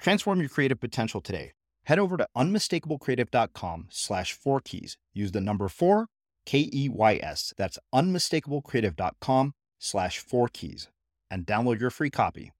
Transform 0.00 0.40
your 0.40 0.48
creative 0.48 0.80
potential 0.80 1.20
today. 1.20 1.52
Head 1.84 1.98
over 1.98 2.16
to 2.16 2.26
unmistakablecreative.com 2.36 3.86
slash 3.90 4.32
four 4.32 4.60
keys. 4.60 4.96
Use 5.12 5.32
the 5.32 5.40
number 5.40 5.68
four, 5.68 6.06
K 6.46 6.70
E 6.72 6.88
Y 6.88 7.20
S. 7.22 7.52
That's 7.56 7.78
unmistakablecreative.com 7.94 9.54
slash 9.78 10.18
four 10.18 10.48
keys 10.48 10.88
and 11.30 11.46
download 11.46 11.80
your 11.80 11.90
free 11.90 12.10
copy. 12.10 12.52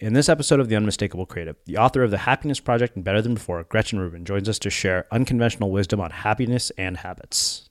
In 0.00 0.12
this 0.12 0.28
episode 0.28 0.58
of 0.58 0.68
The 0.68 0.74
Unmistakable 0.74 1.24
Creative, 1.24 1.56
the 1.66 1.76
author 1.76 2.02
of 2.02 2.10
The 2.10 2.18
Happiness 2.18 2.58
Project 2.58 2.96
and 2.96 3.04
Better 3.04 3.22
Than 3.22 3.34
Before, 3.34 3.62
Gretchen 3.62 4.00
Rubin, 4.00 4.24
joins 4.24 4.48
us 4.48 4.58
to 4.60 4.70
share 4.70 5.06
unconventional 5.12 5.70
wisdom 5.70 6.00
on 6.00 6.10
happiness 6.10 6.72
and 6.76 6.96
habits. 6.96 7.70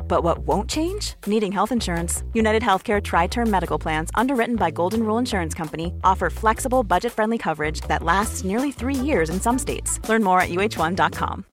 But 0.11 0.25
what 0.25 0.39
won't 0.39 0.69
change? 0.69 1.13
Needing 1.25 1.53
health 1.53 1.71
insurance. 1.71 2.25
United 2.33 2.61
Healthcare 2.61 3.01
Tri 3.01 3.27
Term 3.27 3.49
Medical 3.49 3.79
Plans, 3.79 4.09
underwritten 4.13 4.57
by 4.57 4.69
Golden 4.69 5.03
Rule 5.03 5.17
Insurance 5.17 5.53
Company, 5.53 5.93
offer 6.03 6.29
flexible, 6.29 6.83
budget 6.83 7.13
friendly 7.13 7.37
coverage 7.37 7.79
that 7.87 8.03
lasts 8.03 8.43
nearly 8.43 8.73
three 8.73 8.95
years 9.09 9.29
in 9.29 9.39
some 9.39 9.57
states. 9.57 10.05
Learn 10.09 10.21
more 10.21 10.41
at 10.41 10.49
uh1.com. 10.49 11.45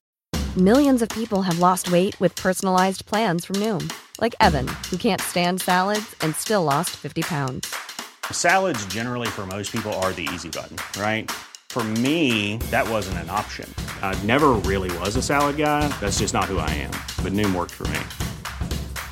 Millions 0.57 1.01
of 1.01 1.07
people 1.07 1.41
have 1.41 1.59
lost 1.59 1.89
weight 1.89 2.19
with 2.19 2.35
personalized 2.35 3.05
plans 3.05 3.45
from 3.45 3.55
Noom, 3.55 3.93
like 4.19 4.35
Evan, 4.41 4.67
who 4.91 4.97
can't 4.97 5.21
stand 5.21 5.61
salads 5.61 6.13
and 6.19 6.35
still 6.35 6.65
lost 6.65 6.89
50 6.97 7.21
pounds. 7.21 7.73
Salads, 8.29 8.85
generally, 8.87 9.27
for 9.27 9.45
most 9.45 9.71
people, 9.71 9.93
are 10.03 10.11
the 10.11 10.27
easy 10.33 10.49
button, 10.49 10.75
right? 11.01 11.31
For 11.69 11.85
me, 11.85 12.57
that 12.71 12.89
wasn't 12.89 13.19
an 13.19 13.29
option. 13.29 13.73
I 14.01 14.21
never 14.23 14.49
really 14.67 14.91
was 14.97 15.15
a 15.15 15.21
salad 15.21 15.55
guy. 15.55 15.87
That's 16.01 16.19
just 16.19 16.33
not 16.33 16.43
who 16.43 16.57
I 16.57 16.71
am. 16.71 16.95
But 17.23 17.31
Noom 17.31 17.55
worked 17.55 17.75
for 17.75 17.87
me. 17.87 18.28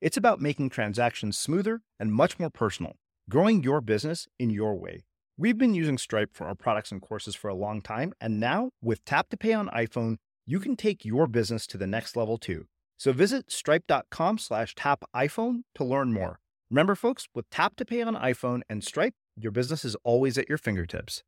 It's 0.00 0.16
about 0.16 0.40
making 0.40 0.70
transactions 0.70 1.36
smoother 1.36 1.82
and 1.98 2.12
much 2.12 2.38
more 2.38 2.50
personal, 2.50 2.92
growing 3.28 3.64
your 3.64 3.80
business 3.80 4.28
in 4.38 4.48
your 4.48 4.76
way. 4.76 5.00
We've 5.36 5.58
been 5.58 5.74
using 5.74 5.98
Stripe 5.98 6.30
for 6.34 6.46
our 6.46 6.54
products 6.54 6.92
and 6.92 7.02
courses 7.02 7.34
for 7.34 7.48
a 7.48 7.54
long 7.54 7.80
time, 7.80 8.12
and 8.20 8.38
now 8.38 8.70
with 8.80 9.04
Tap 9.04 9.28
to 9.30 9.36
Pay 9.36 9.52
on 9.52 9.68
iPhone, 9.70 10.18
you 10.46 10.60
can 10.60 10.76
take 10.76 11.04
your 11.04 11.26
business 11.26 11.66
to 11.66 11.76
the 11.76 11.86
next 11.88 12.16
level 12.16 12.38
too. 12.38 12.66
So 12.96 13.12
visit 13.12 13.50
stripe.com 13.50 14.38
slash 14.38 14.76
tap 14.76 15.02
iPhone 15.14 15.62
to 15.74 15.84
learn 15.84 16.12
more. 16.12 16.38
Remember, 16.70 16.94
folks, 16.94 17.26
with 17.34 17.50
Tap 17.50 17.74
to 17.76 17.84
Pay 17.84 18.02
on 18.02 18.14
iPhone 18.14 18.60
and 18.68 18.84
Stripe, 18.84 19.14
your 19.36 19.50
business 19.50 19.84
is 19.84 19.96
always 20.04 20.38
at 20.38 20.48
your 20.48 20.58
fingertips. 20.58 21.24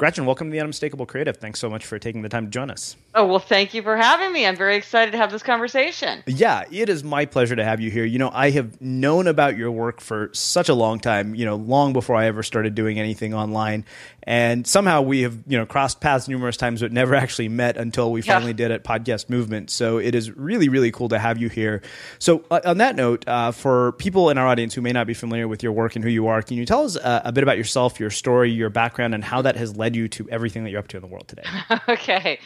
Gretchen, 0.00 0.24
welcome 0.24 0.48
to 0.48 0.52
the 0.52 0.60
Unmistakable 0.60 1.04
Creative. 1.04 1.36
Thanks 1.36 1.60
so 1.60 1.68
much 1.68 1.84
for 1.84 1.98
taking 1.98 2.22
the 2.22 2.30
time 2.30 2.46
to 2.46 2.50
join 2.50 2.70
us. 2.70 2.96
Oh, 3.14 3.26
well, 3.26 3.38
thank 3.38 3.74
you 3.74 3.82
for 3.82 3.98
having 3.98 4.32
me. 4.32 4.46
I'm 4.46 4.56
very 4.56 4.76
excited 4.76 5.10
to 5.10 5.18
have 5.18 5.30
this 5.30 5.42
conversation. 5.42 6.22
Yeah, 6.26 6.64
it 6.70 6.88
is 6.88 7.04
my 7.04 7.26
pleasure 7.26 7.54
to 7.54 7.62
have 7.62 7.82
you 7.82 7.90
here. 7.90 8.06
You 8.06 8.18
know, 8.18 8.30
I 8.32 8.48
have 8.48 8.80
known 8.80 9.26
about 9.26 9.58
your 9.58 9.70
work 9.70 10.00
for 10.00 10.30
such 10.32 10.70
a 10.70 10.74
long 10.74 11.00
time, 11.00 11.34
you 11.34 11.44
know, 11.44 11.56
long 11.56 11.92
before 11.92 12.16
I 12.16 12.24
ever 12.28 12.42
started 12.42 12.74
doing 12.74 12.98
anything 12.98 13.34
online. 13.34 13.84
And 14.22 14.66
somehow 14.66 15.02
we 15.02 15.22
have, 15.22 15.36
you 15.46 15.58
know, 15.58 15.66
crossed 15.66 16.00
paths 16.00 16.28
numerous 16.28 16.56
times, 16.56 16.80
but 16.82 16.92
never 16.92 17.14
actually 17.14 17.48
met 17.48 17.76
until 17.76 18.12
we 18.12 18.22
finally 18.22 18.52
yeah. 18.52 18.68
did 18.68 18.70
at 18.70 18.84
Podcast 18.84 19.28
Movement. 19.28 19.70
So 19.70 19.98
it 19.98 20.14
is 20.14 20.30
really, 20.30 20.68
really 20.68 20.92
cool 20.92 21.08
to 21.08 21.18
have 21.18 21.38
you 21.38 21.48
here. 21.48 21.82
So, 22.18 22.44
uh, 22.50 22.60
on 22.64 22.78
that 22.78 22.96
note, 22.96 23.26
uh, 23.26 23.50
for 23.50 23.92
people 23.92 24.30
in 24.30 24.38
our 24.38 24.46
audience 24.46 24.74
who 24.74 24.82
may 24.82 24.92
not 24.92 25.06
be 25.06 25.14
familiar 25.14 25.48
with 25.48 25.62
your 25.62 25.72
work 25.72 25.96
and 25.96 26.04
who 26.04 26.10
you 26.10 26.28
are, 26.28 26.42
can 26.42 26.56
you 26.56 26.64
tell 26.64 26.84
us 26.84 26.96
uh, 26.96 27.22
a 27.24 27.32
bit 27.32 27.42
about 27.42 27.58
yourself, 27.58 27.98
your 27.98 28.10
story, 28.10 28.50
your 28.50 28.70
background, 28.70 29.14
and 29.14 29.24
how 29.24 29.42
that 29.42 29.56
has 29.56 29.76
led 29.76 29.89
you 29.94 30.08
to 30.08 30.28
everything 30.30 30.64
that 30.64 30.70
you're 30.70 30.80
up 30.80 30.88
to 30.88 30.96
in 30.96 31.02
the 31.02 31.08
world 31.08 31.28
today? 31.28 31.44
okay. 31.88 32.38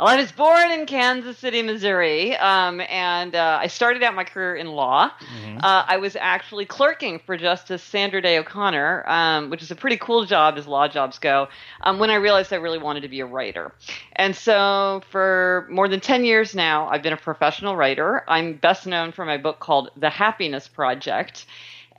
Well, 0.00 0.08
I 0.08 0.16
was 0.16 0.32
born 0.32 0.70
in 0.70 0.86
Kansas 0.86 1.36
City, 1.36 1.60
Missouri, 1.60 2.34
um, 2.34 2.80
and 2.80 3.34
uh, 3.34 3.58
I 3.60 3.66
started 3.66 4.02
out 4.02 4.14
my 4.14 4.24
career 4.24 4.56
in 4.56 4.68
law. 4.68 5.10
Mm-hmm. 5.10 5.58
Uh, 5.58 5.84
I 5.86 5.98
was 5.98 6.16
actually 6.16 6.64
clerking 6.64 7.20
for 7.26 7.36
Justice 7.36 7.82
Sandra 7.82 8.22
Day 8.22 8.38
O'Connor, 8.38 9.06
um, 9.06 9.50
which 9.50 9.60
is 9.60 9.70
a 9.70 9.76
pretty 9.76 9.98
cool 9.98 10.24
job 10.24 10.56
as 10.56 10.66
law 10.66 10.88
jobs 10.88 11.18
go, 11.18 11.48
um, 11.82 11.98
when 11.98 12.08
I 12.08 12.14
realized 12.14 12.50
I 12.50 12.56
really 12.56 12.78
wanted 12.78 13.02
to 13.02 13.08
be 13.08 13.20
a 13.20 13.26
writer. 13.26 13.74
And 14.16 14.34
so 14.34 15.02
for 15.10 15.66
more 15.68 15.86
than 15.86 16.00
10 16.00 16.24
years 16.24 16.54
now, 16.54 16.88
I've 16.88 17.02
been 17.02 17.12
a 17.12 17.18
professional 17.18 17.76
writer. 17.76 18.24
I'm 18.26 18.54
best 18.54 18.86
known 18.86 19.12
for 19.12 19.26
my 19.26 19.36
book 19.36 19.60
called 19.60 19.90
The 19.98 20.08
Happiness 20.08 20.66
Project. 20.66 21.44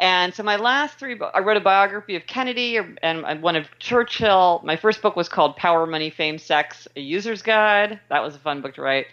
And 0.01 0.33
so 0.33 0.41
my 0.41 0.55
last 0.55 0.97
three 0.97 1.15
I 1.35 1.39
wrote 1.41 1.57
a 1.57 1.61
biography 1.61 2.15
of 2.15 2.25
Kennedy 2.25 2.79
and 3.03 3.43
one 3.43 3.55
of 3.55 3.67
Churchill. 3.77 4.59
My 4.65 4.75
first 4.75 4.99
book 5.03 5.15
was 5.15 5.29
called 5.29 5.55
Power, 5.57 5.85
Money, 5.85 6.09
Fame, 6.09 6.39
Sex: 6.39 6.87
A 6.95 6.99
User's 6.99 7.43
Guide. 7.43 7.99
That 8.09 8.23
was 8.23 8.33
a 8.35 8.39
fun 8.39 8.61
book 8.61 8.73
to 8.75 8.81
write. 8.81 9.05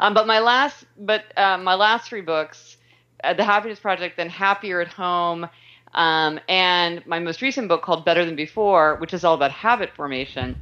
Um, 0.00 0.12
but 0.12 0.26
my 0.26 0.40
last, 0.40 0.84
but 0.98 1.24
uh, 1.38 1.56
my 1.56 1.74
last 1.74 2.10
three 2.10 2.20
books, 2.20 2.76
uh, 3.24 3.32
The 3.32 3.42
Happiness 3.42 3.80
Project, 3.80 4.18
then 4.18 4.28
Happier 4.28 4.82
at 4.82 4.88
Home, 4.88 5.48
um, 5.94 6.38
and 6.46 7.04
my 7.06 7.20
most 7.20 7.40
recent 7.40 7.68
book 7.68 7.80
called 7.82 8.04
Better 8.04 8.26
Than 8.26 8.36
Before, 8.36 8.96
which 8.96 9.14
is 9.14 9.24
all 9.24 9.34
about 9.34 9.50
habit 9.50 9.92
formation, 9.96 10.56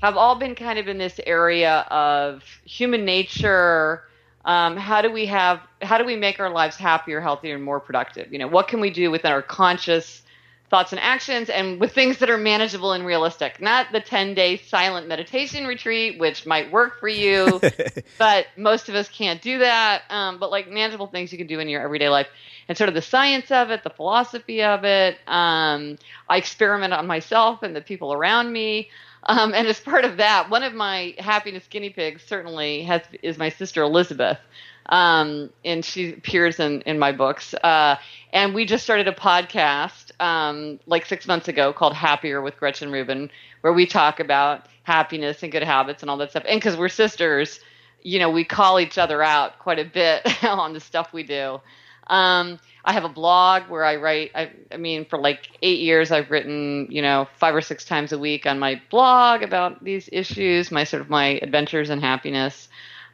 have 0.00 0.16
all 0.16 0.36
been 0.36 0.54
kind 0.54 0.78
of 0.78 0.86
in 0.86 0.98
this 0.98 1.18
area 1.26 1.80
of 1.90 2.44
human 2.64 3.04
nature 3.04 4.04
um, 4.44 4.76
how 4.76 5.00
do 5.00 5.10
we 5.10 5.26
have 5.26 5.60
how 5.80 5.98
do 5.98 6.04
we 6.04 6.16
make 6.16 6.40
our 6.40 6.50
lives 6.50 6.76
happier 6.76 7.20
healthier 7.20 7.54
and 7.54 7.64
more 7.64 7.80
productive? 7.80 8.32
You 8.32 8.38
know 8.38 8.48
what 8.48 8.68
can 8.68 8.80
we 8.80 8.90
do 8.90 9.10
within 9.10 9.32
our 9.32 9.42
conscious 9.42 10.22
thoughts 10.70 10.92
and 10.92 11.00
actions 11.00 11.50
and 11.50 11.78
with 11.78 11.92
things 11.92 12.18
that 12.18 12.28
are 12.28 12.36
manageable 12.36 12.92
and 12.92 13.06
realistic? 13.06 13.60
Not 13.60 13.86
the 13.92 14.00
10 14.00 14.34
day 14.34 14.58
silent 14.58 15.08
meditation 15.08 15.66
retreat 15.66 16.18
which 16.18 16.44
might 16.46 16.70
work 16.70 17.00
for 17.00 17.08
you 17.08 17.60
but 18.18 18.46
most 18.56 18.88
of 18.88 18.94
us 18.94 19.08
can't 19.08 19.40
do 19.40 19.58
that. 19.58 20.02
Um, 20.10 20.38
but 20.38 20.50
like 20.50 20.68
manageable 20.68 21.06
things 21.06 21.32
you 21.32 21.38
can 21.38 21.46
do 21.46 21.58
in 21.60 21.68
your 21.68 21.80
everyday 21.80 22.08
life. 22.10 22.28
And 22.68 22.76
sort 22.76 22.88
of 22.88 22.94
the 22.94 23.02
science 23.02 23.50
of 23.50 23.70
it 23.70 23.82
the 23.82 23.90
philosophy 23.90 24.62
of 24.62 24.84
it 24.84 25.16
um, 25.26 25.96
i 26.28 26.36
experiment 26.36 26.92
on 26.92 27.06
myself 27.06 27.62
and 27.62 27.74
the 27.74 27.80
people 27.80 28.12
around 28.12 28.52
me 28.52 28.90
um, 29.26 29.54
and 29.54 29.66
as 29.68 29.80
part 29.80 30.04
of 30.04 30.18
that, 30.18 30.50
one 30.50 30.62
of 30.62 30.74
my 30.74 31.14
happiness 31.18 31.66
guinea 31.68 31.90
pigs 31.90 32.22
certainly 32.22 32.82
has 32.82 33.02
is 33.22 33.38
my 33.38 33.48
sister 33.48 33.82
Elizabeth, 33.82 34.38
um, 34.86 35.50
and 35.64 35.84
she 35.84 36.12
appears 36.12 36.60
in 36.60 36.82
in 36.82 36.98
my 36.98 37.12
books. 37.12 37.54
Uh, 37.54 37.96
and 38.32 38.54
we 38.54 38.64
just 38.64 38.84
started 38.84 39.08
a 39.08 39.12
podcast 39.12 40.10
um, 40.20 40.78
like 40.86 41.06
six 41.06 41.26
months 41.26 41.48
ago 41.48 41.72
called 41.72 41.94
Happier 41.94 42.42
with 42.42 42.56
Gretchen 42.58 42.92
Rubin, 42.92 43.30
where 43.62 43.72
we 43.72 43.86
talk 43.86 44.20
about 44.20 44.66
happiness 44.82 45.42
and 45.42 45.50
good 45.50 45.62
habits 45.62 46.02
and 46.02 46.10
all 46.10 46.16
that 46.18 46.30
stuff. 46.30 46.44
And 46.48 46.60
because 46.60 46.76
we're 46.76 46.88
sisters, 46.88 47.60
you 48.02 48.18
know, 48.18 48.30
we 48.30 48.44
call 48.44 48.78
each 48.78 48.98
other 48.98 49.22
out 49.22 49.58
quite 49.58 49.78
a 49.78 49.84
bit 49.84 50.22
on 50.44 50.72
the 50.74 50.80
stuff 50.80 51.12
we 51.12 51.22
do. 51.22 51.60
Um, 52.06 52.58
I 52.84 52.92
have 52.92 53.04
a 53.04 53.08
blog 53.08 53.64
where 53.68 53.84
I 53.84 53.96
write. 53.96 54.32
I, 54.34 54.50
I, 54.70 54.76
mean, 54.76 55.06
for 55.06 55.18
like 55.18 55.48
eight 55.62 55.80
years, 55.80 56.10
I've 56.12 56.30
written, 56.30 56.86
you 56.90 57.00
know, 57.00 57.28
five 57.38 57.54
or 57.54 57.62
six 57.62 57.84
times 57.84 58.12
a 58.12 58.18
week 58.18 58.46
on 58.46 58.58
my 58.58 58.80
blog 58.90 59.42
about 59.42 59.82
these 59.82 60.08
issues, 60.12 60.70
my 60.70 60.84
sort 60.84 61.00
of 61.00 61.08
my 61.08 61.38
adventures 61.42 61.88
and 61.88 62.00
happiness. 62.00 62.68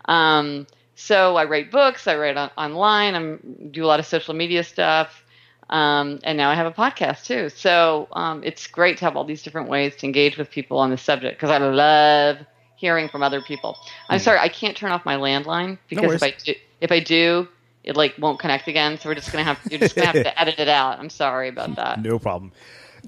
Um, 0.07 0.67
so 0.97 1.37
I 1.37 1.45
write 1.45 1.71
books. 1.71 2.09
I 2.09 2.17
write 2.17 2.37
on, 2.37 2.51
online. 2.59 3.15
I 3.15 3.67
do 3.71 3.85
a 3.85 3.87
lot 3.87 4.01
of 4.01 4.07
social 4.07 4.35
media 4.35 4.65
stuff. 4.65 5.25
Um, 5.71 6.19
and 6.25 6.37
now 6.37 6.51
I 6.51 6.55
have 6.57 6.67
a 6.67 6.73
podcast 6.73 7.27
too. 7.27 7.49
So 7.49 8.09
um, 8.13 8.43
it's 8.43 8.67
great 8.67 8.99
to 8.99 9.05
have 9.05 9.17
all 9.17 9.25
these 9.25 9.43
different 9.43 9.69
ways 9.69 9.95
to 9.97 10.07
engage 10.07 10.37
with 10.37 10.51
people 10.51 10.79
on 10.79 10.91
the 10.91 10.99
subject 10.99 11.39
because 11.39 11.51
I 11.51 11.59
love 11.59 12.39
hearing 12.75 13.09
from 13.09 13.23
other 13.23 13.41
people. 13.41 13.79
I'm 14.09 14.19
mm. 14.19 14.23
sorry, 14.23 14.41
I 14.41 14.49
can't 14.49 14.77
turn 14.77 14.91
off 14.91 15.05
my 15.05 15.15
landline 15.15 15.79
because 15.89 16.09
no 16.09 16.13
if 16.13 16.23
I 16.23 16.35
do, 16.45 16.55
if 16.81 16.91
I 16.91 16.99
do, 16.99 17.47
it 17.85 17.97
like 17.97 18.15
won't 18.19 18.39
connect 18.39 18.69
again. 18.69 18.99
So 18.99 19.09
we're 19.09 19.15
just 19.15 19.33
gonna 19.33 19.45
have 19.45 19.59
you're 19.71 19.81
just 19.81 19.95
gonna 19.95 20.07
have 20.07 20.15
to 20.15 20.41
edit 20.41 20.59
it 20.59 20.69
out. 20.69 20.99
I'm 20.99 21.11
sorry 21.11 21.49
about 21.49 21.77
that. 21.77 22.03
No 22.03 22.19
problem. 22.19 22.53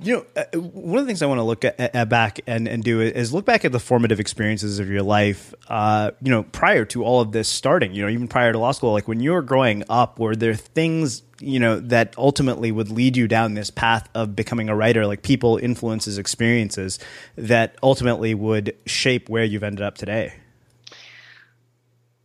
You 0.00 0.16
know, 0.16 0.26
uh, 0.36 0.58
one 0.58 1.00
of 1.00 1.04
the 1.04 1.10
things 1.10 1.20
I 1.20 1.26
want 1.26 1.38
to 1.38 1.42
look 1.42 1.66
at, 1.66 1.78
at, 1.78 2.08
back 2.08 2.40
and, 2.46 2.66
and 2.66 2.82
do 2.82 3.02
is 3.02 3.34
look 3.34 3.44
back 3.44 3.66
at 3.66 3.72
the 3.72 3.78
formative 3.78 4.20
experiences 4.20 4.78
of 4.78 4.88
your 4.88 5.02
life. 5.02 5.52
Uh, 5.68 6.12
you 6.22 6.30
know, 6.30 6.44
prior 6.44 6.86
to 6.86 7.04
all 7.04 7.20
of 7.20 7.32
this 7.32 7.46
starting, 7.46 7.92
you 7.92 8.02
know, 8.02 8.08
even 8.08 8.26
prior 8.26 8.52
to 8.52 8.58
law 8.58 8.72
school, 8.72 8.92
like 8.92 9.06
when 9.06 9.20
you 9.20 9.32
were 9.32 9.42
growing 9.42 9.84
up, 9.90 10.18
were 10.18 10.34
there 10.34 10.54
things 10.54 11.22
you 11.40 11.58
know 11.58 11.80
that 11.80 12.14
ultimately 12.16 12.72
would 12.72 12.88
lead 12.88 13.16
you 13.16 13.28
down 13.28 13.54
this 13.54 13.68
path 13.68 14.08
of 14.14 14.34
becoming 14.34 14.70
a 14.70 14.74
writer, 14.74 15.06
like 15.06 15.22
people, 15.22 15.58
influences, 15.58 16.16
experiences 16.16 16.98
that 17.36 17.76
ultimately 17.82 18.34
would 18.34 18.74
shape 18.86 19.28
where 19.28 19.44
you've 19.44 19.64
ended 19.64 19.84
up 19.84 19.98
today? 19.98 20.32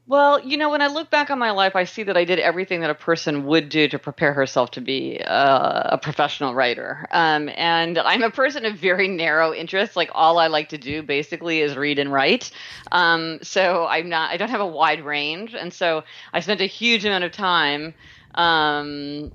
Well, 0.09 0.39
you 0.39 0.56
know, 0.56 0.69
when 0.69 0.81
I 0.81 0.88
look 0.88 1.09
back 1.09 1.30
on 1.30 1.38
my 1.38 1.51
life, 1.51 1.75
I 1.75 1.83
see 1.83 2.04
that 2.04 2.15
I 2.15 2.24
did 2.24 2.39
everything 2.39 2.80
that 2.80 2.89
a 2.89 2.95
person 2.95 3.45
would 3.45 3.68
do 3.68 3.89
to 3.89 4.00
prepare 4.00 4.31
herself 4.31 4.71
to 4.71 4.81
be 4.81 5.21
uh, 5.21 5.89
a 5.95 5.98
professional 5.98 6.56
writer. 6.56 7.06
Um, 7.12 7.50
and 7.50 7.98
I'm 7.98 8.24
a 8.24 8.31
person 8.31 8.65
of 8.65 8.77
very 8.77 9.09
narrow 9.09 9.54
interests. 9.54 9.98
Like 9.98 10.09
all 10.13 10.39
I 10.39 10.48
like 10.48 10.69
to 10.69 10.77
do 10.77 11.04
basically 11.04 11.59
is 11.59 11.75
read 11.75 12.00
and 12.00 12.09
write. 12.09 12.51
Um, 12.89 13.39
so 13.42 13.86
I'm 13.86 14.07
not, 14.07 14.31
I 14.31 14.38
don't 14.38 14.50
have 14.50 14.62
a 14.62 14.65
wide 14.65 15.04
range. 15.04 15.54
And 15.54 15.74
so 15.74 16.06
I 16.31 16.39
spent 16.39 16.62
a 16.62 16.68
huge 16.68 17.04
amount 17.04 17.25
of 17.25 17.33
time 17.33 17.94
um, 18.36 19.31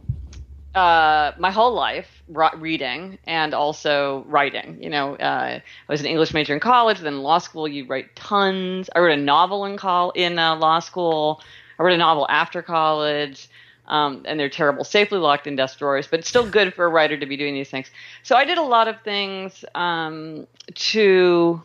uh, 0.75 1.33
my 1.39 1.51
whole 1.51 1.75
life 1.75 2.23
reading 2.59 3.19
and 3.27 3.55
also 3.55 4.25
writing. 4.27 4.79
You 4.83 4.91
know, 4.91 5.17
uh, 5.17 5.61
I 5.61 5.93
was 5.93 6.01
an 6.01 6.07
English 6.07 6.33
major 6.33 6.55
in 6.55 6.61
college. 6.61 6.99
Then 7.01 7.23
law 7.23 7.39
school, 7.39 7.69
you 7.69 7.87
write 7.87 8.15
tons. 8.17 8.89
I 8.95 9.01
wrote 9.01 9.19
a 9.19 9.23
novel 9.23 9.65
in 9.67 9.79
in 10.15 10.39
uh, 10.39 10.57
law 10.57 10.79
school. 10.79 11.43
I 11.79 11.83
wrote 11.83 11.95
a 11.95 11.99
novel 11.99 12.27
after 12.29 12.63
college. 12.63 13.49
Um, 13.89 14.23
and 14.27 14.39
they're 14.39 14.49
terrible, 14.49 14.85
safely 14.85 15.19
locked 15.19 15.49
in 15.49 15.57
desk 15.57 15.79
drawers, 15.79 16.07
but 16.07 16.21
it's 16.21 16.29
still 16.29 16.49
good 16.49 16.73
for 16.73 16.85
a 16.85 16.89
writer 16.89 17.19
to 17.19 17.27
be 17.27 17.37
doing 17.37 17.53
these 17.53 17.69
things. 17.69 17.91
So 18.23 18.37
I 18.37 18.45
did 18.45 18.57
a 18.57 18.63
lot 18.63 18.87
of 18.87 19.03
things 19.03 19.65
um, 19.75 20.47
to 20.75 21.61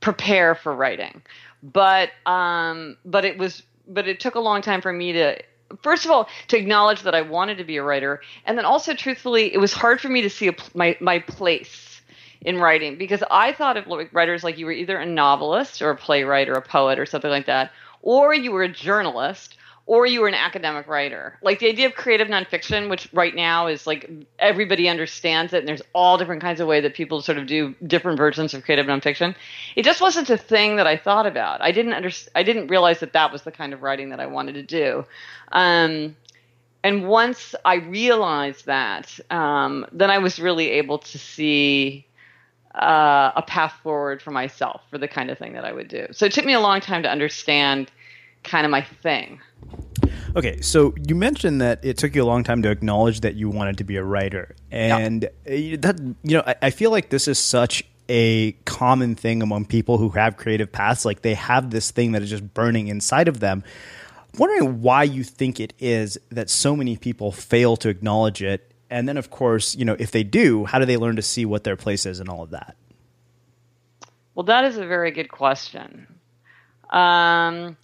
prepare 0.00 0.54
for 0.54 0.74
writing, 0.74 1.20
but 1.62 2.10
um, 2.24 2.96
but 3.04 3.26
it 3.26 3.36
was 3.36 3.62
but 3.86 4.08
it 4.08 4.18
took 4.18 4.36
a 4.36 4.40
long 4.40 4.62
time 4.62 4.80
for 4.80 4.92
me 4.92 5.12
to 5.12 5.38
first 5.82 6.04
of 6.04 6.10
all 6.10 6.28
to 6.48 6.56
acknowledge 6.56 7.02
that 7.02 7.14
I 7.14 7.22
wanted 7.22 7.58
to 7.58 7.64
be 7.64 7.76
a 7.76 7.82
writer, 7.82 8.20
and 8.44 8.56
then 8.56 8.64
also 8.64 8.94
truthfully, 8.94 9.52
it 9.52 9.58
was 9.58 9.72
hard 9.72 10.00
for 10.00 10.08
me 10.08 10.22
to 10.22 10.30
see 10.30 10.48
a, 10.48 10.54
my 10.74 10.96
my 11.00 11.18
place 11.18 12.00
in 12.42 12.58
writing 12.58 12.96
because 12.96 13.22
I 13.30 13.52
thought 13.52 13.76
of 13.76 13.86
writers 14.12 14.44
like 14.44 14.58
you 14.58 14.66
were 14.66 14.72
either 14.72 14.98
a 14.98 15.06
novelist 15.06 15.82
or 15.82 15.90
a 15.90 15.96
playwright 15.96 16.48
or 16.48 16.54
a 16.54 16.62
poet 16.62 16.98
or 16.98 17.06
something 17.06 17.30
like 17.30 17.46
that, 17.46 17.72
or 18.02 18.34
you 18.34 18.52
were 18.52 18.62
a 18.62 18.68
journalist 18.68 19.55
or 19.86 20.04
you 20.04 20.20
were 20.20 20.28
an 20.28 20.34
academic 20.34 20.88
writer. 20.88 21.38
Like 21.42 21.60
the 21.60 21.68
idea 21.68 21.86
of 21.86 21.94
creative 21.94 22.26
nonfiction, 22.26 22.90
which 22.90 23.08
right 23.12 23.34
now 23.34 23.68
is 23.68 23.86
like 23.86 24.10
everybody 24.38 24.88
understands 24.88 25.52
it, 25.52 25.58
and 25.60 25.68
there's 25.68 25.82
all 25.92 26.18
different 26.18 26.42
kinds 26.42 26.60
of 26.60 26.66
way 26.66 26.80
that 26.80 26.94
people 26.94 27.22
sort 27.22 27.38
of 27.38 27.46
do 27.46 27.74
different 27.86 28.18
versions 28.18 28.52
of 28.52 28.64
creative 28.64 28.86
nonfiction. 28.86 29.34
It 29.76 29.84
just 29.84 30.00
wasn't 30.00 30.28
a 30.28 30.36
thing 30.36 30.76
that 30.76 30.88
I 30.88 30.96
thought 30.96 31.26
about. 31.26 31.62
I 31.62 31.70
didn't 31.70 31.92
under, 31.92 32.10
I 32.34 32.42
didn't 32.42 32.66
realize 32.66 32.98
that 33.00 33.12
that 33.12 33.32
was 33.32 33.42
the 33.42 33.52
kind 33.52 33.72
of 33.72 33.82
writing 33.82 34.10
that 34.10 34.18
I 34.18 34.26
wanted 34.26 34.54
to 34.54 34.62
do. 34.62 35.04
Um, 35.52 36.16
and 36.82 37.08
once 37.08 37.54
I 37.64 37.76
realized 37.76 38.66
that, 38.66 39.18
um, 39.30 39.86
then 39.92 40.10
I 40.10 40.18
was 40.18 40.38
really 40.38 40.70
able 40.70 40.98
to 40.98 41.18
see 41.18 42.06
uh, 42.74 43.32
a 43.34 43.42
path 43.42 43.74
forward 43.82 44.20
for 44.20 44.30
myself 44.30 44.82
for 44.90 44.98
the 44.98 45.08
kind 45.08 45.30
of 45.30 45.38
thing 45.38 45.54
that 45.54 45.64
I 45.64 45.72
would 45.72 45.88
do. 45.88 46.06
So 46.12 46.26
it 46.26 46.32
took 46.32 46.44
me 46.44 46.52
a 46.52 46.60
long 46.60 46.80
time 46.80 47.02
to 47.04 47.10
understand 47.10 47.90
kind 48.46 48.64
of 48.64 48.70
my 48.70 48.82
thing. 48.82 49.40
Okay, 50.34 50.60
so 50.60 50.94
you 51.06 51.14
mentioned 51.14 51.60
that 51.60 51.84
it 51.84 51.96
took 51.96 52.14
you 52.14 52.22
a 52.22 52.26
long 52.26 52.44
time 52.44 52.62
to 52.62 52.70
acknowledge 52.70 53.20
that 53.20 53.36
you 53.36 53.48
wanted 53.48 53.78
to 53.78 53.84
be 53.84 53.96
a 53.96 54.02
writer, 54.04 54.54
and 54.70 55.28
yeah. 55.46 55.76
that 55.80 55.98
you 56.22 56.36
know, 56.36 56.42
I, 56.46 56.54
I 56.62 56.70
feel 56.70 56.90
like 56.90 57.08
this 57.10 57.26
is 57.26 57.38
such 57.38 57.84
a 58.08 58.52
common 58.64 59.14
thing 59.14 59.42
among 59.42 59.64
people 59.64 59.98
who 59.98 60.10
have 60.10 60.36
creative 60.36 60.70
paths. 60.70 61.04
Like 61.04 61.22
they 61.22 61.34
have 61.34 61.70
this 61.70 61.90
thing 61.90 62.12
that 62.12 62.22
is 62.22 62.30
just 62.30 62.54
burning 62.54 62.88
inside 62.88 63.28
of 63.28 63.40
them. 63.40 63.64
I'm 64.32 64.38
wondering 64.38 64.82
why 64.82 65.04
you 65.04 65.24
think 65.24 65.58
it 65.58 65.72
is 65.78 66.18
that 66.28 66.50
so 66.50 66.76
many 66.76 66.96
people 66.96 67.32
fail 67.32 67.76
to 67.78 67.88
acknowledge 67.88 68.42
it 68.42 68.72
And 68.90 69.08
then, 69.08 69.16
of 69.16 69.30
course, 69.30 69.74
you 69.74 69.84
know, 69.84 69.96
if 69.98 70.10
they 70.10 70.22
do, 70.22 70.64
how 70.64 70.78
do 70.78 70.84
they 70.84 70.96
learn 70.96 71.16
to 71.16 71.22
see 71.22 71.44
what 71.44 71.64
their 71.64 71.76
place 71.76 72.06
is 72.06 72.20
and 72.20 72.28
all 72.28 72.42
of 72.42 72.50
that? 72.50 72.76
Well, 74.34 74.44
that 74.44 74.64
is 74.64 74.76
a 74.76 74.86
very 74.86 75.10
good 75.10 75.30
question. 75.30 76.06
Um, 76.90 77.76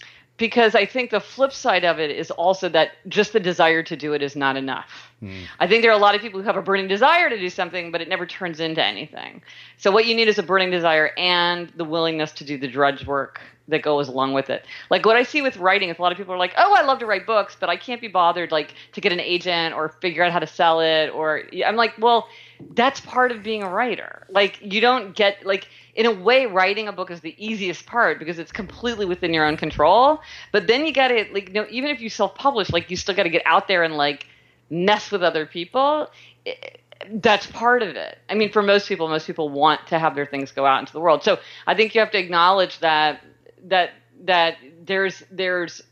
because 0.43 0.75
I 0.75 0.87
think 0.87 1.11
the 1.11 1.21
flip 1.21 1.53
side 1.53 1.85
of 1.85 2.01
it 2.01 2.11
is 2.11 2.33
also 2.33 2.69
that 2.71 2.95
just 3.07 3.33
the 3.33 3.39
desire 3.39 3.85
to 3.85 3.95
do 3.95 4.13
it 4.13 4.23
is 4.23 4.35
not 4.35 4.57
enough. 4.57 5.13
Mm. 5.23 5.45
I 5.61 5.69
think 5.69 5.83
there 5.83 5.93
are 5.93 5.97
a 5.97 6.03
lot 6.03 6.17
of 6.17 6.21
people 6.21 6.41
who 6.41 6.47
have 6.47 6.57
a 6.57 6.63
burning 6.63 6.89
desire 6.89 7.31
to 7.31 7.39
do 7.39 7.49
something, 7.49 7.93
but 7.93 8.01
it 8.01 8.09
never 8.09 8.27
turns 8.27 8.59
into 8.59 8.85
anything. 8.85 9.41
So, 9.77 9.93
what 9.93 10.05
you 10.05 10.17
need 10.17 10.27
is 10.27 10.39
a 10.39 10.43
burning 10.43 10.73
desire 10.73 11.13
and 11.17 11.69
the 11.77 11.85
willingness 11.85 12.33
to 12.33 12.45
do 12.45 12.59
the 12.59 12.67
drudge 12.67 13.07
work 13.07 13.41
that 13.69 13.83
goes 13.83 14.09
along 14.09 14.33
with 14.33 14.51
it. 14.51 14.67
Like 14.91 15.07
what 15.07 15.15
I 15.15 15.23
see 15.23 15.43
with 15.43 15.57
writing 15.59 15.91
is 15.91 15.99
a 16.01 16.03
lot 16.03 16.11
of 16.11 16.19
people 16.19 16.35
are 16.35 16.39
like, 16.39 16.55
"Oh, 16.57 16.75
I 16.77 16.83
love 16.83 16.99
to 16.99 17.07
write 17.07 17.25
books, 17.25 17.57
but 17.61 17.69
I 17.69 17.77
can't 17.77 18.01
be 18.01 18.09
bothered 18.09 18.51
like 18.51 18.75
to 18.95 19.01
get 19.01 19.13
an 19.13 19.21
agent 19.21 19.77
or 19.77 19.91
figure 20.01 20.25
out 20.25 20.33
how 20.33 20.41
to 20.41 20.49
sell 20.49 20.81
it." 20.81 21.11
Or 21.11 21.45
I'm 21.65 21.77
like, 21.77 21.95
"Well, 22.01 22.27
that's 22.75 22.99
part 22.99 23.31
of 23.31 23.45
being 23.45 23.63
a 23.63 23.69
writer. 23.69 24.27
Like 24.29 24.59
you 24.61 24.81
don't 24.81 25.15
get 25.15 25.47
like 25.47 25.69
in 25.95 26.07
a 26.07 26.13
way 26.13 26.47
writing 26.47 26.89
a 26.89 26.93
book 26.93 27.11
is 27.11 27.21
the 27.21 27.35
easiest 27.39 27.87
part 27.87 28.19
because 28.19 28.39
it's 28.39 28.53
completely 28.53 29.05
within 29.05 29.35
your 29.35 29.45
own 29.45 29.57
control. 29.57 30.21
But 30.51 30.67
then 30.67 30.87
you 30.87 30.93
got 30.93 31.09
to 31.09 31.27
like 31.33 31.49
you 31.49 31.55
know 31.55 31.67
even 31.71 31.91
if 31.91 32.01
you 32.01 32.09
self-publish 32.09 32.71
like 32.71 32.91
you 32.91 32.97
still 32.97 33.15
got 33.15 33.25
to 33.25 33.31
get 33.31 33.43
out 33.45 33.69
there 33.69 33.83
and 33.83 33.97
like 33.97 34.27
mess 34.71 35.11
with 35.11 35.23
other 35.23 35.47
people. 35.47 36.11
It, 36.45 36.79
that's 37.15 37.47
part 37.47 37.83
of 37.83 37.97
it. 37.97 38.19
I 38.29 38.35
mean 38.35 38.53
for 38.53 38.63
most 38.63 38.89
people 38.89 39.09
most 39.09 39.27
people 39.27 39.49
want 39.49 39.87
to 39.89 39.99
have 39.99 40.15
their 40.15 40.27
things 40.27 40.53
go 40.53 40.65
out 40.65 40.81
into 40.81 40.93
the 40.93 41.01
world. 41.01 41.25
So 41.25 41.39
i 41.67 41.75
think 41.75 41.95
you 41.95 42.01
have 42.01 42.13
to 42.13 42.19
acknowledge 42.19 42.79
that 42.79 43.23
that 43.65 43.91
that 44.25 44.57
there's 44.85 45.23
there's 45.31 45.83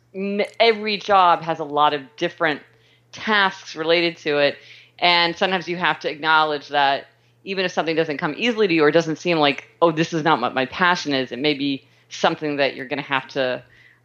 every 0.59 0.97
job 0.97 1.43
has 1.43 1.59
a 1.59 1.65
lot 1.65 1.95
of 1.95 2.03
different 2.17 2.63
tasks 3.13 3.77
related 3.77 4.17
to 4.19 4.39
it. 4.39 4.57
And 4.99 5.37
sometimes 5.37 5.69
you 5.69 5.77
have 5.77 6.01
to 6.01 6.11
acknowledge 6.11 6.69
that 6.69 7.07
even 7.45 7.65
if 7.65 7.73
something 7.73 7.97
doesn't 7.97 8.19
come 8.19 8.35
easily 8.37 8.69
to 8.69 8.75
you 8.75 8.85
or 8.85 8.91
doesn't 8.91 9.17
seem 9.17 9.39
like, 9.39 9.69
oh, 9.81 9.91
this 9.91 10.13
is 10.13 10.25
not 10.25 10.41
what 10.41 10.55
my 10.55 10.67
passion 10.67 11.15
is, 11.15 11.33
it 11.33 11.39
may 11.39 11.55
be 11.55 11.87
something 12.09 12.57
that 12.57 12.75
you're 12.75 12.87
going 12.87 12.99
to 12.99 13.03
have 13.03 13.29
to 13.29 13.63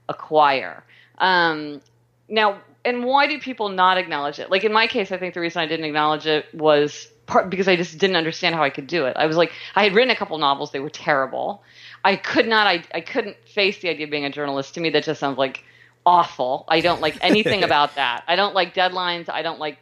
acquire. 0.08 0.84
Um, 1.18 1.82
now, 2.30 2.62
and 2.84 3.04
why 3.04 3.28
do 3.28 3.40
people 3.40 3.70
not 3.70 3.98
acknowledge 3.98 4.40
it? 4.40 4.50
Like 4.50 4.64
in 4.64 4.72
my 4.72 4.88
case, 4.88 5.12
I 5.12 5.18
think 5.18 5.34
the 5.34 5.40
reason 5.40 5.62
I 5.62 5.68
didn't 5.68 5.86
acknowledge 5.86 6.28
it 6.28 6.46
was 6.54 7.08
part 7.26 7.50
because 7.50 7.68
I 7.68 7.76
just 7.76 7.98
didn't 7.98 8.16
understand 8.16 8.56
how 8.56 8.64
I 8.64 8.70
could 8.70 8.88
do 8.88 9.06
it. 9.06 9.18
I 9.18 9.26
was 9.26 9.38
like, 9.38 9.52
I 9.76 9.84
had 9.84 9.96
written 9.96 10.12
a 10.12 10.16
couple 10.16 10.38
novels; 10.38 10.72
they 10.72 10.80
were 10.80 10.90
terrible. 10.90 11.64
I 12.04 12.16
could 12.16 12.48
not, 12.48 12.68
I, 12.68 12.84
I 12.94 13.02
couldn't 13.02 13.38
face 13.48 13.80
the 13.80 13.90
idea 13.90 14.06
of 14.06 14.12
being 14.12 14.26
a 14.26 14.30
journalist. 14.30 14.76
To 14.76 14.80
me, 14.82 14.92
that 14.92 15.04
just 15.04 15.20
sounds 15.20 15.40
like 15.40 15.64
awful. 16.06 16.66
I 16.68 16.82
don't 16.82 17.02
like 17.02 17.18
anything 17.22 17.64
about 17.70 17.96
that. 17.96 18.24
I 18.28 18.36
don't 18.36 18.54
like 18.54 18.76
deadlines. 18.76 19.30
I 19.30 19.42
don't 19.42 19.60
like 19.60 19.80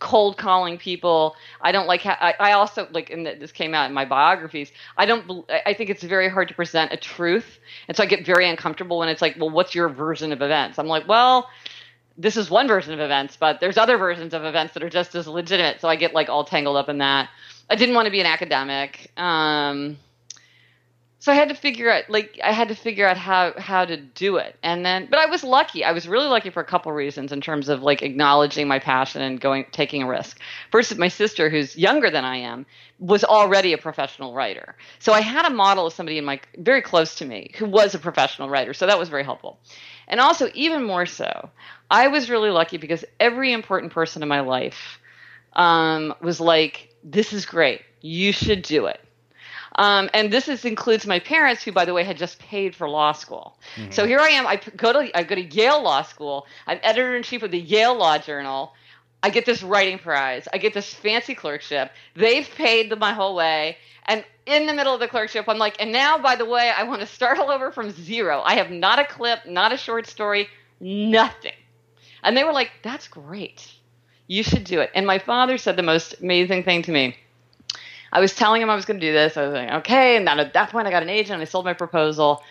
cold 0.00 0.36
calling 0.36 0.78
people. 0.78 1.36
I 1.60 1.72
don't 1.72 1.86
like. 1.86 2.02
Ha- 2.02 2.18
I, 2.20 2.34
I 2.38 2.52
also 2.52 2.86
like, 2.90 3.10
and 3.10 3.26
this 3.26 3.52
came 3.52 3.74
out 3.74 3.88
in 3.88 3.94
my 3.94 4.04
biographies. 4.04 4.72
I 4.96 5.06
don't. 5.06 5.44
I 5.66 5.74
think 5.74 5.90
it's 5.90 6.02
very 6.02 6.28
hard 6.28 6.48
to 6.48 6.54
present 6.54 6.92
a 6.92 6.96
truth, 6.96 7.58
and 7.88 7.96
so 7.96 8.02
I 8.02 8.06
get 8.06 8.24
very 8.24 8.48
uncomfortable 8.48 8.98
when 8.98 9.08
it's 9.08 9.22
like, 9.22 9.36
well, 9.38 9.50
what's 9.50 9.74
your 9.74 9.88
version 9.88 10.32
of 10.32 10.42
events? 10.42 10.78
I'm 10.78 10.86
like, 10.86 11.08
well, 11.08 11.48
this 12.18 12.36
is 12.36 12.50
one 12.50 12.68
version 12.68 12.94
of 12.94 13.00
events, 13.00 13.36
but 13.36 13.60
there's 13.60 13.76
other 13.76 13.98
versions 13.98 14.34
of 14.34 14.44
events 14.44 14.74
that 14.74 14.82
are 14.82 14.90
just 14.90 15.14
as 15.14 15.26
legitimate. 15.26 15.80
So 15.80 15.88
I 15.88 15.96
get 15.96 16.14
like 16.14 16.28
all 16.28 16.44
tangled 16.44 16.76
up 16.76 16.88
in 16.88 16.98
that. 16.98 17.28
I 17.68 17.76
didn't 17.76 17.94
want 17.94 18.06
to 18.06 18.12
be 18.12 18.20
an 18.20 18.26
academic. 18.26 19.10
Um, 19.16 19.98
so 21.18 21.32
I 21.32 21.34
had 21.34 21.48
to 21.48 21.54
figure 21.54 21.90
out 21.90 22.04
like 22.08 22.38
I 22.44 22.52
had 22.52 22.68
to 22.68 22.74
figure 22.74 23.06
out 23.08 23.16
how 23.16 23.54
how 23.58 23.84
to 23.84 23.96
do 23.96 24.36
it. 24.36 24.56
And 24.62 24.84
then 24.84 25.08
but 25.10 25.18
I 25.18 25.26
was 25.26 25.42
lucky. 25.42 25.82
I 25.82 25.92
was 25.92 26.06
really 26.06 26.28
lucky 26.28 26.50
for 26.50 26.60
a 26.60 26.64
couple 26.64 26.92
reasons 26.92 27.32
in 27.32 27.40
terms 27.40 27.68
of 27.68 27.82
like 27.82 28.02
acknowledging 28.02 28.68
my 28.68 28.78
passion 28.78 29.22
and 29.22 29.40
going 29.40 29.64
taking 29.72 30.02
a 30.02 30.06
risk. 30.06 30.38
First 30.70 30.96
my 30.98 31.08
sister 31.08 31.48
who's 31.48 31.76
younger 31.76 32.10
than 32.10 32.24
I 32.24 32.36
am 32.36 32.66
was 32.98 33.24
already 33.24 33.72
a 33.72 33.78
professional 33.78 34.34
writer. 34.34 34.76
So 34.98 35.12
I 35.12 35.22
had 35.22 35.46
a 35.46 35.50
model 35.50 35.86
of 35.86 35.94
somebody 35.94 36.18
in 36.18 36.24
my 36.24 36.40
very 36.58 36.82
close 36.82 37.14
to 37.16 37.24
me 37.24 37.50
who 37.56 37.66
was 37.66 37.94
a 37.94 37.98
professional 37.98 38.50
writer. 38.50 38.74
So 38.74 38.86
that 38.86 38.98
was 38.98 39.08
very 39.08 39.24
helpful. 39.24 39.58
And 40.08 40.20
also 40.20 40.50
even 40.54 40.84
more 40.84 41.06
so, 41.06 41.50
I 41.90 42.08
was 42.08 42.30
really 42.30 42.50
lucky 42.50 42.76
because 42.76 43.04
every 43.18 43.52
important 43.52 43.92
person 43.92 44.22
in 44.22 44.28
my 44.28 44.40
life 44.40 45.00
um, 45.54 46.14
was 46.20 46.40
like, 46.40 46.90
"This 47.02 47.32
is 47.32 47.46
great. 47.46 47.80
You 48.02 48.32
should 48.32 48.62
do 48.62 48.86
it." 48.86 49.00
Um, 49.76 50.08
and 50.14 50.32
this 50.32 50.48
is, 50.48 50.64
includes 50.64 51.06
my 51.06 51.18
parents, 51.18 51.62
who, 51.62 51.70
by 51.70 51.84
the 51.84 51.92
way, 51.92 52.02
had 52.02 52.16
just 52.16 52.38
paid 52.38 52.74
for 52.74 52.88
law 52.88 53.12
school. 53.12 53.58
Mm-hmm. 53.76 53.90
So 53.92 54.06
here 54.06 54.18
I 54.18 54.28
am. 54.28 54.46
I 54.46 54.56
go 54.76 54.92
to 54.92 55.16
I 55.16 55.22
go 55.22 55.34
to 55.34 55.42
Yale 55.42 55.82
Law 55.82 56.02
School. 56.02 56.46
I'm 56.66 56.80
editor 56.82 57.14
in 57.14 57.22
chief 57.22 57.42
of 57.42 57.50
the 57.50 57.60
Yale 57.60 57.94
Law 57.94 58.18
Journal. 58.18 58.72
I 59.22 59.30
get 59.30 59.44
this 59.44 59.62
writing 59.62 59.98
prize. 59.98 60.48
I 60.52 60.58
get 60.58 60.72
this 60.72 60.92
fancy 60.92 61.34
clerkship. 61.34 61.90
They've 62.14 62.48
paid 62.56 62.90
the, 62.90 62.96
my 62.96 63.12
whole 63.12 63.34
way. 63.34 63.76
And 64.06 64.24
in 64.46 64.66
the 64.66 64.72
middle 64.72 64.94
of 64.94 65.00
the 65.00 65.08
clerkship, 65.08 65.46
I'm 65.48 65.58
like, 65.58 65.76
and 65.80 65.90
now, 65.90 66.16
by 66.18 66.36
the 66.36 66.44
way, 66.44 66.70
I 66.70 66.84
want 66.84 67.00
to 67.00 67.06
start 67.06 67.38
all 67.38 67.50
over 67.50 67.72
from 67.72 67.90
zero. 67.90 68.42
I 68.44 68.54
have 68.54 68.70
not 68.70 68.98
a 68.98 69.04
clip, 69.04 69.44
not 69.46 69.72
a 69.72 69.76
short 69.76 70.06
story, 70.06 70.48
nothing. 70.80 71.52
And 72.22 72.36
they 72.36 72.44
were 72.44 72.52
like, 72.52 72.70
that's 72.82 73.08
great. 73.08 73.68
You 74.28 74.42
should 74.42 74.64
do 74.64 74.80
it. 74.80 74.90
And 74.94 75.06
my 75.06 75.18
father 75.18 75.58
said 75.58 75.76
the 75.76 75.82
most 75.82 76.20
amazing 76.20 76.62
thing 76.62 76.82
to 76.82 76.92
me. 76.92 77.16
I 78.12 78.20
was 78.20 78.34
telling 78.34 78.62
him 78.62 78.70
I 78.70 78.74
was 78.74 78.84
going 78.84 79.00
to 79.00 79.06
do 79.06 79.12
this. 79.12 79.36
I 79.36 79.42
was 79.42 79.52
like, 79.52 79.70
okay. 79.70 80.16
And 80.16 80.26
then 80.26 80.38
at 80.38 80.52
that 80.54 80.70
point, 80.70 80.86
I 80.86 80.90
got 80.90 81.02
an 81.02 81.10
agent 81.10 81.34
and 81.34 81.42
I 81.42 81.44
sold 81.44 81.64
my 81.64 81.74
proposal. 81.74 82.42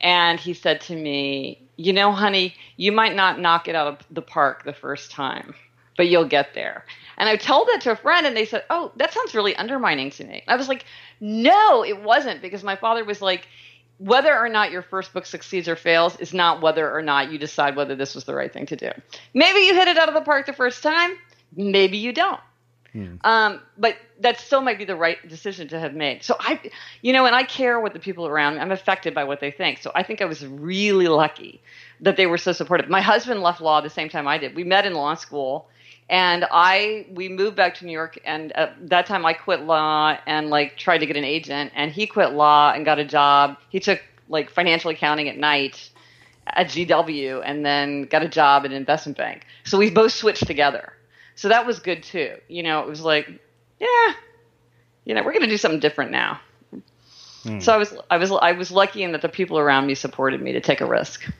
And 0.00 0.38
he 0.38 0.54
said 0.54 0.80
to 0.82 0.94
me, 0.94 1.60
you 1.76 1.92
know, 1.92 2.12
honey, 2.12 2.54
you 2.76 2.92
might 2.92 3.16
not 3.16 3.40
knock 3.40 3.68
it 3.68 3.74
out 3.74 3.86
of 3.86 3.98
the 4.10 4.22
park 4.22 4.64
the 4.64 4.72
first 4.72 5.10
time, 5.10 5.54
but 5.96 6.08
you'll 6.08 6.24
get 6.24 6.54
there. 6.54 6.84
And 7.16 7.28
I 7.28 7.36
told 7.36 7.68
that 7.68 7.80
to 7.82 7.92
a 7.92 7.96
friend, 7.96 8.26
and 8.26 8.36
they 8.36 8.44
said, 8.44 8.64
oh, 8.70 8.92
that 8.96 9.12
sounds 9.12 9.34
really 9.34 9.56
undermining 9.56 10.10
to 10.10 10.24
me. 10.24 10.44
I 10.46 10.56
was 10.56 10.68
like, 10.68 10.84
no, 11.20 11.84
it 11.84 12.00
wasn't, 12.02 12.42
because 12.42 12.62
my 12.62 12.76
father 12.76 13.04
was 13.04 13.20
like, 13.20 13.48
whether 13.98 14.36
or 14.36 14.48
not 14.48 14.70
your 14.70 14.82
first 14.82 15.12
book 15.12 15.26
succeeds 15.26 15.68
or 15.68 15.74
fails 15.74 16.16
is 16.20 16.32
not 16.32 16.62
whether 16.62 16.92
or 16.92 17.02
not 17.02 17.32
you 17.32 17.38
decide 17.38 17.74
whether 17.74 17.96
this 17.96 18.14
was 18.14 18.22
the 18.24 18.34
right 18.34 18.52
thing 18.52 18.66
to 18.66 18.76
do. 18.76 18.90
Maybe 19.34 19.60
you 19.60 19.74
hit 19.74 19.88
it 19.88 19.98
out 19.98 20.08
of 20.08 20.14
the 20.14 20.20
park 20.20 20.46
the 20.46 20.52
first 20.52 20.84
time, 20.84 21.16
maybe 21.56 21.98
you 21.98 22.12
don't. 22.12 22.40
Hmm. 22.98 23.14
Um, 23.22 23.60
but 23.76 23.96
that 24.20 24.40
still 24.40 24.60
might 24.60 24.76
be 24.76 24.84
the 24.84 24.96
right 24.96 25.16
decision 25.28 25.68
to 25.68 25.78
have 25.78 25.94
made. 25.94 26.24
So 26.24 26.34
I, 26.40 26.60
you 27.00 27.12
know, 27.12 27.26
and 27.26 27.34
I 27.34 27.44
care 27.44 27.78
what 27.78 27.92
the 27.92 28.00
people 28.00 28.26
around 28.26 28.54
me. 28.54 28.60
I'm 28.60 28.72
affected 28.72 29.14
by 29.14 29.22
what 29.22 29.38
they 29.38 29.52
think. 29.52 29.78
So 29.78 29.92
I 29.94 30.02
think 30.02 30.20
I 30.20 30.24
was 30.24 30.44
really 30.44 31.06
lucky 31.06 31.62
that 32.00 32.16
they 32.16 32.26
were 32.26 32.38
so 32.38 32.50
supportive. 32.50 32.88
My 32.88 33.00
husband 33.00 33.40
left 33.40 33.60
law 33.60 33.80
the 33.80 33.88
same 33.88 34.08
time 34.08 34.26
I 34.26 34.36
did. 34.38 34.56
We 34.56 34.64
met 34.64 34.84
in 34.84 34.94
law 34.94 35.14
school, 35.14 35.68
and 36.10 36.44
I 36.50 37.06
we 37.12 37.28
moved 37.28 37.54
back 37.54 37.76
to 37.76 37.86
New 37.86 37.92
York. 37.92 38.18
And 38.24 38.50
at 38.56 38.88
that 38.88 39.06
time, 39.06 39.24
I 39.24 39.32
quit 39.32 39.62
law 39.62 40.18
and 40.26 40.50
like 40.50 40.76
tried 40.76 40.98
to 40.98 41.06
get 41.06 41.16
an 41.16 41.24
agent. 41.24 41.70
And 41.76 41.92
he 41.92 42.08
quit 42.08 42.32
law 42.32 42.72
and 42.72 42.84
got 42.84 42.98
a 42.98 43.04
job. 43.04 43.58
He 43.68 43.78
took 43.78 44.02
like 44.28 44.50
financial 44.50 44.90
accounting 44.90 45.28
at 45.28 45.36
night 45.36 45.90
at 46.48 46.66
GW, 46.68 47.42
and 47.44 47.64
then 47.64 48.04
got 48.04 48.22
a 48.22 48.28
job 48.28 48.64
at 48.64 48.72
an 48.72 48.76
investment 48.76 49.18
bank. 49.18 49.46
So 49.64 49.78
we 49.78 49.90
both 49.90 50.12
switched 50.12 50.46
together. 50.46 50.94
So 51.38 51.50
that 51.50 51.66
was 51.66 51.78
good 51.78 52.02
too. 52.02 52.34
You 52.48 52.64
know, 52.64 52.80
it 52.80 52.88
was 52.88 53.00
like, 53.00 53.28
yeah, 53.78 54.12
you 55.04 55.14
know, 55.14 55.22
we're 55.22 55.30
going 55.30 55.42
to 55.42 55.48
do 55.48 55.56
something 55.56 55.78
different 55.78 56.10
now. 56.10 56.40
Mm. 57.44 57.62
So 57.62 57.72
I 57.72 57.76
was, 57.76 57.94
I 58.10 58.16
was, 58.16 58.32
I 58.32 58.52
was 58.52 58.72
lucky 58.72 59.04
in 59.04 59.12
that 59.12 59.22
the 59.22 59.28
people 59.28 59.56
around 59.56 59.86
me 59.86 59.94
supported 59.94 60.42
me 60.42 60.54
to 60.54 60.60
take 60.60 60.80
a 60.80 60.86
risk. 60.86 61.30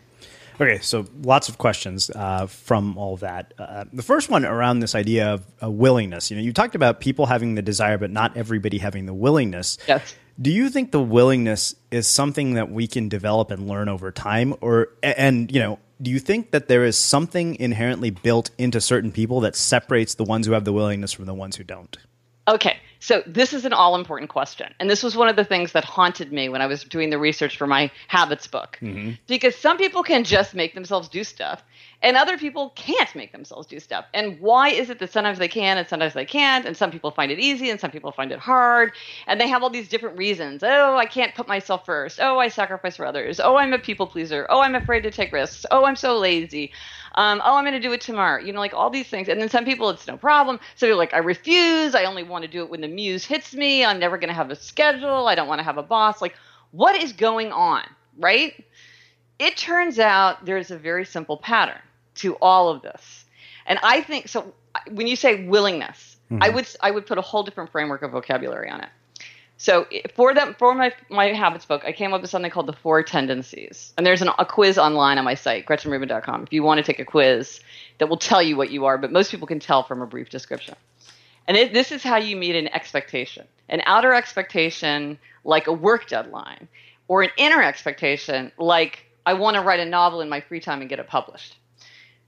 Okay, 0.61 0.79
so 0.79 1.05
lots 1.23 1.49
of 1.49 1.59
questions 1.59 2.11
uh, 2.15 2.47
from 2.47 2.97
all 2.97 3.17
that. 3.17 3.55
Uh, 3.59 3.87
the 3.93 4.05
first 4.05 4.31
one 4.31 4.45
around 4.45 4.79
this 4.79 4.95
idea 4.95 5.35
of 5.35 5.45
uh, 5.61 5.69
willingness. 5.69 6.31
You 6.31 6.37
know, 6.37 6.45
you 6.45 6.53
talked 6.53 6.77
about 6.77 7.01
people 7.01 7.27
having 7.27 7.57
the 7.57 7.63
desire, 7.63 7.99
but 7.99 8.13
not 8.13 8.37
everybody 8.37 8.79
having 8.79 9.07
the 9.07 9.15
willingness. 9.15 9.79
Yes. 9.89 10.15
Do 10.41 10.53
you 10.53 10.71
think 10.71 10.93
the 10.93 11.03
willingness 11.03 11.75
is 11.91 12.07
something 12.07 12.55
that 12.55 12.71
we 12.71 12.87
can 12.87 13.09
develop 13.09 13.51
and 13.51 13.69
learn 13.69 13.89
over 13.89 14.13
time, 14.13 14.55
or 14.61 14.91
and 15.03 15.51
you 15.51 15.59
know, 15.59 15.81
do 16.01 16.11
you 16.11 16.19
think 16.19 16.53
that 16.53 16.69
there 16.69 16.85
is 16.85 16.97
something 16.97 17.57
inherently 17.57 18.11
built 18.11 18.51
into 18.59 18.81
certain 18.81 19.13
people 19.13 19.41
that 19.41 19.57
separates 19.57 20.15
the 20.15 20.25
ones 20.25 20.47
who 20.47 20.53
have 20.53 20.65
the 20.65 20.73
willingness 20.73 21.13
from 21.13 21.27
the 21.27 21.35
ones 21.35 21.57
who 21.57 21.65
don't? 21.65 21.97
Okay, 22.47 22.79
so 23.01 23.23
this 23.27 23.53
is 23.53 23.65
an 23.65 23.73
all 23.73 23.95
important 23.95 24.31
question. 24.31 24.73
And 24.81 24.89
this 24.89 25.03
was 25.03 25.15
one 25.15 25.29
of 25.29 25.37
the 25.37 25.45
things 25.45 25.73
that 25.73 25.85
haunted 25.85 26.33
me 26.33 26.49
when 26.49 26.63
I 26.63 26.67
was 26.67 26.83
doing 26.83 27.11
the 27.11 27.19
research 27.19 27.57
for 27.57 27.67
my 27.67 27.91
habits 28.09 28.47
book. 28.47 28.79
Mm-hmm. 28.81 29.13
Because 29.27 29.55
some 29.55 29.77
people 29.77 30.03
can 30.03 30.25
just 30.25 30.55
make 30.55 30.75
themselves 30.75 31.09
do 31.09 31.25
stuff, 31.25 31.63
and 32.01 32.17
other 32.17 32.39
people 32.39 32.71
can't 32.77 33.13
make 33.17 33.33
themselves 33.33 33.67
do 33.67 33.81
stuff. 33.81 34.05
And 34.15 34.39
why 34.39 34.69
is 34.69 34.89
it 34.89 35.01
that 35.01 35.11
sometimes 35.11 35.39
they 35.39 35.49
can 35.49 35.79
and 35.79 35.89
sometimes 35.89 36.15
they 36.15 36.25
can't? 36.25 36.65
And 36.65 36.77
some 36.77 36.93
people 36.93 37.11
find 37.11 37.33
it 37.33 37.41
easy 37.41 37.71
and 37.71 37.81
some 37.81 37.91
people 37.91 38.13
find 38.13 38.31
it 38.31 38.39
hard. 38.39 38.93
And 39.27 39.41
they 39.41 39.49
have 39.49 39.65
all 39.65 39.71
these 39.71 39.89
different 39.89 40.17
reasons. 40.17 40.63
Oh, 40.63 40.97
I 40.97 41.07
can't 41.07 41.35
put 41.35 41.49
myself 41.49 41.85
first. 41.85 42.21
Oh, 42.23 42.39
I 42.39 42.49
sacrifice 42.49 42.97
for 42.97 43.05
others. 43.05 43.41
Oh, 43.41 43.57
I'm 43.57 43.73
a 43.73 43.79
people 43.79 44.07
pleaser. 44.07 44.47
Oh, 44.49 44.61
I'm 44.61 44.77
afraid 44.77 45.03
to 45.03 45.11
take 45.11 45.33
risks. 45.33 45.67
Oh, 45.73 45.85
I'm 45.85 45.97
so 45.97 46.19
lazy. 46.19 46.71
Um, 47.17 47.43
oh, 47.45 47.57
I'm 47.57 47.65
going 47.65 47.75
to 47.75 47.81
do 47.81 47.93
it 47.93 48.01
tomorrow. 48.01 48.41
You 48.41 48.53
know, 48.53 48.61
like 48.61 48.75
all 48.75 48.91
these 48.91 49.09
things. 49.09 49.29
And 49.29 49.41
then 49.41 49.49
some 49.49 49.65
people, 49.65 49.91
it's 49.91 50.07
no 50.07 50.17
problem. 50.17 50.61
So 50.77 50.87
they're 50.87 50.95
like, 50.95 51.15
I 51.15 51.19
refuse. 51.19 51.97
I 51.97 52.05
only 52.05 52.23
want 52.23 52.43
to 52.43 52.49
do 52.49 52.63
it 52.63 52.71
when 52.71 52.81
the 52.81 52.89
muse 52.89 53.25
hits 53.25 53.55
me. 53.55 53.85
I'm 53.85 53.99
never 53.99 54.19
going 54.19 54.29
to 54.29 54.35
have 54.35 54.53
a 54.53 54.57
schedule. 54.57 55.27
I 55.27 55.35
don't 55.35 55.49
want 55.49 55.59
to 55.59 55.65
have 55.65 55.79
a 55.79 55.83
boss. 55.83 56.23
Like, 56.23 56.37
what 56.71 56.95
is 56.95 57.13
going 57.13 57.51
on, 57.51 57.83
right? 58.19 58.65
It 59.41 59.57
turns 59.57 59.99
out 59.99 60.45
there's 60.45 60.71
a 60.71 60.79
very 60.79 61.05
simple 61.05 61.37
pattern 61.37 61.81
to 62.19 62.35
all 62.37 62.69
of 62.69 62.83
this. 62.83 63.25
And 63.67 63.79
I 63.83 64.03
think 64.03 64.29
so 64.29 64.55
when 64.91 65.07
you 65.07 65.17
say 65.17 65.47
willingness, 65.47 66.09
Mm-hmm. 66.31 66.43
I 66.43 66.49
would 66.51 66.69
I 66.81 66.91
would 66.91 67.07
put 67.07 67.19
a 67.19 67.23
whole 67.23 67.43
different 67.43 67.71
framework 67.71 68.03
of 68.03 68.11
vocabulary 68.11 68.71
on 68.71 68.83
it. 68.83 68.91
So 69.57 69.87
for 70.15 70.35
them 70.35 70.55
for 70.59 70.75
my 70.75 70.93
my 71.09 71.33
habits 71.33 71.65
book, 71.65 71.83
I 71.85 71.93
came 71.93 72.13
up 72.13 72.21
with 72.21 72.31
something 72.31 72.51
called 72.51 72.67
the 72.67 72.75
four 72.75 73.03
tendencies, 73.03 73.95
and 73.97 74.07
there's 74.07 74.23
an, 74.23 74.29
a 74.39 74.45
quiz 74.45 74.79
online 74.79 75.19
on 75.19 75.25
my 75.25 75.35
site 75.35 75.67
gretchenrubin.com 75.67 76.43
if 76.45 76.53
you 76.53 76.63
want 76.63 76.79
to 76.79 76.85
take 76.85 76.99
a 76.99 77.05
quiz 77.05 77.61
that 77.99 78.09
will 78.09 78.19
tell 78.19 78.43
you 78.43 78.57
what 78.57 78.71
you 78.71 78.85
are, 78.85 78.99
but 78.99 79.11
most 79.11 79.31
people 79.31 79.47
can 79.47 79.59
tell 79.59 79.83
from 79.83 80.03
a 80.03 80.07
brief 80.07 80.29
description. 80.29 80.75
And 81.47 81.57
it, 81.57 81.73
this 81.73 81.93
is 81.93 82.03
how 82.03 82.19
you 82.19 82.37
meet 82.37 82.57
an 82.57 82.69
expectation, 82.69 83.47
an 83.71 83.81
outer 83.87 84.13
expectation 84.13 85.19
like 85.45 85.67
a 85.67 85.73
work 85.73 86.09
deadline, 86.09 86.69
or 87.09 87.23
an 87.23 87.31
inner 87.39 87.63
expectation 87.63 88.53
like 88.59 89.07
I 89.25 89.33
want 89.33 89.57
to 89.57 89.63
write 89.63 89.81
a 89.81 89.87
novel 89.87 90.21
in 90.21 90.29
my 90.29 90.43
free 90.43 90.61
time 90.61 90.83
and 90.83 90.91
get 90.91 90.99
it 90.99 91.07
published. 91.07 91.57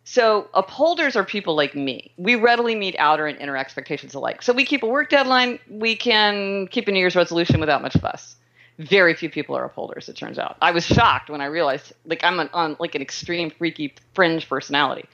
So 0.04 0.48
upholders 0.54 1.14
are 1.14 1.24
people 1.24 1.54
like 1.54 1.74
me. 1.74 2.12
We 2.16 2.34
readily 2.34 2.74
meet 2.74 2.96
outer 2.98 3.26
and 3.26 3.38
inner 3.38 3.56
expectations 3.56 4.14
alike. 4.14 4.42
So 4.42 4.52
we 4.52 4.64
keep 4.64 4.82
a 4.82 4.86
work 4.86 5.10
deadline. 5.10 5.58
We 5.68 5.94
can 5.94 6.66
keep 6.68 6.88
a 6.88 6.92
New 6.92 6.98
Year's 6.98 7.16
resolution 7.16 7.60
without 7.60 7.82
much 7.82 7.96
fuss. 7.98 8.36
Very 8.78 9.14
few 9.14 9.28
people 9.28 9.56
are 9.56 9.64
upholders. 9.64 10.08
It 10.08 10.16
turns 10.16 10.38
out. 10.38 10.56
I 10.62 10.70
was 10.70 10.86
shocked 10.86 11.28
when 11.28 11.42
I 11.42 11.46
realized, 11.46 11.92
like, 12.06 12.24
I'm 12.24 12.40
an, 12.40 12.48
on 12.54 12.76
like 12.80 12.94
an 12.94 13.02
extreme 13.02 13.50
freaky 13.50 13.94
fringe 14.14 14.48
personality. 14.48 15.06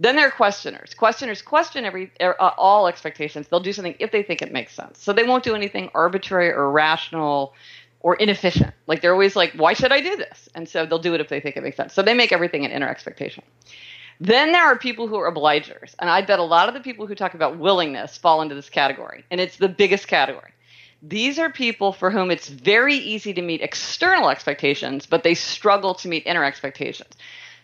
Then 0.00 0.16
there 0.16 0.26
are 0.26 0.32
questioners. 0.32 0.94
Questioners 0.94 1.42
question 1.42 1.84
every 1.84 2.12
er, 2.20 2.36
uh, 2.40 2.50
all 2.56 2.86
expectations. 2.86 3.48
They'll 3.48 3.60
do 3.60 3.72
something 3.72 3.96
if 3.98 4.12
they 4.12 4.22
think 4.22 4.42
it 4.42 4.52
makes 4.52 4.74
sense. 4.74 5.02
So 5.02 5.12
they 5.12 5.24
won't 5.24 5.44
do 5.44 5.54
anything 5.54 5.90
arbitrary 5.94 6.50
or 6.50 6.66
irrational 6.66 7.54
or 8.00 8.14
inefficient. 8.16 8.74
Like 8.86 9.00
they're 9.02 9.12
always 9.12 9.34
like, 9.34 9.52
why 9.54 9.72
should 9.72 9.92
I 9.92 10.00
do 10.00 10.16
this? 10.16 10.48
And 10.54 10.68
so 10.68 10.86
they'll 10.86 11.00
do 11.00 11.14
it 11.14 11.20
if 11.20 11.28
they 11.28 11.40
think 11.40 11.56
it 11.56 11.62
makes 11.62 11.76
sense. 11.76 11.94
So 11.94 12.02
they 12.02 12.14
make 12.14 12.32
everything 12.32 12.64
an 12.64 12.70
inner 12.70 12.88
expectation. 12.88 13.42
Then 14.20 14.52
there 14.52 14.64
are 14.64 14.76
people 14.76 15.06
who 15.06 15.16
are 15.16 15.32
obligers. 15.32 15.94
And 15.98 16.10
I 16.10 16.22
bet 16.22 16.38
a 16.38 16.44
lot 16.44 16.68
of 16.68 16.74
the 16.74 16.80
people 16.80 17.06
who 17.06 17.14
talk 17.14 17.34
about 17.34 17.58
willingness 17.58 18.18
fall 18.18 18.42
into 18.42 18.54
this 18.54 18.68
category. 18.68 19.24
And 19.30 19.40
it's 19.40 19.56
the 19.56 19.68
biggest 19.68 20.08
category. 20.08 20.52
These 21.02 21.38
are 21.38 21.50
people 21.50 21.92
for 21.92 22.10
whom 22.10 22.30
it's 22.30 22.48
very 22.48 22.96
easy 22.96 23.32
to 23.34 23.42
meet 23.42 23.60
external 23.60 24.30
expectations, 24.30 25.06
but 25.06 25.22
they 25.22 25.34
struggle 25.34 25.94
to 25.94 26.08
meet 26.08 26.26
inner 26.26 26.44
expectations. 26.44 27.14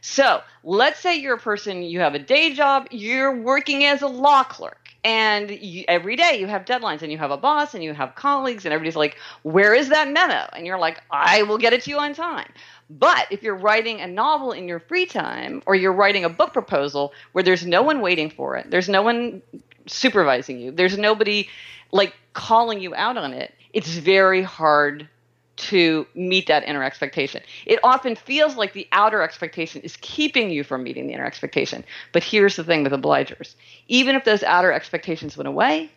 So 0.01 0.43
let's 0.63 1.01
say 1.01 1.17
you're 1.17 1.37
a 1.37 1.41
person, 1.41 1.83
you 1.83 2.01
have 2.01 2.15
a 2.15 2.19
day 2.19 2.53
job, 2.55 2.87
you're 2.91 3.35
working 3.35 3.85
as 3.85 4.03
a 4.03 4.07
law 4.07 4.45
clerk, 4.45 4.84
and 5.05 5.51
you, 5.51 5.85
every 5.87 6.17
day 6.17 6.39
you 6.41 6.47
have 6.47 6.65
deadlines 6.65 7.03
and 7.03 7.13
you 7.13 7.19
have 7.19 7.31
a 7.31 7.37
boss 7.37 7.75
and 7.75 7.85
you 7.85 7.93
have 7.93 8.15
colleagues, 8.15 8.65
and 8.65 8.73
everybody's 8.73 8.97
like, 8.97 9.19
Where 9.43 9.75
is 9.75 9.91
that 9.91 10.11
memo? 10.11 10.49
And 10.55 10.67
you're 10.67 10.79
like, 10.79 11.01
I 11.11 11.43
will 11.43 11.59
get 11.59 11.73
it 11.73 11.83
to 11.83 11.91
you 11.91 11.99
on 11.99 12.15
time. 12.15 12.51
But 12.91 13.27
if 13.31 13.43
you're 13.43 13.57
writing 13.57 14.01
a 14.01 14.07
novel 14.07 14.53
in 14.53 14.67
your 14.67 14.81
free 14.81 15.07
time 15.07 15.63
or 15.67 15.75
you're 15.75 15.93
writing 15.93 16.25
a 16.25 16.29
book 16.29 16.53
proposal 16.53 17.13
where 17.33 17.45
there's 17.45 17.67
no 17.67 17.83
one 17.83 18.01
waiting 18.01 18.31
for 18.31 18.57
it, 18.57 18.71
there's 18.71 18.89
no 18.89 19.03
one 19.03 19.43
supervising 19.87 20.59
you, 20.59 20.71
there's 20.71 20.97
nobody 20.97 21.49
like 21.93 22.15
calling 22.33 22.81
you 22.81 22.95
out 22.95 23.17
on 23.17 23.33
it, 23.33 23.55
it's 23.73 23.89
very 23.89 24.43
hard 24.43 25.09
to 25.57 26.07
meet 26.15 26.47
that 26.49 26.65
inner 26.67 26.83
expectation. 26.83 27.43
It 27.67 27.79
often 27.85 28.17
feels 28.17 28.57
like 28.57 28.73
the 28.73 28.89
outer 28.93 29.23
expectation 29.23 29.83
is 29.83 29.97
keeping 30.01 30.51
you 30.51 30.65
from 30.65 30.83
meeting 30.83 31.07
the 31.07 31.15
inner 31.15 31.27
expectation. 31.27 31.85
But 32.13 32.25
here's 32.25 32.57
the 32.57 32.65
thing 32.65 32.83
with 32.83 32.93
obligers 32.93 33.55
even 33.89 34.17
if 34.17 34.25
those 34.25 34.43
outer 34.43 34.73
expectations 34.73 35.37
went 35.37 35.49
away, 35.49 35.91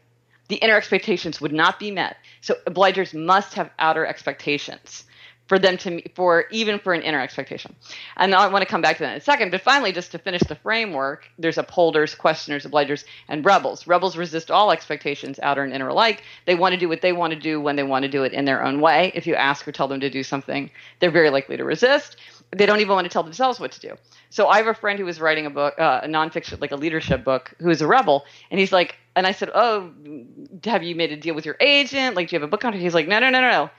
the 0.48 0.58
inner 0.58 0.78
expectations 0.78 1.42
would 1.42 1.54
not 1.54 1.80
be 1.80 1.92
met. 1.92 2.18
So 2.42 2.56
obligers 2.68 3.14
must 3.14 3.54
have 3.56 3.70
outer 3.80 4.06
expectations 4.06 5.06
for 5.48 5.58
them 5.58 5.78
to 5.78 6.02
for 6.10 6.46
even 6.52 6.80
for 6.80 6.94
an 6.94 7.02
inner 7.02 7.20
expectation. 7.20 7.76
And 8.16 8.36
I 8.36 8.48
want 8.48 8.64
to 8.64 8.70
come 8.70 8.82
back 8.82 8.98
to 8.98 9.04
that 9.04 9.12
in 9.14 9.18
a 9.18 9.22
second. 9.22 9.52
But 9.52 9.62
finally, 9.62 9.92
just 9.92 10.12
to 10.12 10.18
finish 10.18 10.42
the 10.42 10.56
framework, 10.56 11.28
there's 11.40 11.58
upholders, 11.58 12.16
questioners, 12.16 12.66
obligers, 12.66 13.06
and 13.28 13.46
rebels. 13.46 13.88
Rebels 13.88 14.18
resist 14.18 14.52
all 14.52 14.72
expectations, 14.72 15.40
outer 15.42 15.64
and 15.64 15.74
inner 15.74 15.88
alike. 15.88 16.24
They 16.46 16.56
want 16.56 16.74
to 16.74 16.80
do 16.80 16.90
what 16.90 17.02
they 17.02 17.14
want 17.14 17.34
to 17.34 17.40
do 17.40 17.62
when 17.62 17.76
they 17.76 17.84
want 17.84 18.04
to 18.04 18.10
do 18.10 18.24
it 18.24 18.34
in 18.34 18.46
their 18.46 18.64
own 18.64 18.82
way. 18.82 19.12
If 19.16 19.28
you 19.28 19.36
ask 19.36 19.68
or 19.68 19.72
tell 19.72 19.88
them 19.88 20.02
to 20.02 20.10
do 20.10 20.24
something, 20.24 20.70
they're 21.00 21.12
very 21.12 21.30
likely 21.30 21.58
to 21.58 21.64
resist. 21.64 22.18
They 22.56 22.66
don't 22.66 22.80
even 22.80 22.94
want 22.94 23.06
to 23.06 23.10
tell 23.10 23.24
themselves 23.24 23.60
what 23.60 23.74
to 23.74 23.80
do. 23.80 23.96
So 24.30 24.48
I 24.48 24.58
have 24.58 24.68
a 24.68 24.74
friend 24.74 25.00
who 25.00 25.06
was 25.06 25.20
writing 25.20 25.46
a 25.46 25.50
book, 25.50 25.76
uh, 25.78 26.02
a 26.04 26.08
nonfiction, 26.08 26.62
like 26.62 26.72
a 26.72 26.76
leadership 26.76 27.24
book, 27.24 27.54
who 27.60 27.70
is 27.70 27.82
a 27.82 27.88
rebel, 27.88 28.26
and 28.52 28.60
he's 28.60 28.72
like, 28.72 28.96
and 29.16 29.26
I 29.26 29.32
said, 29.32 29.50
"Oh, 29.54 29.92
have 30.64 30.84
you 30.84 30.96
made 30.96 31.12
a 31.12 31.18
deal 31.18 31.34
with 31.34 31.46
your 31.46 31.58
agent? 31.60 32.16
Like, 32.16 32.30
do 32.30 32.36
you 32.36 32.40
have 32.40 32.48
a 32.48 32.50
book 32.50 32.62
contract?" 32.62 32.84
He's 32.84 32.94
like, 32.94 33.08
"No, 33.08 33.20
no, 33.20 33.30
no, 33.30 33.42
no, 33.42 33.50
no." 33.50 33.70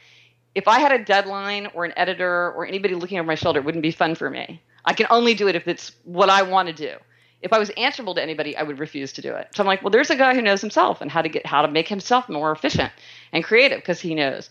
If 0.58 0.66
I 0.66 0.80
had 0.80 0.90
a 0.90 1.04
deadline 1.04 1.68
or 1.72 1.84
an 1.84 1.92
editor 1.96 2.50
or 2.50 2.66
anybody 2.66 2.96
looking 2.96 3.16
over 3.16 3.26
my 3.28 3.36
shoulder, 3.36 3.60
it 3.60 3.64
wouldn't 3.64 3.82
be 3.82 3.92
fun 3.92 4.16
for 4.16 4.28
me. 4.28 4.60
I 4.84 4.92
can 4.92 5.06
only 5.08 5.34
do 5.34 5.46
it 5.46 5.54
if 5.54 5.68
it's 5.68 5.92
what 6.02 6.28
I 6.30 6.42
want 6.42 6.66
to 6.66 6.74
do. 6.74 6.96
If 7.40 7.52
I 7.52 7.60
was 7.60 7.70
answerable 7.70 8.16
to 8.16 8.22
anybody, 8.22 8.56
I 8.56 8.64
would 8.64 8.80
refuse 8.80 9.12
to 9.12 9.22
do 9.22 9.36
it. 9.36 9.46
So 9.54 9.62
I'm 9.62 9.68
like, 9.68 9.82
well, 9.82 9.92
there's 9.92 10.10
a 10.10 10.16
guy 10.16 10.34
who 10.34 10.42
knows 10.42 10.60
himself 10.60 11.00
and 11.00 11.12
how 11.12 11.22
to 11.22 11.28
get 11.28 11.46
how 11.46 11.62
to 11.62 11.68
make 11.68 11.86
himself 11.86 12.28
more 12.28 12.50
efficient 12.50 12.90
and 13.32 13.44
creative 13.44 13.78
because 13.78 14.00
he 14.00 14.16
knows. 14.16 14.50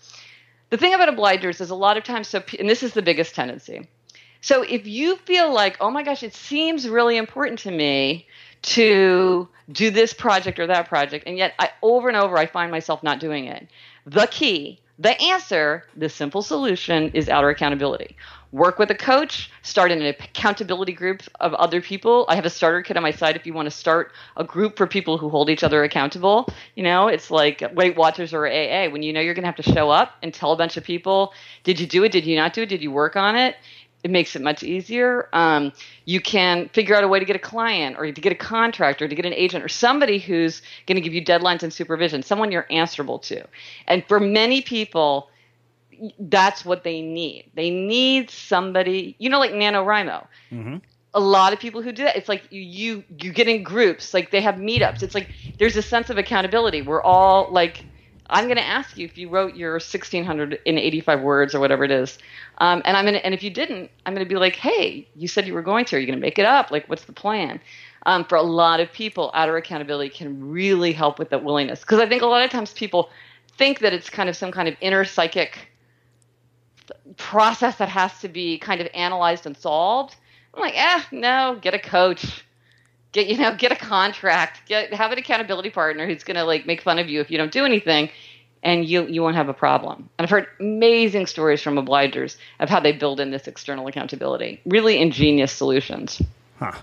The 0.70 0.78
thing 0.78 0.93
about 0.93 1.13
obligers 1.13 1.60
is 1.60 1.72
a 1.72 1.76
lot 1.76 1.98
of 1.98 2.06
times, 2.06 2.30
so 2.30 2.41
and 2.58 2.70
this 2.70 2.84
is 2.84 2.93
the 2.93 3.02
biggest 3.02 3.36
tendency. 3.36 3.89
So 4.39 4.62
if 4.62 4.88
you 4.88 5.17
feel 5.17 5.54
like, 5.54 5.76
oh 5.82 5.91
my 5.91 6.04
gosh, 6.04 6.24
it 6.24 6.34
seems 6.34 6.88
really 6.88 7.17
important 7.17 7.60
to 7.60 7.72
me 7.72 8.28
to 8.62 9.50
do 9.70 9.91
this 9.91 10.13
project 10.13 10.58
or 10.58 10.67
that 10.67 10.88
project, 10.88 11.28
and 11.28 11.38
yet 11.38 11.54
I 11.60 11.72
over 11.82 12.08
and 12.08 12.15
over 12.15 12.38
I 12.38 12.46
find 12.46 12.72
myself 12.72 13.04
not 13.04 13.20
doing 13.20 13.48
it. 13.48 13.67
The 14.06 14.28
key 14.28 14.80
the 15.00 15.20
answer, 15.22 15.84
the 15.96 16.10
simple 16.10 16.42
solution, 16.42 17.12
is 17.14 17.30
outer 17.30 17.50
accountability. 17.50 18.16
Work 18.52 18.80
with 18.80 18.90
a 18.90 18.96
coach, 18.96 19.52
start 19.62 19.92
an 19.92 20.02
accountability 20.02 20.94
group 20.94 21.22
of 21.40 21.54
other 21.56 21.82
people. 21.82 22.26
I 22.30 22.36
have 22.36 22.46
a 22.46 22.50
starter 22.50 22.82
kit 22.82 22.96
on 22.98 23.04
my 23.04 23.12
site 23.12 23.36
if 23.36 23.46
you 23.46 23.54
want 23.54 23.68
to 23.68 23.72
start 23.72 24.14
a 24.38 24.44
group 24.44 24.78
for 24.78 24.88
people 24.88 25.18
who 25.18 25.30
hold 25.30 25.50
each 25.50 25.64
other 25.64 25.84
accountable. 25.84 26.48
You 26.76 26.84
know, 26.84 27.10
it's 27.10 27.30
like 27.30 27.62
Weight 27.76 27.98
Watchers 27.98 28.34
or 28.34 28.48
AA. 28.48 28.90
When 28.90 29.04
you 29.04 29.12
know 29.12 29.20
you're 29.20 29.34
going 29.34 29.44
to 29.44 29.48
have 29.48 29.58
to 29.58 29.74
show 29.74 29.90
up 29.90 30.14
and 30.24 30.34
tell 30.34 30.54
a 30.54 30.58
bunch 30.58 30.78
of 30.78 30.84
people, 30.84 31.34
did 31.64 31.80
you 31.80 31.86
do 31.86 32.04
it? 32.06 32.12
Did 32.12 32.26
you 32.26 32.38
not 32.38 32.54
do 32.54 32.64
it? 32.64 32.70
Did 32.70 32.82
you 32.82 32.92
work 32.92 33.16
on 33.18 33.36
it? 33.36 33.56
It 34.04 34.12
makes 34.12 34.36
it 34.36 34.42
much 34.42 34.64
easier. 34.64 35.28
Um, 35.34 35.74
you 36.06 36.22
can 36.22 36.70
figure 36.70 36.96
out 36.96 37.04
a 37.04 37.08
way 37.08 37.20
to 37.20 37.26
get 37.26 37.36
a 37.36 37.40
client 37.40 37.98
or 37.98 38.12
to 38.12 38.22
get 38.22 38.32
a 38.32 38.36
contractor, 38.36 39.08
to 39.08 39.16
get 39.16 39.26
an 39.26 39.34
agent 39.34 39.64
or 39.64 39.68
somebody 39.68 40.20
who's 40.20 40.62
going 40.86 40.96
to 40.96 41.02
give 41.02 41.14
you 41.14 41.24
deadlines 41.24 41.64
and 41.64 41.74
supervision, 41.74 42.24
someone 42.24 42.52
you're 42.52 42.68
answerable 42.70 43.20
to. 43.20 43.44
And 43.88 44.06
for 44.08 44.20
many 44.20 44.62
people, 44.62 45.30
that's 46.20 46.64
what 46.64 46.84
they 46.84 47.02
need. 47.02 47.50
They 47.56 47.70
need 47.70 48.30
somebody, 48.30 49.16
you 49.20 49.30
know, 49.30 49.40
like 49.40 49.52
NaNoWriMo. 49.52 50.28
Mm-hmm. 50.52 50.78
A 51.14 51.20
lot 51.20 51.52
of 51.52 51.60
people 51.60 51.82
who 51.82 51.92
do 51.92 52.04
that, 52.04 52.16
it's 52.16 52.30
like 52.30 52.44
you, 52.52 52.62
you 52.62 53.04
you 53.20 53.32
get 53.34 53.48
in 53.48 53.64
groups, 53.64 54.14
like 54.14 54.30
they 54.30 54.42
have 54.42 54.56
meetups. 54.56 55.02
It's 55.02 55.16
like 55.16 55.30
there's 55.58 55.76
a 55.76 55.82
sense 55.82 56.12
of 56.12 56.20
accountability. 56.20 56.84
We're 56.84 57.02
all 57.02 57.52
like 57.52 57.84
I'm 58.30 58.46
going 58.46 58.58
to 58.58 58.66
ask 58.66 58.98
you 58.98 59.06
if 59.06 59.18
you 59.18 59.30
wrote 59.30 59.56
your 59.56 59.74
1685 59.74 61.22
words 61.22 61.56
or 61.56 61.60
whatever 61.60 61.84
it 61.84 61.92
is. 61.92 62.18
Um, 62.58 62.82
and 62.86 62.98
I'm 62.98 63.06
going 63.06 63.16
and 63.18 63.34
if 63.34 63.44
you 63.44 63.50
didn't, 63.50 63.90
I'm 64.06 64.13
going 64.13 64.26
to 64.26 64.30
be 64.30 64.38
like, 64.38 64.56
hey, 64.56 65.08
you 65.16 65.28
said 65.28 65.48
you 65.48 65.54
were 65.54 65.62
going 65.62 65.86
to. 65.86 65.96
Are 65.96 66.00
you 66.00 66.08
going 66.08 66.20
to 66.20 66.22
make 66.22 66.40
it 66.40 66.46
up? 66.46 66.72
Like, 66.72 66.88
what's 66.90 67.06
the 67.06 67.13
plan? 67.13 67.60
Um, 68.06 68.26
for 68.26 68.36
a 68.36 68.42
lot 68.42 68.80
of 68.80 68.92
people, 68.92 69.32
outer 69.34 69.58
accountability 69.58 70.10
can 70.10 70.50
really 70.50 70.94
help 70.94 71.20
with 71.20 71.30
that 71.30 71.44
willingness. 71.44 71.82
Because 71.82 72.00
I 72.00 72.08
think 72.08 72.22
a 72.22 72.26
lot 72.26 72.44
of 72.44 72.52
times 72.52 72.74
people 72.74 73.10
think 73.58 73.80
that 73.80 73.94
it's 73.94 74.10
kind 74.10 74.30
of 74.30 74.36
some 74.36 74.52
kind 74.52 74.68
of 74.68 74.76
inner 74.82 75.04
psychic 75.04 75.72
process 77.18 77.78
that 77.78 77.90
has 77.90 78.20
to 78.20 78.28
be 78.28 78.58
kind 78.58 78.82
of 78.82 78.88
analyzed 78.94 79.46
and 79.46 79.58
solved. 79.58 80.16
I'm 80.54 80.62
like, 80.62 80.76
eh, 80.76 81.02
no, 81.12 81.58
get 81.62 81.74
a 81.74 81.80
coach 81.80 82.44
get 83.17 83.27
you 83.27 83.38
know 83.38 83.56
get 83.56 83.71
a 83.71 83.75
contract 83.75 84.62
get 84.67 84.93
have 84.93 85.12
an 85.12 85.17
accountability 85.17 85.71
partner 85.71 86.06
who's 86.06 86.23
going 86.23 86.36
to 86.36 86.43
like 86.43 86.67
make 86.67 86.82
fun 86.82 86.99
of 86.99 87.10
you 87.10 87.19
if 87.19 87.32
you 87.32 87.38
don't 87.38 87.51
do 87.51 87.65
anything 87.65 88.10
and 88.62 88.86
you 88.86 89.08
you 89.08 89.21
won't 89.23 89.36
have 89.36 89.49
a 89.49 89.53
problem. 89.53 90.10
And 90.17 90.25
i've 90.25 90.30
heard 90.30 90.47
amazing 90.60 91.25
stories 91.27 91.62
from 91.62 91.75
obligers 91.75 92.38
of 92.60 92.69
how 92.69 92.80
they 92.80 92.91
build 92.91 93.19
in 93.19 93.32
this 93.32 93.47
external 93.47 93.88
accountability. 93.88 94.62
Really 94.65 95.01
ingenious 95.01 95.51
solutions. 95.51 96.21
Huh 96.60 96.73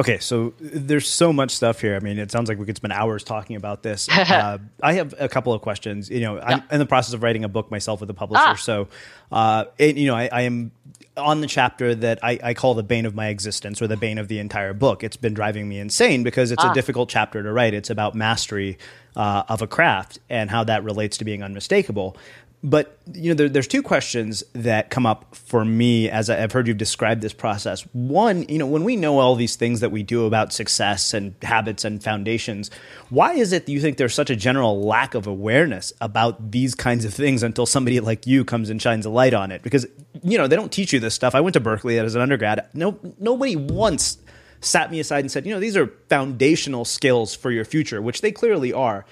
Okay, 0.00 0.18
so 0.18 0.54
there's 0.58 1.06
so 1.06 1.30
much 1.30 1.50
stuff 1.50 1.82
here. 1.82 1.94
I 1.94 1.98
mean, 1.98 2.18
it 2.18 2.30
sounds 2.30 2.48
like 2.48 2.58
we 2.58 2.64
could 2.64 2.76
spend 2.76 2.94
hours 2.94 3.22
talking 3.22 3.56
about 3.56 3.82
this. 3.82 4.08
Uh, 4.30 4.58
I 4.82 4.92
have 4.94 5.14
a 5.18 5.28
couple 5.28 5.52
of 5.52 5.60
questions. 5.60 6.08
You 6.08 6.20
know, 6.20 6.38
I'm 6.38 6.62
in 6.70 6.78
the 6.78 6.86
process 6.86 7.14
of 7.14 7.22
writing 7.22 7.42
a 7.42 7.48
book 7.48 7.70
myself 7.70 8.00
with 8.00 8.08
a 8.10 8.14
publisher, 8.14 8.42
ah. 8.46 8.54
so 8.54 8.86
uh, 9.32 9.64
it, 9.76 9.96
you 9.96 10.06
know, 10.06 10.14
I, 10.14 10.28
I, 10.32 10.42
am 10.42 10.70
on 11.16 11.40
the 11.40 11.46
chapter 11.46 11.94
that 11.96 12.20
I, 12.22 12.38
I, 12.42 12.54
call 12.54 12.74
the 12.74 12.84
bane 12.84 13.06
of 13.06 13.14
my 13.14 13.26
existence 13.26 13.82
or 13.82 13.88
the 13.88 13.96
bane 13.96 14.18
of 14.18 14.28
the 14.28 14.38
entire 14.38 14.72
book. 14.72 15.02
It's 15.02 15.16
been 15.16 15.34
driving 15.34 15.68
me 15.68 15.78
insane 15.78 16.22
because 16.22 16.52
it's 16.52 16.64
ah. 16.64 16.70
a 16.70 16.74
difficult 16.74 17.08
chapter 17.08 17.42
to 17.42 17.52
write. 17.52 17.74
It's 17.74 17.90
about 17.90 18.14
mastery 18.14 18.78
uh, 19.16 19.42
of 19.48 19.62
a 19.62 19.66
craft 19.66 20.18
and 20.28 20.50
how 20.50 20.64
that 20.64 20.84
relates 20.84 21.18
to 21.18 21.24
being 21.24 21.42
unmistakable. 21.42 22.16
But 22.62 22.98
you 23.14 23.30
know, 23.30 23.34
there, 23.34 23.48
there's 23.48 23.66
two 23.66 23.82
questions 23.82 24.44
that 24.52 24.90
come 24.90 25.06
up 25.06 25.34
for 25.34 25.64
me 25.64 26.10
as 26.10 26.28
I've 26.28 26.52
heard 26.52 26.68
you've 26.68 26.76
described 26.76 27.22
this 27.22 27.32
process. 27.32 27.82
One, 27.92 28.46
you 28.48 28.58
know, 28.58 28.66
when 28.66 28.84
we 28.84 28.96
know 28.96 29.18
all 29.18 29.34
these 29.34 29.56
things 29.56 29.80
that 29.80 29.90
we 29.90 30.02
do 30.02 30.26
about 30.26 30.52
success 30.52 31.14
and 31.14 31.34
habits 31.40 31.86
and 31.86 32.02
foundations, 32.02 32.70
why 33.08 33.32
is 33.32 33.54
it 33.54 33.64
that 33.64 33.72
you 33.72 33.80
think 33.80 33.96
there's 33.96 34.14
such 34.14 34.28
a 34.28 34.36
general 34.36 34.82
lack 34.82 35.14
of 35.14 35.26
awareness 35.26 35.92
about 36.02 36.50
these 36.50 36.74
kinds 36.74 37.06
of 37.06 37.14
things 37.14 37.42
until 37.42 37.64
somebody 37.64 37.98
like 37.98 38.26
you 38.26 38.44
comes 38.44 38.68
and 38.68 38.80
shines 38.80 39.06
a 39.06 39.10
light 39.10 39.32
on 39.32 39.50
it? 39.50 39.62
Because 39.62 39.86
you 40.22 40.36
know, 40.36 40.46
they 40.46 40.56
don't 40.56 40.72
teach 40.72 40.92
you 40.92 41.00
this 41.00 41.14
stuff. 41.14 41.34
I 41.34 41.40
went 41.40 41.54
to 41.54 41.60
Berkeley 41.60 41.98
as 41.98 42.14
an 42.14 42.20
undergrad. 42.20 42.66
No, 42.74 42.98
nobody 43.18 43.56
once 43.56 44.18
sat 44.60 44.90
me 44.90 45.00
aside 45.00 45.20
and 45.20 45.30
said, 45.30 45.46
you 45.46 45.54
know, 45.54 45.60
these 45.60 45.76
are 45.76 45.86
foundational 46.08 46.84
skills 46.84 47.34
for 47.34 47.50
your 47.50 47.64
future, 47.64 48.02
which 48.02 48.20
they 48.20 48.32
clearly 48.32 48.72
are. 48.72 49.06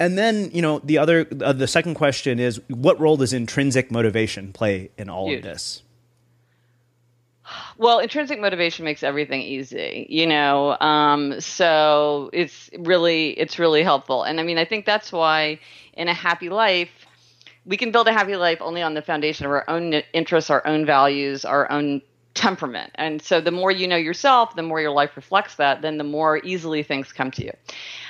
And 0.00 0.16
then, 0.16 0.50
you 0.54 0.62
know, 0.62 0.78
the 0.78 0.96
other, 0.96 1.26
uh, 1.42 1.52
the 1.52 1.68
second 1.68 1.94
question 1.94 2.40
is, 2.40 2.58
what 2.68 2.98
role 2.98 3.18
does 3.18 3.34
intrinsic 3.34 3.90
motivation 3.90 4.50
play 4.52 4.90
in 4.96 5.10
all 5.10 5.32
of 5.32 5.42
this? 5.42 5.82
Well, 7.76 7.98
intrinsic 7.98 8.40
motivation 8.40 8.86
makes 8.86 9.02
everything 9.02 9.42
easy, 9.42 10.06
you 10.08 10.26
know. 10.26 10.78
Um, 10.80 11.38
so 11.40 12.30
it's 12.32 12.70
really 12.78 13.30
it's 13.30 13.58
really 13.58 13.82
helpful, 13.82 14.22
and 14.22 14.38
I 14.38 14.42
mean 14.42 14.56
I 14.56 14.64
think 14.64 14.86
that's 14.86 15.10
why 15.10 15.58
in 15.94 16.06
a 16.06 16.14
happy 16.14 16.48
life 16.48 16.90
we 17.66 17.76
can 17.76 17.90
build 17.90 18.08
a 18.08 18.12
happy 18.12 18.36
life 18.36 18.58
only 18.60 18.82
on 18.82 18.94
the 18.94 19.02
foundation 19.02 19.46
of 19.46 19.52
our 19.52 19.68
own 19.68 19.94
interests, 20.12 20.50
our 20.50 20.66
own 20.66 20.86
values, 20.86 21.44
our 21.44 21.70
own 21.70 22.02
temperament. 22.40 22.90
And 22.94 23.20
so 23.20 23.42
the 23.42 23.50
more 23.50 23.70
you 23.70 23.86
know 23.86 23.96
yourself, 23.96 24.56
the 24.56 24.62
more 24.62 24.80
your 24.80 24.92
life 24.92 25.14
reflects 25.14 25.56
that, 25.56 25.82
then 25.82 25.98
the 25.98 26.04
more 26.04 26.38
easily 26.42 26.82
things 26.82 27.12
come 27.12 27.30
to 27.32 27.44
you. 27.44 27.52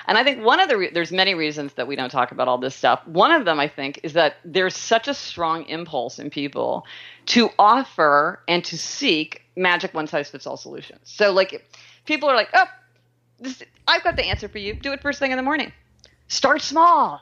And 0.07 0.16
I 0.16 0.23
think 0.23 0.45
one 0.45 0.61
of 0.61 0.69
the 0.69 0.79
re- 0.79 0.90
there's 0.93 1.11
many 1.11 1.35
reasons 1.35 1.73
that 1.75 1.88
we 1.88 1.97
don't 1.97 2.11
talk 2.11 2.31
about 2.31 2.47
all 2.47 2.57
this 2.57 2.77
stuff. 2.77 3.05
One 3.09 3.33
of 3.33 3.45
them 3.45 3.59
I 3.59 3.66
think 3.66 3.99
is 4.05 4.12
that 4.12 4.37
there's 4.45 4.77
such 4.77 5.09
a 5.09 5.14
strong 5.14 5.64
impulse 5.66 6.21
in 6.21 6.31
people 6.31 6.87
to 7.27 7.51
offer 7.59 8.40
and 8.47 8.64
to 8.66 8.79
seek 8.79 9.43
magic 9.57 9.95
one 9.95 10.07
size 10.07 10.31
fits 10.31 10.47
all 10.47 10.57
solutions. 10.57 11.01
So 11.03 11.33
like 11.33 11.69
people 12.07 12.29
are 12.31 12.37
like, 12.37 12.51
"Oh, 12.55 12.66
this, 13.40 13.64
I've 13.88 14.05
got 14.05 14.14
the 14.14 14.27
answer 14.27 14.49
for 14.49 14.59
you. 14.59 14.75
Do 14.75 14.93
it 14.93 15.03
first 15.03 15.19
thing 15.19 15.33
in 15.33 15.38
the 15.38 15.43
morning. 15.43 15.73
Start 16.29 16.62
small. 16.62 17.21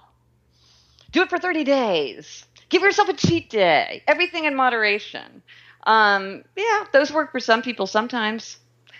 Do 1.12 1.22
it 1.22 1.30
for 1.30 1.38
30 1.38 1.64
days. 1.64 2.44
Give 2.68 2.82
yourself 2.82 3.08
a 3.08 3.14
cheat 3.14 3.48
day. 3.48 4.02
Everything 4.06 4.44
in 4.44 4.54
moderation." 4.54 5.42
Um, 5.88 6.44
yeah, 6.54 6.84
those 6.92 7.10
work 7.10 7.32
for 7.32 7.40
some 7.40 7.62
people 7.62 7.86
sometimes. 7.86 8.58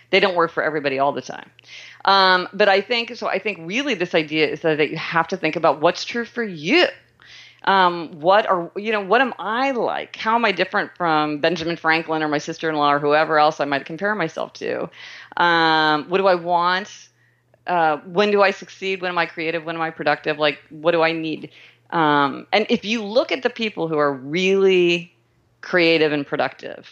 They 0.09 0.19
don't 0.19 0.35
work 0.35 0.51
for 0.51 0.63
everybody 0.63 0.97
all 0.97 1.11
the 1.11 1.21
time. 1.21 1.49
Um, 2.03 2.47
but 2.51 2.67
I 2.67 2.81
think 2.81 3.15
so. 3.15 3.27
I 3.27 3.37
think 3.37 3.59
really 3.61 3.93
this 3.93 4.15
idea 4.15 4.47
is 4.47 4.61
that, 4.61 4.89
you 4.89 4.97
have 4.97 5.27
to 5.27 5.37
think 5.37 5.55
about 5.55 5.81
what's 5.81 6.03
true 6.03 6.25
for 6.25 6.43
you. 6.43 6.87
Um, 7.65 8.19
what 8.19 8.47
are 8.47 8.71
you 8.75 8.91
know? 8.91 9.01
What 9.01 9.21
am 9.21 9.33
I 9.37 9.71
like? 9.71 10.15
How 10.15 10.33
am 10.33 10.45
I 10.45 10.51
different 10.51 10.91
from 10.97 11.39
Benjamin 11.39 11.75
Franklin 11.75 12.23
or 12.23 12.29
my 12.29 12.37
sister-in-law 12.37 12.93
or 12.93 12.99
whoever 12.99 13.37
else 13.37 13.59
I 13.59 13.65
might 13.65 13.85
compare 13.85 14.15
myself 14.15 14.53
to? 14.53 14.89
Um, 15.37 16.05
what 16.09 16.17
do 16.17 16.25
I 16.25 16.35
want? 16.35 17.09
Uh, 17.67 17.97
when 17.97 18.31
do 18.31 18.41
I 18.41 18.51
succeed? 18.51 19.01
When 19.01 19.11
am 19.11 19.17
I 19.17 19.25
creative? 19.25 19.65
When 19.65 19.75
am 19.75 19.81
I 19.81 19.91
productive? 19.91 20.39
Like, 20.39 20.57
what 20.69 20.91
do 20.93 21.03
I 21.03 21.11
need? 21.11 21.51
Um, 21.91 22.47
and 22.51 22.65
if 22.69 22.85
you 22.85 23.03
look 23.03 23.31
at 23.31 23.43
the 23.43 23.49
people 23.49 23.87
who 23.89 23.97
are 23.97 24.13
really 24.13 25.13
creative 25.61 26.11
and 26.11 26.25
productive. 26.25 26.87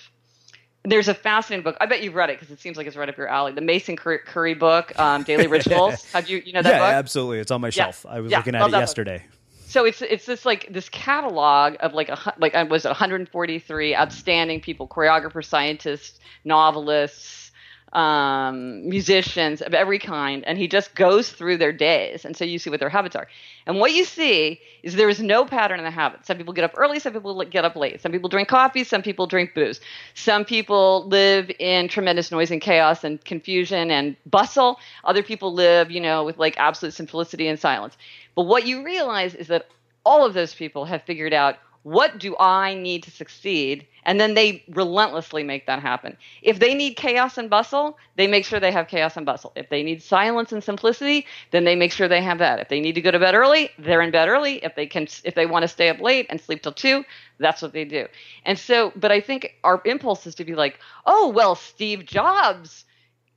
There's 0.84 1.08
a 1.10 1.14
fascinating 1.14 1.64
book. 1.64 1.76
I 1.82 1.86
bet 1.86 2.02
you've 2.02 2.16
read 2.16 2.30
it 2.30 2.40
because 2.40 2.52
it 2.54 2.62
seems 2.62 2.78
like 2.78 2.88
it's 2.88 2.96
right 2.96 3.10
up 3.10 3.18
your 3.18 3.28
alley. 3.28 3.52
The 3.52 3.62
Mason 3.62 3.98
Currey 3.98 4.58
book, 4.58 4.98
um, 4.98 5.24
Daily 5.24 5.48
Rituals. 5.58 6.06
Have 6.14 6.30
you 6.30 6.42
you 6.46 6.54
know 6.54 6.62
that 6.62 6.70
yeah, 6.70 6.80
book? 6.80 6.94
absolutely. 6.94 7.40
It's 7.40 7.52
on 7.52 7.60
my 7.62 7.70
shelf. 7.72 8.06
Yeah. 8.06 8.16
I 8.16 8.20
was 8.22 8.32
Yeah, 8.32 8.38
looking 8.38 8.56
at 8.56 8.62
love 8.62 8.70
it 8.70 8.72
that 8.72 8.78
book. 8.78 8.82
yesterday. 8.82 9.26
So 9.66 9.84
it's 9.84 10.02
it's 10.02 10.26
this 10.26 10.46
like 10.46 10.66
this 10.72 10.88
catalog 10.88 11.76
of 11.82 11.94
like 11.94 12.08
a 12.08 12.34
like 12.38 12.56
uh, 12.56 12.66
was 12.70 12.86
it 12.86 12.90
143 12.90 13.96
outstanding 13.96 14.62
people, 14.62 14.88
choreographers, 14.88 15.46
scientists, 15.46 16.20
novelists, 16.46 17.47
um, 17.94 18.88
musicians 18.88 19.62
of 19.62 19.74
every 19.74 20.00
kind, 20.00 20.44
and 20.46 20.58
he 20.58 20.68
just 20.68 20.94
goes 20.94 21.32
through 21.32 21.58
their 21.58 21.72
days, 21.72 22.26
and 22.26 22.36
so 22.36 22.44
you 22.44 22.60
see 22.60 22.70
what 22.70 22.80
their 22.80 22.90
habits 22.90 23.16
are. 23.16 23.28
And 23.66 23.80
what 23.80 23.94
you 23.94 24.04
see 24.04 24.60
is 24.84 24.96
there 24.96 25.10
is 25.10 25.22
no 25.22 25.46
pattern 25.46 25.80
in 25.80 25.86
the 25.86 25.92
habits. 25.92 26.28
Some 26.28 26.38
people 26.38 26.54
get 26.54 26.64
up 26.64 26.74
early, 26.76 27.00
some 27.00 27.14
people 27.14 27.44
get 27.46 27.66
up 27.66 27.76
late. 27.76 28.02
Some 28.02 28.12
people 28.12 28.30
drink 28.30 28.50
coffee, 28.50 28.84
some 28.84 29.02
people 29.02 29.28
drink 29.28 29.54
booze. 29.54 29.80
Some 30.14 30.46
people 30.46 31.08
live 31.08 31.50
in 31.60 31.88
tremendous 31.88 32.32
noise 32.32 32.52
and 32.52 32.62
chaos 32.62 33.04
and 33.04 33.24
confusion 33.24 33.90
and 33.92 34.16
bustle. 34.26 34.80
Other 35.04 35.24
people 35.24 35.54
live, 35.54 35.90
you 35.90 36.02
know, 36.02 36.24
with 36.24 36.38
like 36.38 36.58
absolute 36.58 36.94
simplicity 36.94 37.48
and 37.48 37.60
silence. 37.60 37.98
But 38.36 38.44
what 38.44 38.68
you 38.68 38.84
realize 38.84 39.34
is 39.34 39.48
that 39.48 39.68
all 40.06 40.26
of 40.26 40.34
those 40.34 40.54
people 40.54 40.86
have 40.86 41.04
figured 41.04 41.34
out 41.34 41.58
what 41.88 42.20
do 42.20 42.36
I 42.40 42.74
need 42.76 43.04
to 43.04 43.12
succeed? 43.12 43.88
And 44.04 44.20
then 44.20 44.34
they 44.36 44.64
relentlessly 44.70 45.44
make 45.44 45.66
that 45.68 45.82
happen. 45.82 46.18
If 46.42 46.60
they 46.60 46.74
need 46.74 46.96
chaos 46.96 47.38
and 47.38 47.50
bustle, 47.50 47.98
they 48.16 48.28
make 48.28 48.46
sure 48.46 48.60
they 48.60 48.72
have 48.72 48.88
chaos 48.88 49.18
and 49.18 49.26
bustle. 49.26 49.54
If 49.56 49.70
they 49.70 49.84
need 49.84 50.02
silence 50.02 50.52
and 50.52 50.64
simplicity, 50.64 51.26
then 51.52 51.64
they 51.66 51.76
make 51.76 51.92
sure 51.92 52.08
they 52.08 52.22
have 52.22 52.40
that. 52.40 52.60
If 52.60 52.70
they 52.70 52.80
need 52.82 52.96
to 52.96 53.02
go 53.02 53.12
to 53.12 53.20
bed 53.20 53.36
early, 53.36 53.70
they're 53.80 54.02
in 54.02 54.12
bed 54.12 54.28
early. 54.30 54.56
If 54.64 54.76
they 54.76 54.88
can 54.88 55.08
if 55.24 55.36
they 55.36 55.46
want 55.46 55.64
to 55.64 55.68
stay 55.68 55.90
up 55.90 56.00
late 56.02 56.28
and 56.30 56.40
sleep 56.42 56.62
till 56.64 56.74
2, 56.74 57.04
that's 57.40 57.62
what 57.62 57.74
they 57.74 57.86
do. 57.86 58.08
And 58.46 58.58
so, 58.58 58.92
but 58.96 59.12
I 59.12 59.20
think 59.22 59.54
our 59.64 59.82
impulse 59.86 60.26
is 60.28 60.36
to 60.36 60.46
be 60.46 60.56
like, 60.56 60.80
"Oh, 61.06 61.30
well, 61.30 61.56
Steve 61.56 62.06
Jobs 62.06 62.86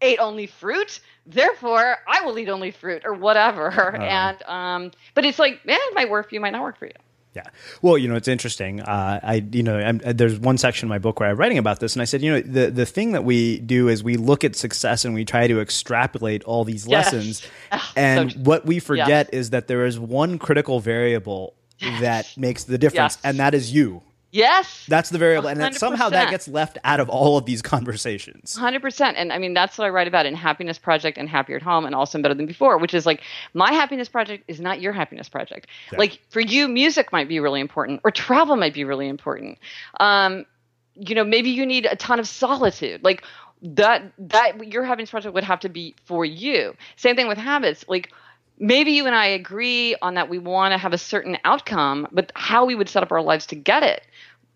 ate 0.03 0.19
only 0.19 0.47
fruit 0.47 1.01
therefore 1.27 1.97
i 2.09 2.21
will 2.23 2.39
eat 2.39 2.49
only 2.49 2.71
fruit 2.71 3.03
or 3.05 3.15
whatever 3.15 3.69
Uh-huh. 3.95 4.03
and 4.03 4.43
um 4.45 4.91
but 5.15 5.25
it's 5.25 5.39
like 5.39 5.61
yeah 5.65 5.77
it 5.79 5.95
might 5.95 6.11
work 6.11 6.29
for 6.29 6.35
you 6.35 6.41
might 6.41 6.51
not 6.53 6.63
work 6.63 6.79
for 6.79 6.87
you 6.87 6.93
Yeah. 7.35 7.45
Well, 7.81 7.97
you 7.97 8.09
know, 8.09 8.17
it's 8.17 8.27
interesting. 8.27 8.81
Uh, 8.81 9.21
I, 9.23 9.35
you 9.53 9.63
know, 9.63 9.79
I'm, 9.79 9.99
there's 9.99 10.37
one 10.39 10.59
section 10.59 10.87
in 10.87 10.89
my 10.89 10.99
book 10.99 11.21
where 11.21 11.31
I'm 11.31 11.37
writing 11.37 11.59
about 11.59 11.79
this, 11.79 11.95
and 11.95 12.03
I 12.03 12.05
said, 12.05 12.23
you 12.23 12.33
know, 12.33 12.41
the 12.41 12.71
the 12.73 12.85
thing 12.87 13.13
that 13.13 13.23
we 13.25 13.61
do 13.61 13.87
is 13.89 14.03
we 14.03 14.17
look 14.17 14.43
at 14.43 14.57
success 14.57 15.05
and 15.05 15.15
we 15.15 15.25
try 15.25 15.47
to 15.47 15.61
extrapolate 15.61 16.43
all 16.43 16.65
these 16.65 16.89
Yes. 16.89 17.13
lessons, 17.13 17.43
Ah, 17.73 17.93
and 17.95 18.33
so- 18.33 18.39
what 18.41 18.67
we 18.67 18.81
forget 18.81 19.09
Yes. 19.09 19.29
is 19.33 19.51
that 19.51 19.69
there 19.69 19.85
is 19.87 19.97
one 19.99 20.39
critical 20.41 20.81
variable 20.81 21.55
that 22.01 22.27
makes 22.37 22.65
the 22.65 22.79
difference, 22.79 23.15
Yes. 23.17 23.25
and 23.25 23.39
that 23.39 23.55
is 23.55 23.73
you. 23.73 24.03
Yes. 24.31 24.87
That's 24.89 25.11
the 25.11 25.19
variable, 25.19 25.49
and 25.49 25.61
that 25.61 25.75
somehow 25.75 26.09
that 26.11 26.31
gets 26.31 26.49
left 26.49 26.79
out 26.85 27.01
of 27.01 27.09
all 27.09 27.37
of 27.37 27.45
these 27.45 27.63
conversations. 27.63 28.57
100% 28.59 29.15
and 29.17 29.33
i 29.33 29.39
mean 29.39 29.55
that's 29.55 29.79
what 29.79 29.85
i 29.85 29.89
write 29.89 30.09
about 30.09 30.27
in 30.27 30.35
happiness 30.35 30.79
project 30.79 31.19
and 31.19 31.29
happier 31.29 31.57
at 31.57 31.63
home 31.63 31.85
and 31.85 31.95
also 31.95 32.21
better 32.21 32.35
than 32.35 32.47
before 32.47 32.79
which 32.79 32.95
is 32.95 33.07
like 33.07 33.23
my 33.55 33.73
happiness 33.73 34.09
project 34.09 34.45
is 34.49 34.61
not 34.61 34.81
your 34.81 34.93
happiness 34.93 35.29
project. 35.29 35.67
Yeah. 35.93 35.99
like 35.99 36.21
for 36.31 36.41
you 36.41 36.69
music 36.69 37.13
might 37.13 37.29
be 37.29 37.41
really 37.41 37.61
important 37.61 38.01
or 38.05 38.11
travel 38.11 38.57
might 38.57 38.75
be 38.75 38.85
really 38.85 39.09
important. 39.09 39.59
Um, 39.99 40.47
you 40.95 41.15
know 41.15 41.25
maybe 41.25 41.51
you 41.51 41.67
need 41.67 41.87
a 41.87 41.97
ton 41.97 42.19
of 42.19 42.29
solitude. 42.29 43.03
Like 43.03 43.25
that 43.63 44.13
that 44.19 44.73
your 44.73 44.85
happiness 44.85 45.11
project 45.11 45.35
would 45.35 45.45
have 45.45 45.61
to 45.61 45.69
be 45.69 45.95
for 46.05 46.25
you. 46.25 46.75
Same 46.97 47.17
thing 47.17 47.29
with 47.29 47.39
habits. 47.39 47.85
Like 47.89 48.13
maybe 48.61 48.93
you 48.93 49.07
and 49.07 49.17
i 49.17 49.27
agree 49.27 49.97
on 50.03 50.15
that 50.15 50.29
we 50.29 50.39
want 50.39 50.73
to 50.73 50.79
have 50.79 50.93
a 50.93 50.99
certain 50.99 51.37
outcome 51.45 52.07
but 52.13 52.31
how 52.35 52.65
we 52.65 52.75
would 52.75 52.89
set 52.89 53.03
up 53.03 53.11
our 53.11 53.23
lives 53.23 53.47
to 53.47 53.57
get 53.57 53.83
it 53.83 54.07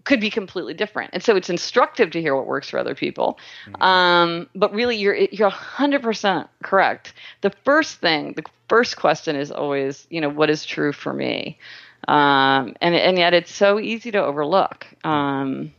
could 0.05 0.21
be 0.21 0.31
completely 0.31 0.75
different. 0.75 1.11
And 1.12 1.23
so 1.23 1.35
it's 1.35 1.51
instructive 1.51 2.11
to 2.12 2.21
hear 2.21 2.37
what 2.37 2.47
works 2.47 2.71
for 2.71 2.79
other 2.79 2.95
people. 2.95 3.38
Um, 3.81 4.49
but 4.55 4.73
really, 4.73 4.97
you're 4.97 5.14
you're 5.17 5.51
100% 5.51 6.49
correct. 6.62 7.14
The 7.40 7.51
first 7.64 7.99
thing, 7.99 8.35
the 8.35 8.45
first 8.69 8.97
question 8.97 9.35
is 9.37 9.51
always, 9.51 10.07
you 10.11 10.21
know, 10.21 10.29
what 10.29 10.51
is 10.51 10.64
true 10.64 10.93
for 10.93 11.12
me? 11.12 11.59
Um, 12.07 12.77
and 12.81 12.95
and 12.95 13.17
yet 13.19 13.33
it's 13.33 13.53
so 13.53 13.81
easy 13.81 14.11
to 14.12 14.23
overlook. 14.23 14.87
Um, 15.05 15.73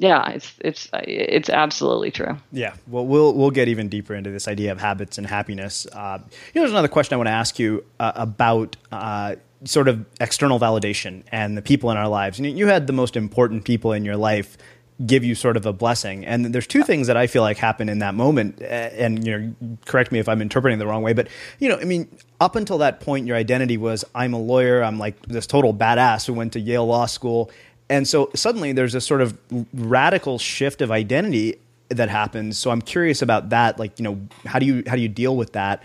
yeah, 0.00 0.30
it's 0.30 0.54
it's 0.60 0.88
it's 0.94 1.50
absolutely 1.50 2.10
true. 2.10 2.38
Yeah, 2.52 2.74
well, 2.86 3.06
we'll 3.06 3.34
we'll 3.34 3.50
get 3.50 3.68
even 3.68 3.90
deeper 3.90 4.14
into 4.14 4.30
this 4.30 4.48
idea 4.48 4.72
of 4.72 4.80
habits 4.80 5.18
and 5.18 5.26
happiness. 5.26 5.86
Uh, 5.92 6.20
you 6.22 6.24
know, 6.54 6.62
there's 6.62 6.70
another 6.70 6.88
question 6.88 7.12
I 7.12 7.16
want 7.18 7.26
to 7.26 7.32
ask 7.32 7.58
you 7.58 7.84
uh, 8.00 8.12
about 8.14 8.76
uh, 8.90 9.36
sort 9.64 9.88
of 9.88 10.06
external 10.18 10.58
validation 10.58 11.22
and 11.30 11.54
the 11.54 11.60
people 11.60 11.90
in 11.90 11.98
our 11.98 12.08
lives. 12.08 12.38
You, 12.38 12.48
know, 12.48 12.56
you 12.56 12.66
had 12.66 12.86
the 12.86 12.94
most 12.94 13.14
important 13.14 13.66
people 13.66 13.92
in 13.92 14.06
your 14.06 14.16
life 14.16 14.56
give 15.04 15.22
you 15.22 15.34
sort 15.34 15.58
of 15.58 15.66
a 15.66 15.72
blessing, 15.72 16.24
and 16.24 16.46
there's 16.46 16.66
two 16.66 16.82
things 16.82 17.06
that 17.06 17.18
I 17.18 17.26
feel 17.26 17.42
like 17.42 17.58
happen 17.58 17.90
in 17.90 17.98
that 17.98 18.14
moment. 18.14 18.62
And 18.62 19.26
you 19.26 19.38
know, 19.38 19.76
correct 19.84 20.12
me 20.12 20.18
if 20.18 20.30
I'm 20.30 20.40
interpreting 20.40 20.78
the 20.78 20.86
wrong 20.86 21.02
way, 21.02 21.12
but 21.12 21.28
you 21.58 21.68
know, 21.68 21.76
I 21.78 21.84
mean, 21.84 22.08
up 22.40 22.56
until 22.56 22.78
that 22.78 23.00
point, 23.00 23.26
your 23.26 23.36
identity 23.36 23.76
was 23.76 24.02
I'm 24.14 24.32
a 24.32 24.40
lawyer. 24.40 24.82
I'm 24.82 24.98
like 24.98 25.20
this 25.26 25.46
total 25.46 25.74
badass 25.74 26.26
who 26.26 26.32
went 26.32 26.54
to 26.54 26.60
Yale 26.60 26.86
Law 26.86 27.04
School. 27.04 27.50
And 27.90 28.08
so 28.08 28.30
suddenly 28.34 28.72
there's 28.72 28.92
this 28.94 29.04
sort 29.04 29.20
of 29.20 29.36
radical 29.74 30.38
shift 30.38 30.80
of 30.80 30.90
identity 30.90 31.56
that 31.88 32.08
happens. 32.08 32.56
So 32.56 32.70
I'm 32.70 32.80
curious 32.80 33.20
about 33.20 33.50
that. 33.50 33.78
Like, 33.78 33.98
you 33.98 34.04
know, 34.04 34.20
how 34.46 34.58
do 34.60 34.64
you 34.66 34.82
how 34.86 34.94
do 34.96 35.02
you 35.02 35.08
deal 35.08 35.36
with 35.36 35.52
that? 35.54 35.82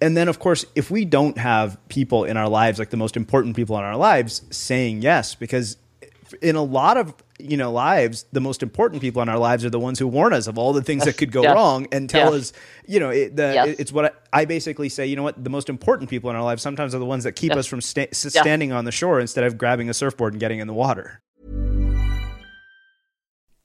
And 0.00 0.16
then, 0.16 0.26
of 0.28 0.38
course, 0.40 0.64
if 0.74 0.90
we 0.90 1.04
don't 1.04 1.38
have 1.38 1.78
people 1.88 2.24
in 2.24 2.36
our 2.36 2.48
lives, 2.48 2.78
like 2.80 2.90
the 2.90 2.96
most 2.96 3.16
important 3.16 3.54
people 3.54 3.76
in 3.78 3.84
our 3.84 3.96
lives, 3.96 4.42
saying 4.50 5.02
yes, 5.02 5.34
because 5.36 5.76
in 6.40 6.56
a 6.56 6.62
lot 6.62 6.96
of 6.96 7.14
you 7.38 7.56
know 7.58 7.70
lives, 7.70 8.24
the 8.32 8.40
most 8.40 8.62
important 8.62 9.02
people 9.02 9.20
in 9.20 9.28
our 9.28 9.38
lives 9.38 9.64
are 9.64 9.70
the 9.70 9.78
ones 9.78 9.98
who 9.98 10.06
warn 10.08 10.32
us 10.32 10.46
of 10.46 10.56
all 10.56 10.72
the 10.72 10.82
things 10.82 11.04
that 11.04 11.18
could 11.18 11.30
go 11.30 11.42
wrong 11.54 11.86
and 11.92 12.08
tell 12.08 12.32
us, 12.34 12.52
you 12.86 12.98
know, 12.98 13.10
it, 13.10 13.36
the, 13.36 13.52
Yes. 13.54 13.76
it's 13.78 13.92
what 13.92 14.06
I, 14.32 14.40
I 14.40 14.44
basically 14.46 14.88
say. 14.88 15.06
You 15.06 15.16
know 15.16 15.22
what? 15.22 15.42
The 15.44 15.50
most 15.50 15.68
important 15.68 16.08
people 16.08 16.30
in 16.30 16.36
our 16.36 16.42
lives 16.42 16.62
sometimes 16.62 16.94
are 16.94 16.98
the 16.98 17.04
ones 17.04 17.24
that 17.24 17.32
keep 17.32 17.52
us 17.52 17.66
from 17.66 17.80
sta- 17.82 18.08
standing 18.12 18.72
on 18.72 18.86
the 18.86 18.92
shore 18.92 19.20
instead 19.20 19.44
of 19.44 19.58
grabbing 19.58 19.90
a 19.90 19.94
surfboard 19.94 20.32
and 20.32 20.40
getting 20.40 20.60
in 20.60 20.66
the 20.66 20.72
water. 20.74 21.20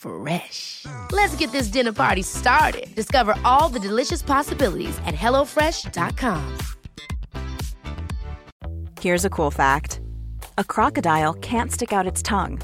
Fresh. 0.00 0.86
Let's 1.12 1.36
get 1.36 1.52
this 1.52 1.68
dinner 1.68 1.92
party 1.92 2.22
started. 2.22 2.94
Discover 2.94 3.34
all 3.44 3.68
the 3.68 3.78
delicious 3.78 4.22
possibilities 4.22 4.98
at 5.04 5.14
hellofresh.com. 5.14 6.58
Here's 9.00 9.24
a 9.24 9.30
cool 9.30 9.50
fact 9.50 10.00
a 10.58 10.64
crocodile 10.64 11.34
can't 11.34 11.70
stick 11.72 11.92
out 11.92 12.06
its 12.06 12.22
tongue. 12.22 12.60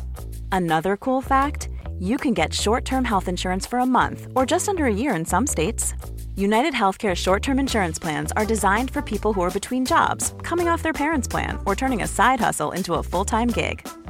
Another 0.52 0.96
cool 0.96 1.20
fact 1.20 1.68
you 1.98 2.16
can 2.16 2.34
get 2.34 2.52
short 2.52 2.84
term 2.84 3.04
health 3.04 3.28
insurance 3.28 3.66
for 3.66 3.78
a 3.78 3.86
month 3.86 4.26
or 4.34 4.46
just 4.46 4.68
under 4.68 4.86
a 4.86 4.94
year 4.94 5.14
in 5.14 5.24
some 5.24 5.46
states. 5.46 5.94
United 6.36 6.74
Healthcare 6.74 7.14
short 7.14 7.42
term 7.42 7.58
insurance 7.58 7.98
plans 7.98 8.32
are 8.32 8.44
designed 8.46 8.90
for 8.90 9.02
people 9.02 9.32
who 9.32 9.40
are 9.42 9.50
between 9.50 9.84
jobs, 9.84 10.34
coming 10.42 10.68
off 10.68 10.82
their 10.82 10.92
parents' 10.92 11.28
plan, 11.28 11.58
or 11.64 11.74
turning 11.74 12.02
a 12.02 12.06
side 12.06 12.40
hustle 12.40 12.72
into 12.72 12.94
a 12.94 13.02
full 13.02 13.24
time 13.24 13.48
gig. 13.48 13.86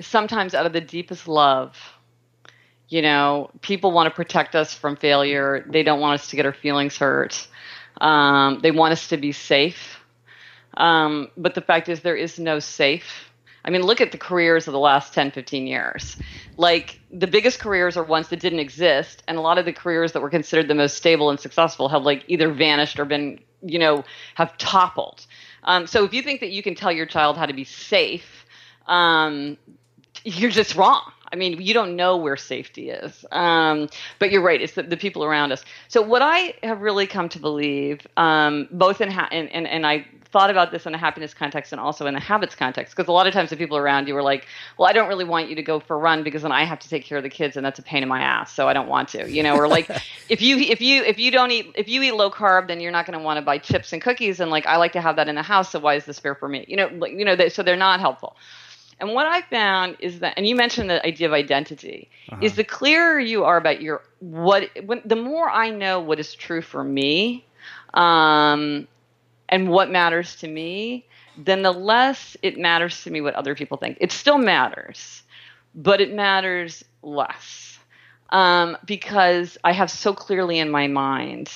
sometimes 0.00 0.54
out 0.54 0.66
of 0.66 0.72
the 0.72 0.80
deepest 0.80 1.28
love, 1.28 1.76
you 2.88 3.02
know, 3.02 3.50
people 3.62 3.92
want 3.92 4.08
to 4.08 4.14
protect 4.14 4.54
us 4.54 4.74
from 4.74 4.96
failure. 4.96 5.64
They 5.68 5.82
don't 5.82 6.00
want 6.00 6.20
us 6.20 6.30
to 6.30 6.36
get 6.36 6.44
our 6.44 6.52
feelings 6.52 6.96
hurt. 6.96 7.46
Um, 8.00 8.60
they 8.62 8.70
want 8.70 8.92
us 8.92 9.08
to 9.08 9.16
be 9.16 9.32
safe. 9.32 10.00
Um, 10.76 11.28
but 11.36 11.54
the 11.54 11.60
fact 11.60 11.88
is, 11.88 12.00
there 12.00 12.16
is 12.16 12.38
no 12.38 12.58
safe. 12.58 13.30
I 13.64 13.70
mean, 13.70 13.82
look 13.82 14.00
at 14.00 14.10
the 14.10 14.18
careers 14.18 14.66
of 14.66 14.72
the 14.72 14.78
last 14.78 15.12
10, 15.12 15.32
15 15.32 15.66
years. 15.66 16.16
Like, 16.56 16.98
the 17.12 17.26
biggest 17.26 17.60
careers 17.60 17.96
are 17.96 18.02
ones 18.02 18.28
that 18.28 18.40
didn't 18.40 18.60
exist. 18.60 19.22
And 19.28 19.36
a 19.36 19.40
lot 19.40 19.58
of 19.58 19.66
the 19.66 19.72
careers 19.72 20.12
that 20.12 20.22
were 20.22 20.30
considered 20.30 20.66
the 20.66 20.74
most 20.74 20.96
stable 20.96 21.30
and 21.30 21.38
successful 21.38 21.88
have, 21.90 22.02
like, 22.02 22.24
either 22.28 22.50
vanished 22.52 22.98
or 22.98 23.04
been, 23.04 23.40
you 23.62 23.78
know, 23.78 24.04
have 24.34 24.56
toppled. 24.56 25.26
Um, 25.62 25.86
so 25.86 26.04
if 26.04 26.14
you 26.14 26.22
think 26.22 26.40
that 26.40 26.50
you 26.50 26.62
can 26.62 26.74
tell 26.74 26.90
your 26.90 27.06
child 27.06 27.36
how 27.36 27.46
to 27.46 27.52
be 27.52 27.64
safe, 27.64 28.46
um, 28.86 29.58
you're 30.24 30.50
just 30.50 30.74
wrong. 30.74 31.02
I 31.32 31.36
mean, 31.36 31.62
you 31.62 31.74
don't 31.74 31.94
know 31.94 32.16
where 32.16 32.36
safety 32.36 32.90
is. 32.90 33.24
Um, 33.30 33.88
but 34.18 34.32
you're 34.32 34.42
right. 34.42 34.60
It's 34.60 34.74
the, 34.74 34.82
the, 34.82 34.96
people 34.96 35.24
around 35.24 35.52
us. 35.52 35.64
So 35.88 36.02
what 36.02 36.22
I 36.22 36.54
have 36.62 36.80
really 36.80 37.06
come 37.06 37.28
to 37.28 37.38
believe, 37.38 38.06
um, 38.16 38.68
both 38.72 39.00
in, 39.00 39.10
ha- 39.10 39.28
and, 39.30 39.48
and, 39.52 39.66
and 39.66 39.86
I 39.86 40.04
thought 40.32 40.50
about 40.50 40.72
this 40.72 40.86
in 40.86 40.94
a 40.94 40.98
happiness 40.98 41.32
context 41.32 41.72
and 41.72 41.80
also 41.80 42.06
in 42.06 42.16
a 42.16 42.20
habits 42.20 42.54
context, 42.56 42.96
because 42.96 43.08
a 43.08 43.12
lot 43.12 43.28
of 43.28 43.32
times 43.32 43.50
the 43.50 43.56
people 43.56 43.76
around 43.76 44.08
you 44.08 44.16
are 44.16 44.22
like, 44.22 44.46
well, 44.76 44.88
I 44.88 44.92
don't 44.92 45.08
really 45.08 45.24
want 45.24 45.48
you 45.48 45.54
to 45.54 45.62
go 45.62 45.78
for 45.78 45.94
a 45.94 45.98
run 45.98 46.24
because 46.24 46.42
then 46.42 46.52
I 46.52 46.64
have 46.64 46.80
to 46.80 46.88
take 46.88 47.04
care 47.04 47.18
of 47.18 47.24
the 47.24 47.30
kids 47.30 47.56
and 47.56 47.64
that's 47.64 47.78
a 47.78 47.82
pain 47.82 48.02
in 48.02 48.08
my 48.08 48.20
ass. 48.20 48.52
So 48.52 48.68
I 48.68 48.72
don't 48.72 48.88
want 48.88 49.08
to, 49.10 49.30
you 49.30 49.42
know, 49.42 49.54
or 49.54 49.68
like 49.68 49.88
if 50.28 50.42
you, 50.42 50.58
if 50.58 50.80
you, 50.80 51.04
if 51.04 51.18
you 51.20 51.30
don't 51.30 51.52
eat, 51.52 51.70
if 51.76 51.88
you 51.88 52.02
eat 52.02 52.12
low 52.12 52.30
carb, 52.30 52.66
then 52.66 52.80
you're 52.80 52.92
not 52.92 53.06
going 53.06 53.18
to 53.18 53.24
want 53.24 53.38
to 53.38 53.42
buy 53.42 53.58
chips 53.58 53.92
and 53.92 54.02
cookies. 54.02 54.40
And 54.40 54.50
like, 54.50 54.66
I 54.66 54.76
like 54.76 54.92
to 54.92 55.00
have 55.00 55.14
that 55.16 55.28
in 55.28 55.36
the 55.36 55.42
house. 55.42 55.70
So 55.70 55.78
why 55.78 55.94
is 55.94 56.06
this 56.06 56.18
fair 56.18 56.34
for 56.34 56.48
me? 56.48 56.64
You 56.66 56.76
know, 56.76 56.90
like, 56.98 57.12
you 57.12 57.24
know, 57.24 57.36
they, 57.36 57.48
so 57.48 57.62
they're 57.62 57.76
not 57.76 58.00
helpful. 58.00 58.36
And 59.00 59.14
what 59.14 59.26
I 59.26 59.42
found 59.42 59.96
is 60.00 60.20
that, 60.20 60.34
and 60.36 60.46
you 60.46 60.54
mentioned 60.54 60.90
the 60.90 61.04
idea 61.04 61.26
of 61.26 61.32
identity, 61.32 62.10
uh-huh. 62.30 62.40
is 62.42 62.56
the 62.56 62.64
clearer 62.64 63.18
you 63.18 63.44
are 63.44 63.56
about 63.56 63.80
your 63.80 64.02
what, 64.18 64.68
when, 64.84 65.00
the 65.04 65.16
more 65.16 65.48
I 65.48 65.70
know 65.70 66.00
what 66.00 66.20
is 66.20 66.34
true 66.34 66.62
for 66.62 66.84
me, 66.84 67.46
um, 67.94 68.86
and 69.48 69.68
what 69.68 69.90
matters 69.90 70.36
to 70.36 70.48
me, 70.48 71.06
then 71.36 71.62
the 71.62 71.72
less 71.72 72.36
it 72.42 72.58
matters 72.58 73.02
to 73.04 73.10
me 73.10 73.20
what 73.20 73.34
other 73.34 73.54
people 73.54 73.76
think. 73.76 73.98
It 74.00 74.12
still 74.12 74.38
matters, 74.38 75.22
but 75.74 76.00
it 76.00 76.12
matters 76.12 76.84
less 77.02 77.78
um, 78.30 78.76
because 78.84 79.58
I 79.64 79.72
have 79.72 79.90
so 79.90 80.12
clearly 80.12 80.58
in 80.58 80.70
my 80.70 80.86
mind 80.86 81.50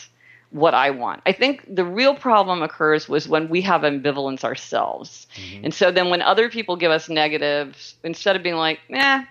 what 0.55 0.73
I 0.73 0.91
want. 0.91 1.21
I 1.27 1.33
think 1.33 1.67
the 1.69 1.85
real 1.85 2.15
problem 2.15 2.63
occurs 2.63 3.09
was 3.09 3.29
when 3.29 3.49
we 3.49 3.61
have 3.63 3.81
ambivalence 3.81 4.45
ourselves. 4.45 5.27
Mm-hmm. 5.35 5.65
And 5.65 5.75
so 5.75 5.91
then 5.91 6.11
when 6.11 6.23
other 6.23 6.49
people 6.49 6.77
give 6.77 6.93
us 6.93 7.09
negatives, 7.09 7.97
instead 8.05 8.37
of 8.37 8.45
being 8.45 8.55
like, 8.55 8.79
eh, 8.89 9.25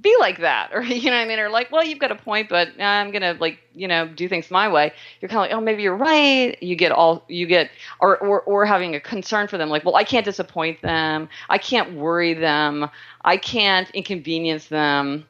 be 0.00 0.14
like 0.20 0.38
that 0.38 0.70
or 0.74 0.80
you 0.82 1.10
know 1.10 1.16
what 1.16 1.22
i 1.22 1.26
mean 1.26 1.40
or 1.40 1.48
like 1.48 1.72
well 1.72 1.84
you've 1.84 1.98
got 1.98 2.12
a 2.12 2.14
point 2.14 2.48
but 2.48 2.68
i'm 2.80 3.10
gonna 3.10 3.36
like 3.40 3.58
you 3.74 3.88
know 3.88 4.06
do 4.06 4.28
things 4.28 4.48
my 4.48 4.68
way 4.68 4.92
you're 5.20 5.28
kind 5.28 5.38
of 5.38 5.42
like 5.42 5.50
oh 5.50 5.60
maybe 5.60 5.82
you're 5.82 5.96
right 5.96 6.62
you 6.62 6.76
get 6.76 6.92
all 6.92 7.24
you 7.26 7.46
get 7.46 7.68
or, 7.98 8.16
or 8.18 8.40
or 8.42 8.64
having 8.64 8.94
a 8.94 9.00
concern 9.00 9.48
for 9.48 9.58
them 9.58 9.68
like 9.68 9.84
well 9.84 9.96
i 9.96 10.04
can't 10.04 10.24
disappoint 10.24 10.80
them 10.82 11.28
i 11.48 11.58
can't 11.58 11.94
worry 11.94 12.32
them 12.32 12.88
i 13.24 13.36
can't 13.36 13.90
inconvenience 13.90 14.68
them 14.68 15.26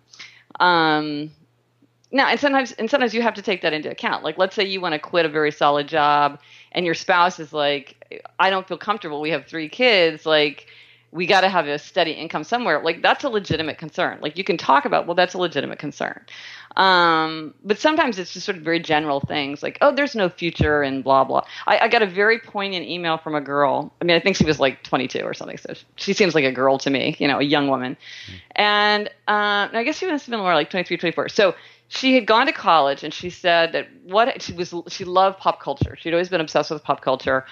um 0.60 1.30
now 2.10 2.28
and 2.28 2.40
sometimes 2.40 2.72
and 2.72 2.90
sometimes 2.90 3.14
you 3.14 3.22
have 3.22 3.34
to 3.34 3.42
take 3.42 3.62
that 3.62 3.72
into 3.72 3.90
account. 3.90 4.24
Like 4.24 4.38
let's 4.38 4.54
say 4.54 4.64
you 4.64 4.80
want 4.80 4.94
to 4.94 4.98
quit 4.98 5.26
a 5.26 5.28
very 5.28 5.52
solid 5.52 5.88
job 5.88 6.40
and 6.72 6.84
your 6.84 6.94
spouse 6.94 7.38
is 7.38 7.52
like 7.52 7.94
i 8.38 8.50
don't 8.50 8.66
feel 8.66 8.78
comfortable 8.78 9.20
we 9.20 9.30
have 9.30 9.46
three 9.46 9.68
kids 9.68 10.24
like 10.24 10.66
we 11.10 11.26
got 11.26 11.40
to 11.40 11.48
have 11.48 11.66
a 11.66 11.78
steady 11.78 12.12
income 12.12 12.44
somewhere. 12.44 12.82
Like 12.82 13.02
that's 13.02 13.24
a 13.24 13.28
legitimate 13.28 13.78
concern. 13.78 14.18
Like 14.20 14.36
you 14.36 14.44
can 14.44 14.58
talk 14.58 14.84
about 14.84 15.06
well 15.06 15.14
that's 15.14 15.34
a 15.34 15.38
legitimate 15.38 15.78
concern. 15.78 16.20
Um, 16.76 17.54
but 17.64 17.78
sometimes 17.78 18.18
it's 18.18 18.32
just 18.32 18.44
sort 18.44 18.58
of 18.58 18.62
very 18.62 18.78
general 18.78 19.20
things 19.20 19.62
like 19.62 19.78
oh 19.80 19.92
there's 19.92 20.14
no 20.14 20.28
future 20.28 20.82
and 20.82 21.02
blah 21.02 21.24
blah. 21.24 21.44
I, 21.66 21.78
I, 21.78 21.88
got 21.88 22.02
a 22.02 22.06
very 22.06 22.38
poignant 22.38 22.86
email 22.86 23.16
from 23.16 23.34
a 23.34 23.40
girl. 23.40 23.92
I 24.00 24.04
mean 24.04 24.16
i 24.16 24.20
think 24.20 24.36
she 24.36 24.44
was 24.44 24.60
like 24.60 24.82
22 24.82 25.20
or 25.20 25.34
something 25.34 25.56
so 25.56 25.74
she 25.96 26.12
seems 26.12 26.34
like 26.34 26.44
a 26.44 26.52
girl 26.52 26.78
to 26.78 26.90
me 26.90 27.16
you 27.18 27.26
know 27.26 27.38
a 27.38 27.42
young 27.42 27.68
woman. 27.68 27.96
And 28.54 29.08
uh, 29.26 29.68
i 29.72 29.82
guess 29.84 29.96
she 29.96 30.06
must 30.06 30.26
have 30.26 30.30
been 30.30 30.40
more 30.40 30.54
like 30.54 30.70
23 30.70 30.98
24 30.98 31.30
so 31.30 31.54
she 31.88 32.14
had 32.14 32.26
gone 32.26 32.46
to 32.46 32.52
college 32.52 33.02
and 33.02 33.12
she 33.12 33.30
said 33.30 33.72
that 33.72 33.88
what 34.04 34.42
she 34.42 34.52
was 34.52 34.74
she 34.88 35.04
loved 35.04 35.38
pop 35.38 35.60
culture. 35.60 35.96
She'd 35.98 36.12
always 36.12 36.28
been 36.28 36.40
obsessed 36.40 36.70
with 36.70 36.84
pop 36.84 37.00
culture. 37.00 37.46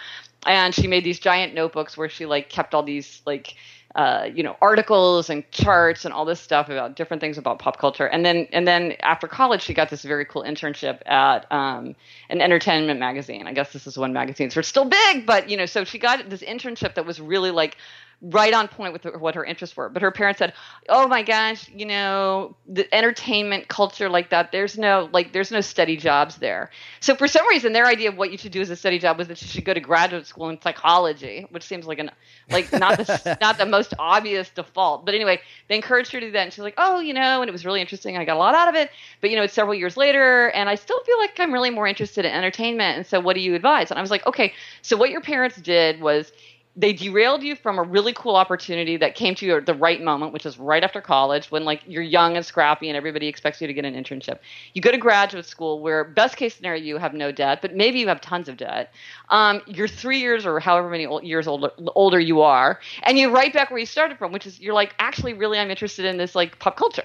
And 0.47 0.75
she 0.75 0.87
made 0.87 1.03
these 1.03 1.19
giant 1.19 1.55
notebooks 1.55 1.97
where 1.97 2.09
she 2.09 2.27
like 2.27 2.49
kept 2.51 2.75
all 2.75 2.83
these 2.83 3.23
like 3.27 3.55
uh, 3.95 4.29
you 4.33 4.43
know 4.43 4.55
articles 4.61 5.31
and 5.31 5.51
charts 5.51 6.05
and 6.05 6.13
all 6.13 6.27
this 6.27 6.39
stuff 6.39 6.69
about 6.69 6.97
different 6.97 7.23
things 7.23 7.39
about 7.39 7.59
pop 7.59 7.79
culture. 7.79 8.07
And 8.07 8.25
then 8.27 8.47
and 8.53 8.69
then 8.69 8.93
after 9.01 9.27
college 9.27 9.63
she 9.63 9.73
got 9.73 9.89
this 9.89 10.03
very 10.03 10.27
cool 10.27 10.43
internship 10.43 11.01
at 11.07 11.51
um, 11.51 11.97
an 12.29 12.43
entertainment 12.43 13.01
magazine. 13.01 13.47
I 13.47 13.55
guess 13.55 13.73
this 13.73 13.87
is 13.87 13.97
when 13.97 14.13
magazines 14.13 14.55
were 14.55 14.63
still 14.63 14.85
big 14.85 15.25
but 15.25 15.49
you 15.49 15.57
know 15.57 15.67
so 15.67 15.85
she 15.85 15.99
got 15.99 16.29
this 16.29 16.43
internship 16.43 16.95
that 16.95 17.07
was 17.07 17.21
really 17.21 17.51
like 17.51 17.79
right 18.23 18.55
on 18.55 18.67
point 18.67 18.93
with 18.93 19.05
what 19.05 19.35
her 19.35 19.45
interests 19.45 19.77
were. 19.77 19.89
But 19.89 20.03
her 20.03 20.11
parents 20.11 20.39
said, 20.39 20.55
"Oh 20.89 21.07
my 21.07 21.23
gosh, 21.23 21.69
you 21.69 21.85
know, 21.85 22.57
the 22.67 22.93
entertainment 22.95 23.69
culture 23.69 24.09
like 24.09 24.31
that. 24.31 24.53
There's 24.53 24.79
no 24.79 25.09
like, 25.13 25.33
there's 25.33 25.51
no 25.51 25.61
steady 25.61 25.97
jobs 25.97 26.37
there." 26.37 26.71
So 27.01 27.15
for 27.15 27.29
some 27.29 27.47
reason, 27.49 27.73
their 27.73 27.87
idea 27.87 28.09
of 28.09 28.17
what 28.17 28.33
you 28.33 28.39
should 28.39 28.53
do 28.53 28.61
as 28.61 28.71
a 28.71 28.77
steady 28.77 28.99
job 28.99 29.19
was 29.19 29.29
that 29.29 29.41
you 29.43 29.49
should 29.49 29.65
go 29.65 29.75
to 29.75 29.81
graduate 29.81 30.27
school 30.27 30.49
in 30.49 30.61
psychology, 30.61 31.47
which 31.51 31.63
seems 31.63 31.87
like 31.87 31.99
an 31.99 32.11
like 32.51 32.73
not 32.73 32.97
the 32.97 33.39
not 33.41 33.59
the 33.59 33.67
most 33.67 33.93
obvious 33.99 34.49
default. 34.51 35.05
But 35.05 35.15
anyway, 35.15 35.41
they 35.69 35.77
encouraged 35.77 36.13
her 36.13 36.21
to 36.21 36.27
do 36.27 36.33
that, 36.33 36.43
and 36.43 36.53
she's 36.53 36.65
like, 36.65 36.75
"Oh, 36.79 37.01
you 37.01 37.13
know," 37.13 37.43
and 37.43 37.49
it 37.49 37.53
was 37.53 37.67
really 37.67 37.81
interesting. 37.81 38.17
I 38.17 38.25
got 38.25 38.37
a 38.37 38.39
lot 38.39 38.55
out 38.55 38.69
of 38.69 38.75
it. 38.75 38.91
But 39.21 39.31
you 39.31 39.37
know, 39.37 39.43
it's 39.43 39.55
several 39.55 39.75
years 39.75 39.97
later, 39.97 40.49
and 40.49 40.69
I 40.69 40.75
still 40.77 41.03
feel 41.05 41.19
like 41.19 41.39
I'm 41.39 41.53
really 41.53 41.71
more 41.71 41.87
interested 41.87 42.25
in 42.25 42.33
entertainment. 42.33 42.97
And 42.97 43.07
so, 43.07 43.21
what 43.21 43.35
do 43.35 43.41
you 43.41 43.55
advise? 43.55 43.91
And 43.91 43.99
I 43.99 44.01
was 44.03 44.11
like, 44.11 44.27
"Okay, 44.27 44.55
so 44.81 44.97
what 44.97 45.11
your 45.11 45.21
parents 45.21 45.57
did 45.57 46.01
was." 46.01 46.33
They 46.79 46.93
derailed 46.93 47.43
you 47.43 47.57
from 47.57 47.79
a 47.79 47.83
really 47.83 48.13
cool 48.13 48.37
opportunity 48.37 48.99
that 48.99 49.15
came 49.15 49.35
to 49.35 49.47
you 49.47 49.57
at 49.57 49.65
the 49.65 49.75
right 49.75 50.03
moment, 50.03 50.35
which 50.35 50.45
is 50.45 50.59
right 50.59 50.85
after 50.85 51.01
college 51.01 51.51
when 51.51 51.65
like 51.65 51.81
you're 51.87 52.03
young 52.03 52.37
and 52.37 52.45
scrappy 52.45 52.89
and 52.91 52.97
everybody 52.97 53.27
expects 53.29 53.63
you 53.63 53.67
to 53.67 53.73
get 53.73 53.87
an 53.87 53.95
internship. 53.95 54.39
You 54.75 54.83
go 54.83 54.91
to 54.91 54.99
graduate 54.99 55.47
school 55.47 55.81
where 55.81 56.05
best 56.05 56.37
case 56.37 56.55
scenario 56.55 56.83
you 56.83 56.99
have 56.99 57.15
no 57.15 57.33
debt, 57.33 57.63
but 57.63 57.75
maybe 57.75 57.99
you 57.99 58.09
have 58.09 58.21
tons 58.21 58.49
of 58.49 58.59
debt. 58.59 58.93
Um, 59.31 59.63
you're 59.67 59.89
three 59.89 60.19
years 60.19 60.45
or 60.45 60.61
however 60.61 60.91
many 60.91 61.07
old, 61.07 61.25
years 61.25 61.49
older, 61.49 61.71
older 61.95 62.21
you 62.21 62.43
are, 62.43 62.79
and 63.05 63.19
you're 63.19 63.31
right 63.31 63.53
back 63.53 63.71
where 63.71 63.81
you 63.81 63.87
started 63.87 64.19
from, 64.19 64.33
which 64.33 64.47
is 64.47 64.61
you're 64.61 64.75
like 64.75 64.95
actually 64.99 65.33
really 65.33 65.59
I'm 65.59 65.71
interested 65.71 66.05
in 66.05 66.19
this 66.19 66.35
like 66.35 66.59
pop 66.59 66.77
culture. 66.77 67.05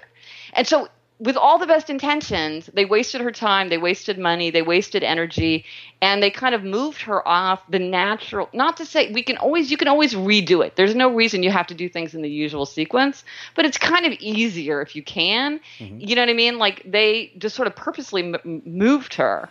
And 0.53 0.67
so 0.67 0.89
with 1.21 1.37
all 1.37 1.59
the 1.59 1.67
best 1.67 1.91
intentions, 1.91 2.65
they 2.73 2.83
wasted 2.83 3.21
her 3.21 3.31
time, 3.31 3.69
they 3.69 3.77
wasted 3.77 4.17
money, 4.17 4.49
they 4.49 4.63
wasted 4.63 5.03
energy, 5.03 5.65
and 6.01 6.21
they 6.21 6.31
kind 6.31 6.55
of 6.55 6.63
moved 6.63 7.03
her 7.03 7.25
off 7.27 7.61
the 7.69 7.77
natural. 7.77 8.49
Not 8.53 8.77
to 8.77 8.87
say 8.87 9.11
we 9.11 9.21
can 9.21 9.37
always, 9.37 9.69
you 9.69 9.77
can 9.77 9.87
always 9.87 10.15
redo 10.15 10.65
it. 10.65 10.75
There's 10.75 10.95
no 10.95 11.13
reason 11.13 11.43
you 11.43 11.51
have 11.51 11.67
to 11.67 11.75
do 11.75 11.87
things 11.87 12.15
in 12.15 12.23
the 12.23 12.29
usual 12.29 12.65
sequence, 12.65 13.23
but 13.55 13.65
it's 13.65 13.77
kind 13.77 14.07
of 14.07 14.13
easier 14.13 14.81
if 14.81 14.95
you 14.95 15.03
can. 15.03 15.59
Mm-hmm. 15.77 15.99
You 15.99 16.15
know 16.15 16.23
what 16.23 16.29
I 16.29 16.33
mean? 16.33 16.57
Like 16.57 16.81
they 16.87 17.31
just 17.37 17.55
sort 17.55 17.67
of 17.67 17.75
purposely 17.75 18.33
m- 18.33 18.63
moved 18.65 19.13
her 19.13 19.47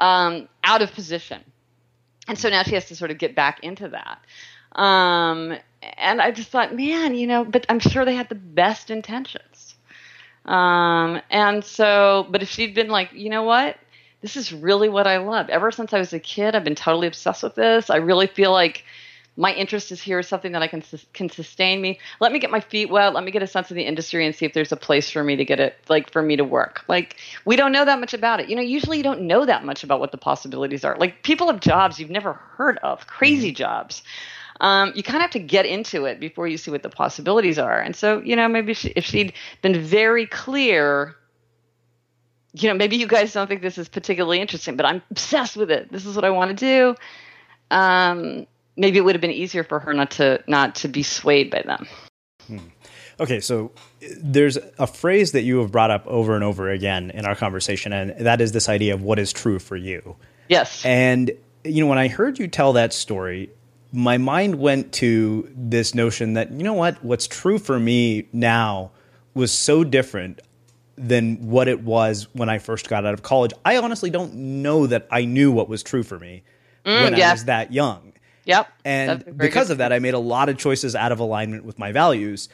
um, 0.00 0.48
out 0.64 0.82
of 0.82 0.92
position. 0.92 1.44
And 2.26 2.36
so 2.36 2.48
now 2.48 2.64
she 2.64 2.74
has 2.74 2.86
to 2.86 2.96
sort 2.96 3.12
of 3.12 3.18
get 3.18 3.36
back 3.36 3.60
into 3.60 3.90
that. 3.90 4.18
Um, 4.76 5.56
and 5.96 6.20
I 6.20 6.32
just 6.32 6.48
thought, 6.48 6.74
man, 6.74 7.14
you 7.14 7.28
know, 7.28 7.44
but 7.44 7.66
I'm 7.68 7.78
sure 7.78 8.04
they 8.04 8.16
had 8.16 8.28
the 8.28 8.34
best 8.34 8.90
intentions 8.90 9.73
um, 10.44 11.20
and 11.30 11.64
so, 11.64 12.26
but 12.30 12.42
if 12.42 12.48
she'd 12.48 12.74
been 12.74 12.88
like, 12.88 13.12
you 13.12 13.30
know 13.30 13.42
what? 13.42 13.78
This 14.20 14.36
is 14.36 14.52
really 14.52 14.88
what 14.88 15.06
I 15.06 15.18
love. 15.18 15.48
Ever 15.50 15.70
since 15.70 15.92
I 15.92 15.98
was 15.98 16.12
a 16.12 16.18
kid, 16.18 16.54
I've 16.54 16.64
been 16.64 16.74
totally 16.74 17.06
obsessed 17.06 17.42
with 17.42 17.54
this. 17.54 17.90
I 17.90 17.96
really 17.96 18.26
feel 18.26 18.52
like 18.52 18.84
my 19.36 19.52
interest 19.52 19.90
is 19.90 20.00
here, 20.00 20.22
something 20.22 20.52
that 20.52 20.62
I 20.62 20.68
can 20.68 20.82
can 21.12 21.28
sustain 21.28 21.80
me. 21.80 21.98
Let 22.20 22.32
me 22.32 22.38
get 22.38 22.50
my 22.50 22.60
feet 22.60 22.88
wet. 22.88 23.14
Let 23.14 23.24
me 23.24 23.32
get 23.32 23.42
a 23.42 23.46
sense 23.46 23.70
of 23.70 23.74
the 23.74 23.82
industry 23.82 24.24
and 24.24 24.34
see 24.34 24.46
if 24.46 24.54
there's 24.54 24.70
a 24.70 24.76
place 24.76 25.10
for 25.10 25.24
me 25.24 25.36
to 25.36 25.44
get 25.44 25.60
it, 25.60 25.76
like 25.88 26.12
for 26.12 26.22
me 26.22 26.36
to 26.36 26.44
work. 26.44 26.84
Like 26.88 27.16
we 27.44 27.56
don't 27.56 27.72
know 27.72 27.84
that 27.84 27.98
much 27.98 28.14
about 28.14 28.40
it. 28.40 28.48
You 28.48 28.56
know, 28.56 28.62
usually 28.62 28.96
you 28.96 29.02
don't 29.02 29.22
know 29.22 29.44
that 29.44 29.64
much 29.64 29.82
about 29.82 29.98
what 29.98 30.12
the 30.12 30.18
possibilities 30.18 30.84
are. 30.84 30.96
Like 30.96 31.22
people 31.22 31.48
have 31.48 31.60
jobs 31.60 31.98
you've 31.98 32.10
never 32.10 32.34
heard 32.34 32.78
of, 32.78 33.06
crazy 33.06 33.48
mm-hmm. 33.48 33.56
jobs 33.56 34.02
um, 34.60 34.92
you 34.94 35.02
kind 35.02 35.16
of 35.16 35.22
have 35.22 35.30
to 35.32 35.38
get 35.38 35.66
into 35.66 36.04
it 36.04 36.20
before 36.20 36.46
you 36.46 36.56
see 36.56 36.70
what 36.70 36.82
the 36.82 36.90
possibilities 36.90 37.58
are. 37.58 37.80
And 37.80 37.94
so, 37.94 38.20
you 38.20 38.36
know, 38.36 38.48
maybe 38.48 38.74
she, 38.74 38.90
if 38.90 39.04
she'd 39.04 39.32
been 39.62 39.80
very 39.80 40.26
clear, 40.26 41.16
you 42.52 42.68
know, 42.68 42.74
maybe 42.74 42.96
you 42.96 43.06
guys 43.06 43.32
don't 43.32 43.48
think 43.48 43.62
this 43.62 43.78
is 43.78 43.88
particularly 43.88 44.40
interesting, 44.40 44.76
but 44.76 44.86
I'm 44.86 45.02
obsessed 45.10 45.56
with 45.56 45.70
it. 45.70 45.90
This 45.90 46.06
is 46.06 46.14
what 46.14 46.24
I 46.24 46.30
want 46.30 46.56
to 46.56 46.56
do. 46.56 46.96
Um, 47.70 48.46
maybe 48.76 48.98
it 48.98 49.02
would 49.02 49.14
have 49.14 49.22
been 49.22 49.32
easier 49.32 49.64
for 49.64 49.80
her 49.80 49.92
not 49.92 50.12
to 50.12 50.42
not 50.46 50.76
to 50.76 50.88
be 50.88 51.02
swayed 51.02 51.50
by 51.50 51.62
them. 51.62 51.86
Hmm. 52.46 52.58
Okay, 53.20 53.40
so 53.40 53.70
there's 54.18 54.58
a 54.78 54.86
phrase 54.86 55.32
that 55.32 55.42
you 55.42 55.58
have 55.58 55.70
brought 55.70 55.90
up 55.90 56.04
over 56.06 56.34
and 56.34 56.42
over 56.42 56.68
again 56.70 57.10
in 57.10 57.24
our 57.24 57.36
conversation, 57.36 57.92
and 57.92 58.26
that 58.26 58.40
is 58.40 58.52
this 58.52 58.68
idea 58.68 58.94
of 58.94 59.02
what 59.02 59.18
is 59.18 59.32
true 59.32 59.60
for 59.60 59.76
you. 59.76 60.16
Yes. 60.48 60.84
And 60.84 61.30
you 61.64 61.82
know, 61.82 61.88
when 61.88 61.98
I 61.98 62.08
heard 62.08 62.38
you 62.38 62.48
tell 62.48 62.74
that 62.74 62.92
story, 62.92 63.50
my 63.94 64.18
mind 64.18 64.56
went 64.56 64.92
to 64.92 65.48
this 65.54 65.94
notion 65.94 66.34
that 66.34 66.50
you 66.50 66.64
know 66.64 66.72
what 66.72 67.02
what's 67.04 67.28
true 67.28 67.58
for 67.58 67.78
me 67.78 68.26
now 68.32 68.90
was 69.34 69.52
so 69.52 69.84
different 69.84 70.40
than 70.96 71.48
what 71.48 71.68
it 71.68 71.80
was 71.80 72.26
when 72.32 72.48
I 72.48 72.58
first 72.58 72.88
got 72.88 73.06
out 73.06 73.14
of 73.14 73.22
college. 73.22 73.52
I 73.64 73.76
honestly 73.78 74.10
don't 74.10 74.34
know 74.34 74.88
that 74.88 75.06
I 75.10 75.24
knew 75.24 75.52
what 75.52 75.68
was 75.68 75.82
true 75.82 76.02
for 76.02 76.18
me 76.18 76.42
mm, 76.84 77.02
when 77.04 77.16
yeah. 77.16 77.30
I 77.30 77.32
was 77.32 77.44
that 77.44 77.72
young. 77.72 78.12
Yep. 78.46 78.68
And 78.84 79.38
because 79.38 79.70
of 79.70 79.78
that, 79.78 79.92
I 79.92 80.00
made 80.00 80.14
a 80.14 80.18
lot 80.18 80.48
of 80.48 80.58
choices 80.58 80.94
out 80.94 81.12
of 81.12 81.20
alignment 81.20 81.64
with 81.64 81.78
my 81.78 81.92
values. 81.92 82.48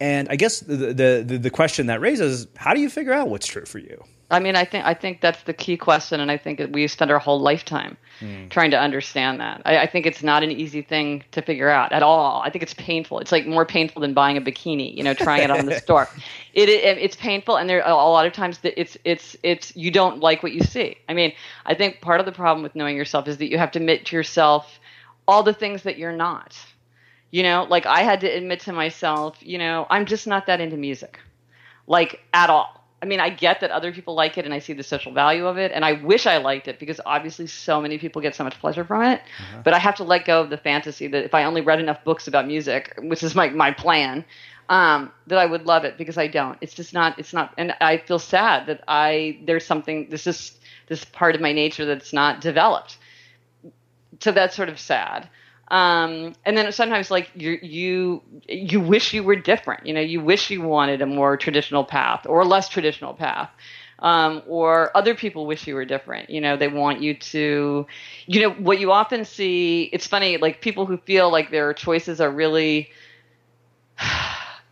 And 0.00 0.28
I 0.30 0.36
guess 0.36 0.60
the, 0.60 0.76
the 0.76 1.24
the 1.26 1.38
the 1.38 1.50
question 1.50 1.86
that 1.86 2.00
raises: 2.00 2.42
is 2.42 2.46
How 2.56 2.72
do 2.72 2.80
you 2.80 2.88
figure 2.88 3.12
out 3.12 3.28
what's 3.28 3.48
true 3.48 3.64
for 3.64 3.80
you? 3.80 4.04
I 4.30 4.40
mean, 4.40 4.56
I 4.56 4.64
think 4.66 4.84
I 4.84 4.92
think 4.92 5.22
that's 5.22 5.42
the 5.44 5.54
key 5.54 5.78
question, 5.78 6.20
and 6.20 6.30
I 6.30 6.36
think 6.36 6.60
we 6.72 6.86
spend 6.86 7.10
our 7.10 7.18
whole 7.18 7.40
lifetime 7.40 7.96
mm. 8.20 8.50
trying 8.50 8.70
to 8.72 8.78
understand 8.78 9.40
that. 9.40 9.62
I, 9.64 9.78
I, 9.78 9.86
think 9.86 10.04
it's 10.04 10.22
not 10.22 10.42
an 10.42 10.50
easy 10.50 10.82
thing 10.82 11.24
to 11.32 11.40
figure 11.40 11.70
out 11.70 11.92
at 11.92 12.02
all. 12.02 12.42
I 12.42 12.50
think 12.50 12.62
it's 12.62 12.74
painful. 12.74 13.20
It's 13.20 13.32
like 13.32 13.46
more 13.46 13.64
painful 13.64 14.02
than 14.02 14.12
buying 14.12 14.36
a 14.36 14.42
bikini, 14.42 14.94
you 14.94 15.02
know, 15.02 15.14
trying 15.14 15.44
it 15.44 15.50
on 15.50 15.64
the 15.64 15.74
store. 15.80 16.10
It, 16.52 16.68
it, 16.68 16.98
it's 16.98 17.16
painful, 17.16 17.56
and 17.56 17.70
there 17.70 17.82
a 17.86 17.94
lot 17.94 18.26
of 18.26 18.34
times 18.34 18.58
that 18.58 18.78
it's 18.78 18.98
it's 19.02 19.34
it's 19.42 19.74
you 19.74 19.90
don't 19.90 20.20
like 20.20 20.42
what 20.42 20.52
you 20.52 20.60
see. 20.60 20.98
I 21.08 21.14
mean, 21.14 21.32
I 21.64 21.74
think 21.74 22.02
part 22.02 22.20
of 22.20 22.26
the 22.26 22.32
problem 22.32 22.62
with 22.62 22.74
knowing 22.74 22.96
yourself 22.96 23.28
is 23.28 23.38
that 23.38 23.48
you 23.50 23.56
have 23.56 23.70
to 23.72 23.78
admit 23.78 24.04
to 24.06 24.16
yourself 24.16 24.78
all 25.26 25.42
the 25.42 25.54
things 25.54 25.84
that 25.84 25.96
you're 25.96 26.12
not. 26.12 26.54
You 27.30 27.42
know, 27.42 27.66
like 27.68 27.86
I 27.86 28.00
had 28.00 28.20
to 28.20 28.26
admit 28.26 28.60
to 28.60 28.74
myself, 28.74 29.38
you 29.40 29.56
know, 29.56 29.86
I'm 29.88 30.04
just 30.04 30.26
not 30.26 30.46
that 30.46 30.60
into 30.60 30.76
music, 30.76 31.18
like 31.86 32.20
at 32.34 32.50
all 32.50 32.77
I 33.00 33.06
mean, 33.06 33.20
I 33.20 33.30
get 33.30 33.60
that 33.60 33.70
other 33.70 33.92
people 33.92 34.14
like 34.14 34.38
it 34.38 34.44
and 34.44 34.52
I 34.52 34.58
see 34.58 34.72
the 34.72 34.82
social 34.82 35.12
value 35.12 35.46
of 35.46 35.56
it. 35.56 35.70
And 35.72 35.84
I 35.84 35.92
wish 35.92 36.26
I 36.26 36.38
liked 36.38 36.66
it 36.66 36.78
because 36.78 37.00
obviously 37.06 37.46
so 37.46 37.80
many 37.80 37.98
people 37.98 38.20
get 38.20 38.34
so 38.34 38.42
much 38.42 38.58
pleasure 38.58 38.84
from 38.84 39.02
it. 39.02 39.20
Uh-huh. 39.20 39.62
But 39.64 39.74
I 39.74 39.78
have 39.78 39.94
to 39.96 40.04
let 40.04 40.24
go 40.24 40.40
of 40.40 40.50
the 40.50 40.56
fantasy 40.56 41.06
that 41.06 41.24
if 41.24 41.34
I 41.34 41.44
only 41.44 41.60
read 41.60 41.78
enough 41.78 42.02
books 42.02 42.26
about 42.26 42.46
music, 42.46 42.98
which 43.00 43.22
is 43.22 43.34
my, 43.34 43.50
my 43.50 43.70
plan, 43.70 44.24
um, 44.68 45.12
that 45.28 45.38
I 45.38 45.46
would 45.46 45.64
love 45.64 45.84
it 45.84 45.96
because 45.96 46.18
I 46.18 46.26
don't. 46.26 46.58
It's 46.60 46.74
just 46.74 46.92
not, 46.92 47.18
it's 47.18 47.32
not, 47.32 47.54
and 47.56 47.72
I 47.80 47.98
feel 47.98 48.18
sad 48.18 48.66
that 48.66 48.82
I, 48.88 49.38
there's 49.44 49.64
something, 49.64 50.10
this 50.10 50.26
is 50.26 50.58
this 50.88 51.04
part 51.04 51.34
of 51.34 51.40
my 51.40 51.52
nature 51.52 51.84
that's 51.84 52.12
not 52.12 52.40
developed. 52.40 52.98
So 54.20 54.32
that's 54.32 54.56
sort 54.56 54.68
of 54.68 54.78
sad. 54.78 55.28
Um, 55.70 56.34
and 56.44 56.56
then 56.56 56.70
sometimes 56.72 57.10
like 57.10 57.30
you 57.34 57.58
you 57.62 58.22
you 58.48 58.80
wish 58.80 59.12
you 59.12 59.22
were 59.22 59.36
different. 59.36 59.86
You 59.86 59.94
know, 59.94 60.00
you 60.00 60.20
wish 60.20 60.50
you 60.50 60.62
wanted 60.62 61.02
a 61.02 61.06
more 61.06 61.36
traditional 61.36 61.84
path 61.84 62.26
or 62.26 62.44
less 62.44 62.68
traditional 62.68 63.14
path. 63.14 63.50
Um, 64.00 64.42
or 64.46 64.96
other 64.96 65.14
people 65.14 65.44
wish 65.46 65.66
you 65.66 65.74
were 65.74 65.84
different. 65.84 66.30
You 66.30 66.40
know, 66.40 66.56
they 66.56 66.68
want 66.68 67.00
you 67.02 67.14
to, 67.14 67.86
you 68.26 68.40
know, 68.42 68.50
what 68.50 68.78
you 68.78 68.92
often 68.92 69.24
see. 69.24 69.90
It's 69.92 70.06
funny, 70.06 70.36
like 70.36 70.60
people 70.60 70.86
who 70.86 70.98
feel 70.98 71.30
like 71.32 71.50
their 71.50 71.74
choices 71.74 72.20
are 72.20 72.30
really 72.30 72.90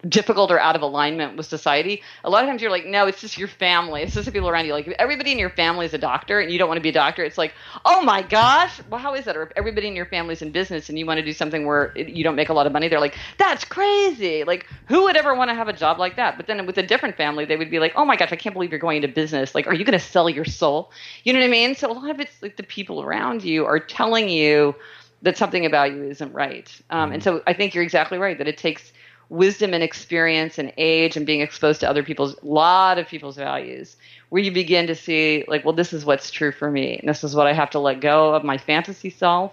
difficult 0.09 0.51
or 0.51 0.61
out 0.61 0.77
of 0.77 0.83
alignment 0.83 1.37
with 1.37 1.47
society, 1.47 2.03
a 2.25 2.31
lot 2.31 2.43
of 2.45 2.49
times 2.49 2.63
you're 2.63 2.71
like, 2.71 2.87
no, 2.87 3.07
it's 3.07 3.21
just 3.21 3.39
your 3.39 3.49
family. 3.49 4.03
It's 4.03 4.15
just 4.15 4.27
the 4.27 4.33
people 4.33 4.49
around 4.49 4.67
you. 4.67 4.73
Like 4.73 4.87
if 4.87 4.95
everybody 4.99 5.33
in 5.33 5.39
your 5.39 5.51
family 5.51 5.87
is 5.87 5.95
a 5.95 5.99
doctor 5.99 6.41
and 6.41 6.51
you 6.51 6.59
don't 6.59 6.69
want 6.69 6.79
to 6.79 6.83
be 6.83 6.91
a 6.91 6.93
doctor, 6.93 7.25
it's 7.25 7.39
like, 7.39 7.55
oh 7.85 8.03
my 8.03 8.23
gosh, 8.23 8.81
well, 8.91 9.01
how 9.01 9.15
is 9.15 9.25
that? 9.25 9.37
Or 9.37 9.45
if 9.45 9.53
everybody 9.57 9.89
in 9.89 9.97
your 9.97 10.07
family's 10.07 10.43
in 10.43 10.53
business 10.53 10.89
and 10.89 10.99
you 10.99 11.07
want 11.07 11.19
to 11.19 11.25
do 11.25 11.33
something 11.33 11.67
where 11.67 11.97
you 11.97 12.23
don't 12.25 12.37
make 12.37 12.49
a 12.49 12.55
lot 12.55 12.67
of 12.67 12.73
money, 12.73 12.89
they're 12.89 13.01
like, 13.01 13.17
that's 13.39 13.65
crazy. 13.65 14.45
Like 14.45 14.67
who 14.87 15.05
would 15.05 15.17
ever 15.17 15.35
want 15.35 15.51
to 15.51 15.55
have 15.55 15.69
a 15.69 15.73
job 15.73 15.99
like 15.99 16.17
that? 16.17 16.37
But 16.37 16.47
then 16.47 16.65
with 16.67 16.79
a 16.79 16.83
different 16.83 17.17
family, 17.17 17.45
they 17.45 17.57
would 17.57 17.71
be 17.71 17.79
like, 17.79 17.93
oh 17.97 18.05
my 18.05 18.17
gosh, 18.17 18.33
I 18.33 18.37
can't 18.37 18.55
believe 18.55 18.71
you're 18.71 18.79
going 18.79 18.97
into 18.97 19.09
business. 19.09 19.55
Like, 19.55 19.67
are 19.67 19.75
you 19.75 19.85
going 19.85 19.99
to 19.99 20.05
sell 20.05 20.29
your 20.29 20.45
soul? 20.45 20.93
You 21.25 21.33
know 21.33 21.41
what 21.41 21.47
I 21.47 21.51
mean? 21.51 21.75
So 21.75 21.91
a 21.91 21.95
lot 21.95 22.11
of 22.11 22.21
it's 22.21 22.43
like 22.43 22.57
the 22.57 22.63
people 22.63 23.03
around 23.03 23.45
you 23.45 23.65
are 23.65 23.81
telling 23.81 24.29
you 24.29 24.75
that 25.23 25.37
something 25.37 25.65
about 25.67 25.93
you 25.93 26.05
isn't 26.05 26.33
right. 26.33 26.71
Um, 26.91 27.13
and 27.13 27.23
so 27.23 27.43
I 27.47 27.53
think 27.53 27.75
you're 27.75 27.85
exactly 27.85 28.19
right 28.19 28.37
that 28.39 28.49
it 28.49 28.59
takes 28.59 28.93
wisdom 29.29 29.75
and 29.75 29.83
experience 29.83 30.59
and 30.59 30.73
age 30.77 31.17
and 31.17 31.27
being 31.27 31.41
exposed 31.41 31.81
to 31.81 31.89
other 31.89 32.03
people's 32.03 32.37
lot 32.43 32.99
of 32.99 33.09
people's 33.09 33.37
values 33.37 33.97
where 34.29 34.43
you 34.43 34.53
begin 34.53 34.87
to 34.87 34.95
see 34.95 35.45
like 35.49 35.65
well 35.65 35.75
this 35.75 35.93
is 35.93 36.05
what's 36.05 36.31
true 36.31 36.53
for 36.53 36.71
me. 36.71 36.99
And 36.99 37.09
this 37.09 37.25
is 37.25 37.35
what 37.35 37.47
i 37.47 37.53
have 37.53 37.71
to 37.71 37.79
let 37.79 38.01
go 38.01 38.35
of 38.35 38.45
my 38.45 38.59
fantasy 38.59 39.11
self. 39.11 39.53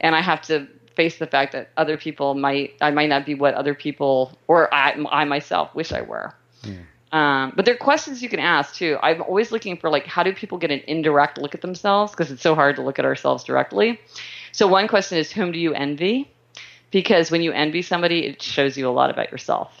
And 0.00 0.14
i 0.14 0.20
have 0.20 0.42
to 0.42 0.66
face 0.94 1.18
the 1.18 1.26
fact 1.26 1.52
that 1.52 1.70
other 1.76 1.96
people 1.96 2.34
might 2.34 2.74
i 2.80 2.90
might 2.90 3.08
not 3.08 3.24
be 3.24 3.34
what 3.34 3.54
other 3.54 3.74
people 3.74 4.36
or 4.46 4.72
i, 4.74 4.94
I 5.10 5.24
myself 5.24 5.74
wish 5.74 5.92
i 5.92 6.02
were. 6.02 6.34
Um, 7.10 7.54
but 7.56 7.64
there 7.64 7.74
are 7.74 7.78
questions 7.78 8.22
you 8.22 8.28
can 8.28 8.40
ask 8.40 8.74
too. 8.74 8.98
I'm 9.02 9.22
always 9.22 9.50
looking 9.50 9.78
for 9.78 9.88
like 9.88 10.06
how 10.06 10.22
do 10.22 10.34
people 10.34 10.58
get 10.58 10.70
an 10.70 10.82
indirect 10.86 11.38
look 11.38 11.54
at 11.54 11.62
themselves? 11.62 12.12
Because 12.12 12.30
it's 12.30 12.42
so 12.42 12.54
hard 12.54 12.76
to 12.76 12.82
look 12.82 12.98
at 12.98 13.06
ourselves 13.06 13.44
directly. 13.44 13.98
So 14.52 14.66
one 14.66 14.88
question 14.88 15.16
is 15.16 15.32
whom 15.32 15.52
do 15.52 15.58
you 15.58 15.72
envy 15.72 16.30
because 16.90 17.30
when 17.30 17.42
you 17.42 17.52
envy 17.52 17.82
somebody, 17.82 18.26
it 18.26 18.42
shows 18.42 18.76
you 18.76 18.88
a 18.88 18.90
lot 18.90 19.10
about 19.10 19.30
yourself. 19.30 19.72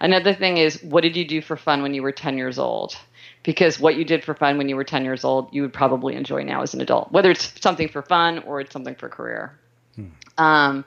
Another 0.00 0.34
thing 0.34 0.58
is, 0.58 0.82
what 0.82 1.02
did 1.02 1.16
you 1.16 1.26
do 1.26 1.40
for 1.40 1.56
fun 1.56 1.82
when 1.82 1.94
you 1.94 2.02
were 2.02 2.12
10 2.12 2.36
years 2.36 2.58
old? 2.58 2.96
Because 3.42 3.78
what 3.78 3.96
you 3.96 4.04
did 4.04 4.24
for 4.24 4.34
fun 4.34 4.58
when 4.58 4.68
you 4.68 4.76
were 4.76 4.84
10 4.84 5.04
years 5.04 5.24
old, 5.24 5.52
you 5.52 5.62
would 5.62 5.72
probably 5.72 6.14
enjoy 6.14 6.42
now 6.42 6.62
as 6.62 6.74
an 6.74 6.80
adult, 6.80 7.12
whether 7.12 7.30
it's 7.30 7.52
something 7.60 7.88
for 7.88 8.02
fun 8.02 8.40
or 8.40 8.60
it's 8.60 8.72
something 8.72 8.94
for 8.94 9.08
career. 9.08 9.58
Hmm. 9.96 10.06
Um, 10.38 10.84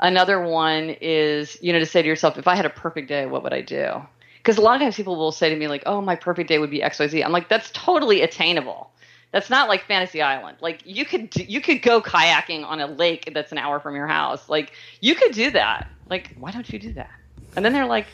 another 0.00 0.42
one 0.42 0.96
is, 1.00 1.58
you 1.60 1.72
know, 1.72 1.78
to 1.78 1.86
say 1.86 2.02
to 2.02 2.08
yourself, 2.08 2.38
if 2.38 2.46
I 2.46 2.56
had 2.56 2.66
a 2.66 2.70
perfect 2.70 3.08
day, 3.08 3.26
what 3.26 3.42
would 3.42 3.54
I 3.54 3.62
do? 3.62 4.02
Because 4.36 4.58
a 4.58 4.60
lot 4.60 4.76
of 4.76 4.82
times 4.82 4.96
people 4.96 5.16
will 5.16 5.32
say 5.32 5.48
to 5.48 5.56
me, 5.56 5.68
like, 5.68 5.84
oh, 5.86 6.02
my 6.02 6.16
perfect 6.16 6.48
day 6.48 6.58
would 6.58 6.70
be 6.70 6.80
XYZ. 6.80 7.24
I'm 7.24 7.32
like, 7.32 7.48
that's 7.48 7.70
totally 7.70 8.20
attainable 8.20 8.90
that's 9.34 9.50
not 9.50 9.68
like 9.68 9.84
Fantasy 9.86 10.22
Island. 10.22 10.58
Like 10.60 10.82
you 10.84 11.04
could 11.04 11.34
you 11.34 11.60
could 11.60 11.82
go 11.82 12.00
kayaking 12.00 12.64
on 12.64 12.78
a 12.78 12.86
lake 12.86 13.32
that's 13.34 13.50
an 13.50 13.58
hour 13.58 13.80
from 13.80 13.96
your 13.96 14.06
house. 14.06 14.48
Like 14.48 14.72
you 15.00 15.16
could 15.16 15.32
do 15.32 15.50
that. 15.50 15.90
Like 16.08 16.36
why 16.38 16.52
don't 16.52 16.72
you 16.72 16.78
do 16.78 16.92
that? 16.92 17.10
And 17.56 17.64
then 17.64 17.72
they're 17.72 17.84
like, 17.84 18.06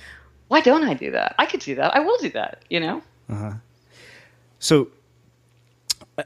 why 0.48 0.62
don't 0.62 0.82
I 0.82 0.94
do 0.94 1.10
that? 1.10 1.34
I 1.38 1.44
could 1.44 1.60
do 1.60 1.74
that. 1.74 1.94
I 1.94 2.00
will 2.00 2.16
do 2.22 2.30
that. 2.30 2.64
You 2.70 2.80
know. 2.80 3.02
Uh-huh. 3.28 3.52
So. 4.60 4.88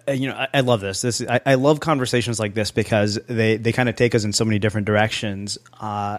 You 0.09 0.29
know, 0.29 0.35
I, 0.35 0.49
I, 0.55 0.61
love 0.61 0.81
this. 0.81 1.03
This 1.03 1.23
I, 1.23 1.41
I, 1.47 1.55
love 1.55 1.79
conversations 1.79 2.41
like 2.41 2.55
this 2.55 2.73
because 2.73 3.15
they, 3.29 3.59
they 3.59 3.71
kind 3.71 3.89
of 3.89 3.95
take 3.95 4.17
us 4.17 4.25
in 4.25 4.33
so 4.33 4.45
many 4.45 4.59
different 4.59 4.89
directions. 4.89 5.57
Uh, 5.79 6.19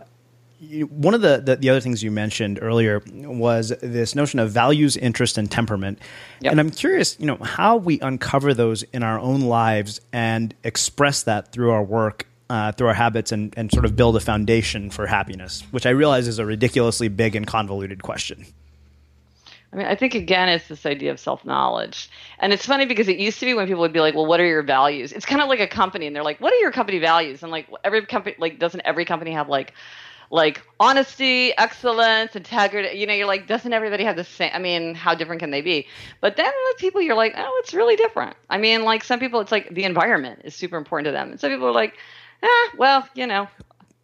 one 0.59 1.13
of 1.13 1.21
the, 1.21 1.41
the, 1.43 1.55
the 1.57 1.69
other 1.69 1.81
things 1.81 2.01
you 2.01 2.11
mentioned 2.11 2.59
earlier 2.61 3.01
was 3.13 3.73
this 3.81 4.15
notion 4.15 4.39
of 4.39 4.51
values, 4.51 4.95
interest, 4.95 5.37
and 5.37 5.51
temperament. 5.51 5.99
Yep. 6.41 6.51
And 6.51 6.59
I'm 6.59 6.71
curious, 6.71 7.19
you 7.19 7.25
know, 7.25 7.37
how 7.37 7.77
we 7.77 7.99
uncover 7.99 8.53
those 8.53 8.83
in 8.83 9.03
our 9.03 9.19
own 9.19 9.41
lives 9.41 9.99
and 10.13 10.53
express 10.63 11.23
that 11.23 11.51
through 11.51 11.71
our 11.71 11.83
work, 11.83 12.27
uh, 12.49 12.71
through 12.71 12.87
our 12.87 12.93
habits, 12.93 13.31
and, 13.31 13.53
and 13.57 13.71
sort 13.71 13.85
of 13.85 13.95
build 13.95 14.15
a 14.15 14.19
foundation 14.19 14.89
for 14.89 15.07
happiness, 15.07 15.61
which 15.71 15.85
I 15.85 15.89
realize 15.89 16.27
is 16.27 16.39
a 16.39 16.45
ridiculously 16.45 17.09
big 17.09 17.35
and 17.35 17.45
convoluted 17.45 18.01
question. 18.01 18.45
I 19.73 19.77
mean, 19.77 19.87
I 19.87 19.95
think 19.95 20.15
again, 20.15 20.47
it's 20.47 20.69
this 20.69 20.85
idea 20.85 21.11
of 21.11 21.19
self 21.19 21.43
knowledge. 21.43 22.09
And 22.39 22.53
it's 22.53 22.65
funny 22.65 22.85
because 22.85 23.09
it 23.09 23.17
used 23.17 23.39
to 23.41 23.45
be 23.45 23.53
when 23.53 23.67
people 23.67 23.81
would 23.81 23.91
be 23.91 23.99
like, 23.99 24.15
well, 24.15 24.25
what 24.25 24.39
are 24.39 24.45
your 24.45 24.63
values? 24.63 25.11
It's 25.11 25.25
kind 25.25 25.41
of 25.41 25.49
like 25.49 25.59
a 25.59 25.67
company, 25.67 26.07
and 26.07 26.15
they're 26.15 26.23
like, 26.23 26.39
what 26.39 26.53
are 26.53 26.57
your 26.57 26.71
company 26.71 26.99
values? 26.99 27.43
And 27.43 27.51
like, 27.51 27.67
every 27.83 28.05
company, 28.05 28.37
like, 28.39 28.57
doesn't 28.57 28.79
every 28.85 29.03
company 29.03 29.33
have 29.33 29.49
like, 29.49 29.73
like 30.31 30.61
honesty, 30.79 31.55
excellence, 31.57 32.35
integrity. 32.35 32.97
You 32.97 33.07
know, 33.07 33.13
you're 33.13 33.27
like, 33.27 33.47
doesn't 33.47 33.71
everybody 33.71 34.03
have 34.03 34.15
the 34.15 34.23
same? 34.23 34.51
I 34.53 34.59
mean, 34.59 34.95
how 34.95 35.15
different 35.15 35.39
can 35.39 35.51
they 35.51 35.61
be? 35.61 35.87
But 36.21 36.35
then 36.35 36.51
with 36.67 36.77
people, 36.77 37.01
you're 37.01 37.15
like, 37.15 37.33
oh, 37.37 37.61
it's 37.63 37.73
really 37.73 37.95
different. 37.95 38.35
I 38.49 38.57
mean, 38.57 38.83
like 38.83 39.03
some 39.03 39.19
people, 39.19 39.39
it's 39.39 39.51
like 39.51 39.73
the 39.73 39.83
environment 39.83 40.41
is 40.43 40.55
super 40.55 40.77
important 40.77 41.05
to 41.05 41.11
them, 41.11 41.31
and 41.31 41.39
some 41.39 41.51
people 41.51 41.67
are 41.67 41.73
like, 41.73 41.95
ah, 42.43 42.69
well, 42.77 43.07
you 43.15 43.27
know, 43.27 43.47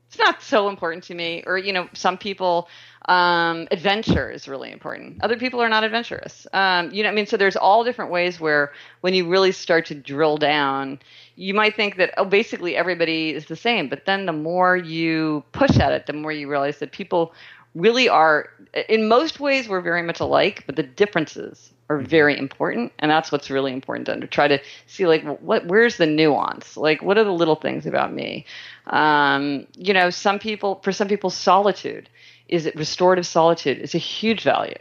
it's 0.08 0.20
not 0.20 0.42
so 0.42 0.68
important 0.70 1.06
to 1.06 1.16
me. 1.16 1.44
Or 1.46 1.58
you 1.58 1.74
know, 1.74 1.88
some 1.94 2.18
people 2.18 2.68
um, 3.06 3.68
adventure 3.72 4.30
is 4.30 4.48
really 4.48 4.72
important. 4.72 5.24
Other 5.24 5.38
people 5.38 5.62
are 5.62 5.70
not 5.70 5.84
adventurous. 5.84 6.46
Um, 6.54 6.92
you 6.92 7.04
know, 7.04 7.10
I 7.10 7.14
mean, 7.14 7.26
so 7.26 7.38
there's 7.38 7.56
all 7.56 7.84
different 7.84 8.12
ways 8.12 8.40
where 8.40 8.74
when 9.02 9.14
you 9.14 9.28
really 9.28 9.52
start 9.52 9.86
to 9.88 9.96
drill 9.96 10.38
down, 10.38 11.00
you 11.36 11.54
might 11.54 11.76
think 11.76 11.98
that 11.98 12.14
oh, 12.18 12.26
basically 12.26 12.76
everybody 12.76 13.32
is 13.32 13.46
the 13.46 13.56
same. 13.56 13.90
But 13.90 14.06
then 14.06 14.26
the 14.26 14.34
more 14.34 14.78
you 14.78 15.44
push 15.52 15.78
at 15.78 15.92
it, 15.92 16.06
the 16.06 16.14
more 16.14 16.32
you 16.32 16.50
realize 16.50 16.80
that 16.80 16.92
people 16.92 17.34
really 17.76 18.10
are. 18.10 18.50
In 18.90 19.08
most 19.08 19.40
ways, 19.40 19.68
we're 19.68 19.82
very 19.82 20.04
much 20.04 20.20
alike, 20.20 20.64
but 20.66 20.76
the 20.76 20.84
differences 20.84 21.72
are 21.90 21.98
mm-hmm. 21.98 22.08
very 22.08 22.38
important, 22.38 22.92
and 23.00 23.12
that's 23.12 23.32
what's 23.32 23.50
really 23.50 23.74
important 23.74 24.06
to, 24.08 24.20
to 24.20 24.28
try 24.28 24.48
to 24.48 24.60
see 24.88 25.08
like 25.08 25.24
what 25.40 25.66
where's 25.68 25.98
the 25.98 26.06
nuance, 26.06 26.78
like 26.78 27.02
what 27.02 27.18
are 27.18 27.24
the 27.24 27.34
little 27.34 27.56
things 27.56 27.86
about 27.86 28.14
me. 28.14 28.46
Um, 28.88 29.68
you 29.76 29.94
know, 29.94 30.10
some 30.10 30.40
people 30.40 30.80
for 30.84 30.92
some 30.92 31.08
people, 31.08 31.30
solitude 31.30 32.10
is 32.48 32.66
it 32.66 32.76
restorative 32.76 33.26
solitude 33.26 33.80
is 33.80 33.96
a 33.96 33.98
huge 33.98 34.44
value. 34.44 34.76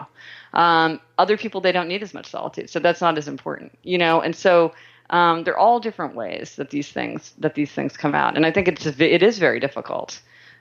Um, 0.52 1.00
other 1.18 1.36
people 1.36 1.60
they 1.60 1.70
don't 1.70 1.86
need 1.86 2.02
as 2.02 2.12
much 2.12 2.26
solitude, 2.26 2.70
so 2.70 2.80
that's 2.80 3.00
not 3.00 3.18
as 3.18 3.28
important, 3.28 3.78
you 3.82 3.98
know. 3.98 4.20
And 4.20 4.34
so 4.34 4.72
um, 5.10 5.44
they're 5.44 5.58
all 5.58 5.80
different 5.80 6.14
ways 6.14 6.56
that 6.56 6.70
these 6.70 6.90
things 6.90 7.34
that 7.38 7.54
these 7.54 7.70
things 7.70 7.96
come 7.96 8.14
out, 8.14 8.36
and 8.36 8.46
I 8.46 8.50
think 8.50 8.68
it's 8.68 8.86
it 8.86 9.22
is 9.22 9.38
very 9.38 9.60
difficult. 9.60 10.20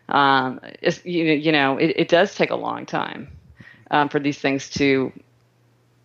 Um, 0.09 0.59
you, 1.03 1.23
you 1.23 1.51
know, 1.51 1.77
it, 1.77 1.93
it, 1.95 2.07
does 2.09 2.33
take 2.33 2.49
a 2.49 2.55
long 2.55 2.87
time 2.87 3.27
um, 3.91 4.09
for 4.09 4.19
these 4.19 4.39
things 4.39 4.67
to 4.71 5.13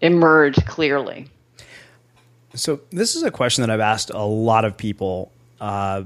emerge 0.02 0.56
clearly. 0.66 1.26
So 2.54 2.80
this 2.90 3.16
is 3.16 3.22
a 3.22 3.30
question 3.30 3.62
that 3.62 3.70
I've 3.70 3.80
asked 3.80 4.10
a 4.10 4.22
lot 4.22 4.66
of 4.66 4.76
people. 4.76 5.32
Uh, 5.58 6.04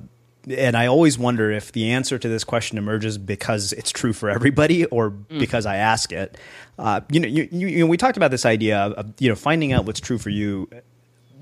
and 0.57 0.76
I 0.76 0.86
always 0.86 1.18
wonder 1.18 1.51
if 1.51 1.72
the 1.72 1.91
answer 1.91 2.18
to 2.18 2.28
this 2.28 2.45
question 2.45 2.78
emerges 2.78 3.18
because 3.18 3.72
it's 3.72 3.91
true 3.91 4.12
for 4.12 4.30
everybody 4.30 4.84
or 4.86 5.11
mm. 5.11 5.39
because 5.39 5.66
I 5.66 5.76
ask 5.76 6.12
it. 6.12 6.39
Uh, 6.78 7.01
you 7.11 7.18
know, 7.18 7.28
you, 7.28 7.49
you, 7.51 7.66
you, 7.66 7.78
know, 7.80 7.86
we 7.86 7.97
talked 7.97 8.16
about 8.16 8.30
this 8.30 8.47
idea 8.47 8.78
of 8.78 9.12
you 9.18 9.28
know 9.28 9.34
finding 9.34 9.72
out 9.72 9.84
what's 9.84 10.01
true 10.01 10.18
for 10.18 10.30
you. 10.30 10.70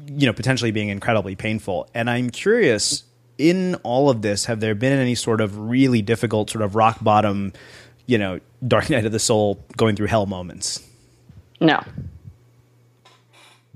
You 0.07 0.26
know, 0.26 0.32
potentially 0.32 0.70
being 0.70 0.88
incredibly 0.88 1.36
painful, 1.36 1.88
and 1.94 2.09
I'm 2.11 2.30
curious. 2.30 3.04
In 3.38 3.74
all 3.82 4.09
of 4.09 4.22
this, 4.22 4.46
have 4.46 4.61
there 4.61 4.74
been 4.74 4.94
any 4.94 5.14
sort 5.14 5.42
of 5.42 5.59
really 5.59 6.00
difficult, 6.00 6.48
sort 6.48 6.62
of 6.62 6.74
rock 6.74 7.04
bottom, 7.04 7.52
you 8.07 8.16
know, 8.16 8.40
dark 8.66 8.88
night 8.90 9.04
of 9.04 9.12
the 9.12 9.18
soul, 9.18 9.62
going 9.76 9.94
through 9.94 10.07
hell 10.07 10.24
moments? 10.24 10.82
No. 11.61 11.82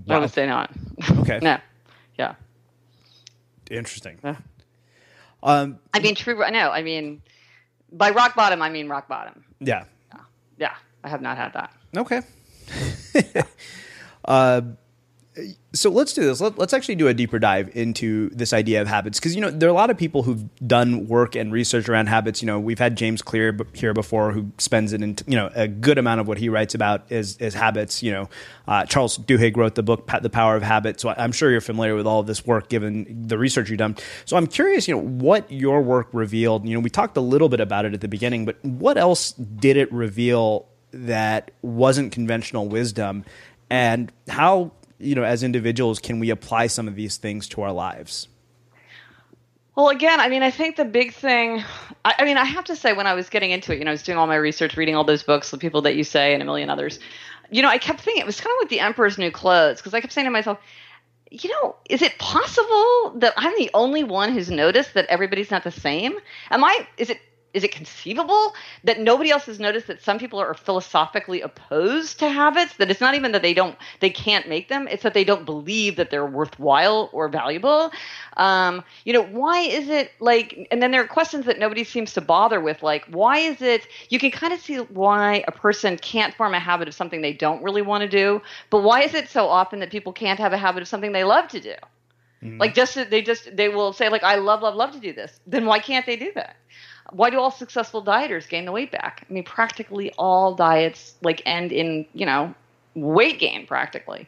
Wow. 0.06 0.16
I 0.16 0.18
would 0.18 0.30
say 0.30 0.46
not. 0.46 0.70
Okay. 1.10 1.40
no. 1.42 1.58
Yeah. 2.18 2.34
Interesting. 3.70 4.18
Yeah. 4.24 4.36
Um, 5.42 5.78
I 5.92 6.00
mean, 6.00 6.14
true. 6.14 6.38
No, 6.50 6.70
I 6.70 6.82
mean, 6.82 7.22
by 7.92 8.10
rock 8.10 8.34
bottom, 8.34 8.62
I 8.62 8.70
mean 8.70 8.88
rock 8.88 9.08
bottom. 9.08 9.44
Yeah. 9.60 9.84
Yeah. 10.12 10.20
yeah 10.58 10.74
I 11.04 11.08
have 11.08 11.22
not 11.22 11.36
had 11.36 11.52
that. 11.54 11.72
Okay. 11.96 12.22
uh, 14.24 14.62
so 15.72 15.90
let's 15.90 16.12
do 16.12 16.22
this. 16.22 16.40
Let, 16.40 16.58
us 16.58 16.72
actually 16.72 16.96
do 16.96 17.06
a 17.06 17.14
deeper 17.14 17.38
dive 17.38 17.70
into 17.76 18.30
this 18.30 18.52
idea 18.52 18.82
of 18.82 18.88
habits 18.88 19.20
because 19.20 19.36
you 19.36 19.40
know 19.40 19.50
there 19.50 19.68
are 19.68 19.72
a 19.72 19.74
lot 19.74 19.88
of 19.88 19.96
people 19.96 20.24
who've 20.24 20.44
done 20.66 21.06
work 21.06 21.36
and 21.36 21.52
research 21.52 21.88
around 21.88 22.08
habits. 22.08 22.42
You 22.42 22.46
know, 22.46 22.58
we've 22.58 22.80
had 22.80 22.96
James 22.96 23.22
Clear 23.22 23.56
here 23.72 23.94
before 23.94 24.32
who 24.32 24.50
spends 24.58 24.92
it 24.92 25.02
in 25.02 25.16
you 25.28 25.36
know 25.36 25.50
a 25.54 25.68
good 25.68 25.98
amount 25.98 26.20
of 26.20 26.26
what 26.26 26.38
he 26.38 26.48
writes 26.48 26.74
about 26.74 27.04
is 27.10 27.36
is 27.36 27.54
habits. 27.54 28.02
You 28.02 28.10
know, 28.10 28.28
uh, 28.66 28.84
Charles 28.86 29.18
Duhigg 29.18 29.56
wrote 29.56 29.76
the 29.76 29.84
book 29.84 30.10
The 30.20 30.30
Power 30.30 30.56
of 30.56 30.64
Habit, 30.64 30.98
so 30.98 31.14
I'm 31.16 31.32
sure 31.32 31.50
you're 31.50 31.60
familiar 31.60 31.94
with 31.94 32.06
all 32.06 32.18
of 32.18 32.26
this 32.26 32.44
work 32.44 32.68
given 32.68 33.26
the 33.28 33.38
research 33.38 33.70
you've 33.70 33.78
done. 33.78 33.96
So 34.24 34.36
I'm 34.36 34.48
curious, 34.48 34.88
you 34.88 34.96
know, 34.96 35.02
what 35.02 35.50
your 35.50 35.80
work 35.80 36.08
revealed. 36.12 36.66
You 36.66 36.74
know, 36.74 36.80
we 36.80 36.90
talked 36.90 37.16
a 37.16 37.22
little 37.22 37.48
bit 37.48 37.60
about 37.60 37.84
it 37.84 37.94
at 37.94 38.00
the 38.00 38.08
beginning, 38.08 38.46
but 38.46 38.62
what 38.64 38.98
else 38.98 39.32
did 39.32 39.76
it 39.76 39.92
reveal 39.92 40.66
that 40.92 41.52
wasn't 41.62 42.10
conventional 42.10 42.66
wisdom? 42.66 43.24
And 43.70 44.10
how 44.28 44.72
you 45.00 45.14
know, 45.14 45.24
as 45.24 45.42
individuals, 45.42 45.98
can 45.98 46.20
we 46.20 46.30
apply 46.30 46.66
some 46.66 46.86
of 46.86 46.94
these 46.94 47.16
things 47.16 47.48
to 47.48 47.62
our 47.62 47.72
lives? 47.72 48.28
Well, 49.74 49.88
again, 49.88 50.20
I 50.20 50.28
mean, 50.28 50.42
I 50.42 50.50
think 50.50 50.76
the 50.76 50.84
big 50.84 51.14
thing, 51.14 51.62
I, 52.04 52.14
I, 52.18 52.24
mean, 52.24 52.36
I 52.36 52.44
have 52.44 52.64
to 52.64 52.76
say, 52.76 52.92
when 52.92 53.06
I 53.06 53.14
was 53.14 53.30
getting 53.30 53.50
into 53.50 53.72
it, 53.72 53.78
you 53.78 53.84
know, 53.84 53.90
I 53.90 53.94
was 53.94 54.02
doing 54.02 54.18
all 54.18 54.26
my 54.26 54.36
research, 54.36 54.76
reading 54.76 54.94
all 54.94 55.04
those 55.04 55.22
books, 55.22 55.50
the 55.50 55.58
people 55.58 55.82
that 55.82 55.96
you 55.96 56.04
say, 56.04 56.34
and 56.34 56.42
a 56.42 56.44
million 56.44 56.68
others, 56.68 56.98
you 57.50 57.62
know, 57.62 57.68
I 57.68 57.78
kept 57.78 58.00
thinking 58.00 58.20
it 58.20 58.26
was 58.26 58.40
kind 58.40 58.52
of 58.52 58.62
like 58.62 58.68
the 58.68 58.80
Emperor's 58.80 59.16
New 59.16 59.30
Clothes, 59.30 59.78
because 59.78 59.94
I 59.94 60.00
kept 60.00 60.12
saying 60.12 60.26
to 60.26 60.30
myself, 60.30 60.58
you 61.30 61.48
know, 61.50 61.76
is 61.88 62.02
it 62.02 62.18
possible 62.18 63.14
that 63.16 63.32
I'm 63.36 63.54
the 63.56 63.70
only 63.72 64.04
one 64.04 64.32
who's 64.32 64.50
noticed 64.50 64.94
that 64.94 65.06
everybody's 65.06 65.50
not 65.50 65.62
the 65.64 65.70
same? 65.70 66.14
Am 66.50 66.64
I, 66.64 66.86
is 66.98 67.08
it 67.08 67.20
is 67.52 67.64
it 67.64 67.72
conceivable 67.72 68.54
that 68.84 69.00
nobody 69.00 69.30
else 69.30 69.46
has 69.46 69.58
noticed 69.58 69.88
that 69.88 70.02
some 70.02 70.18
people 70.18 70.38
are 70.38 70.54
philosophically 70.54 71.40
opposed 71.40 72.18
to 72.20 72.28
habits? 72.28 72.76
That 72.76 72.90
it's 72.90 73.00
not 73.00 73.14
even 73.14 73.32
that 73.32 73.42
they 73.42 73.54
don't 73.54 73.76
they 74.00 74.10
can't 74.10 74.48
make 74.48 74.68
them 74.68 74.86
it's 74.88 75.02
that 75.02 75.14
they 75.14 75.24
don't 75.24 75.44
believe 75.44 75.96
that 75.96 76.10
they're 76.10 76.26
worthwhile 76.26 77.10
or 77.12 77.28
valuable. 77.28 77.90
Um, 78.36 78.84
you 79.04 79.12
know 79.12 79.22
why 79.22 79.60
is 79.60 79.88
it 79.88 80.12
like 80.20 80.68
and 80.70 80.82
then 80.82 80.90
there 80.90 81.02
are 81.02 81.08
questions 81.08 81.46
that 81.46 81.58
nobody 81.58 81.84
seems 81.84 82.14
to 82.14 82.20
bother 82.20 82.60
with 82.60 82.82
like 82.82 83.04
why 83.06 83.38
is 83.38 83.60
it 83.60 83.86
you 84.08 84.18
can 84.18 84.30
kind 84.30 84.52
of 84.52 84.60
see 84.60 84.76
why 84.76 85.44
a 85.48 85.52
person 85.52 85.96
can't 85.98 86.34
form 86.34 86.54
a 86.54 86.60
habit 86.60 86.88
of 86.88 86.94
something 86.94 87.20
they 87.20 87.32
don't 87.32 87.62
really 87.62 87.82
want 87.82 88.02
to 88.02 88.08
do 88.08 88.40
but 88.70 88.82
why 88.82 89.02
is 89.02 89.14
it 89.14 89.28
so 89.28 89.46
often 89.46 89.80
that 89.80 89.90
people 89.90 90.12
can't 90.12 90.38
have 90.38 90.52
a 90.52 90.56
habit 90.56 90.82
of 90.82 90.88
something 90.88 91.12
they 91.12 91.24
love 91.24 91.48
to 91.48 91.60
do? 91.60 91.74
Mm-hmm. 92.42 92.58
like 92.58 92.74
just 92.74 92.94
they 93.10 93.20
just 93.20 93.54
they 93.54 93.68
will 93.68 93.92
say 93.92 94.08
like 94.08 94.22
i 94.22 94.36
love 94.36 94.62
love 94.62 94.74
love 94.74 94.92
to 94.92 95.00
do 95.00 95.12
this. 95.12 95.40
Then 95.46 95.66
why 95.66 95.78
can't 95.78 96.06
they 96.06 96.16
do 96.16 96.32
that 96.34 96.56
why 97.12 97.30
do 97.30 97.38
all 97.38 97.50
successful 97.50 98.04
dieters 98.04 98.48
gain 98.48 98.64
the 98.64 98.72
weight 98.72 98.90
back? 98.90 99.26
I 99.28 99.32
mean, 99.32 99.44
practically 99.44 100.12
all 100.18 100.54
diets 100.54 101.14
like 101.22 101.42
end 101.46 101.72
in 101.72 102.06
you 102.14 102.26
know 102.26 102.54
weight 102.94 103.38
gain 103.38 103.66
practically. 103.66 104.26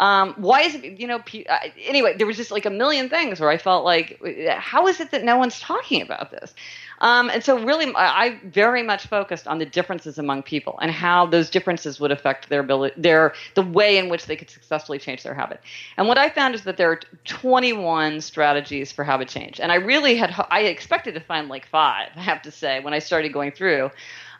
Um, 0.00 0.34
why 0.36 0.60
is 0.60 0.76
it, 0.76 1.00
you 1.00 1.08
know, 1.08 1.16
uh, 1.16 1.58
anyway, 1.82 2.16
there 2.16 2.26
was 2.26 2.36
just 2.36 2.52
like 2.52 2.66
a 2.66 2.70
million 2.70 3.08
things 3.08 3.40
where 3.40 3.50
I 3.50 3.58
felt 3.58 3.84
like, 3.84 4.20
how 4.48 4.86
is 4.86 5.00
it 5.00 5.10
that 5.10 5.24
no 5.24 5.36
one's 5.36 5.58
talking 5.58 6.02
about 6.02 6.30
this? 6.30 6.54
Um, 7.00 7.30
and 7.30 7.42
so, 7.44 7.58
really, 7.58 7.92
I 7.94 8.40
very 8.44 8.82
much 8.82 9.06
focused 9.06 9.46
on 9.46 9.58
the 9.58 9.66
differences 9.66 10.18
among 10.18 10.42
people 10.42 10.78
and 10.80 10.90
how 10.90 11.26
those 11.26 11.50
differences 11.50 12.00
would 12.00 12.10
affect 12.10 12.48
their 12.48 12.60
ability, 12.60 13.00
their 13.00 13.34
the 13.54 13.62
way 13.62 13.98
in 13.98 14.08
which 14.08 14.26
they 14.26 14.36
could 14.36 14.50
successfully 14.50 14.98
change 14.98 15.22
their 15.22 15.34
habit. 15.34 15.60
And 15.96 16.08
what 16.08 16.18
I 16.18 16.28
found 16.28 16.54
is 16.54 16.64
that 16.64 16.76
there 16.76 16.90
are 16.90 17.00
21 17.24 18.20
strategies 18.20 18.92
for 18.92 19.04
habit 19.04 19.28
change, 19.28 19.60
and 19.60 19.70
I 19.70 19.76
really 19.76 20.16
had 20.16 20.34
I 20.50 20.62
expected 20.62 21.14
to 21.14 21.20
find 21.20 21.48
like 21.48 21.66
five. 21.66 22.08
I 22.16 22.22
have 22.22 22.42
to 22.42 22.50
say 22.50 22.80
when 22.80 22.94
I 22.94 22.98
started 22.98 23.32
going 23.32 23.52
through. 23.52 23.90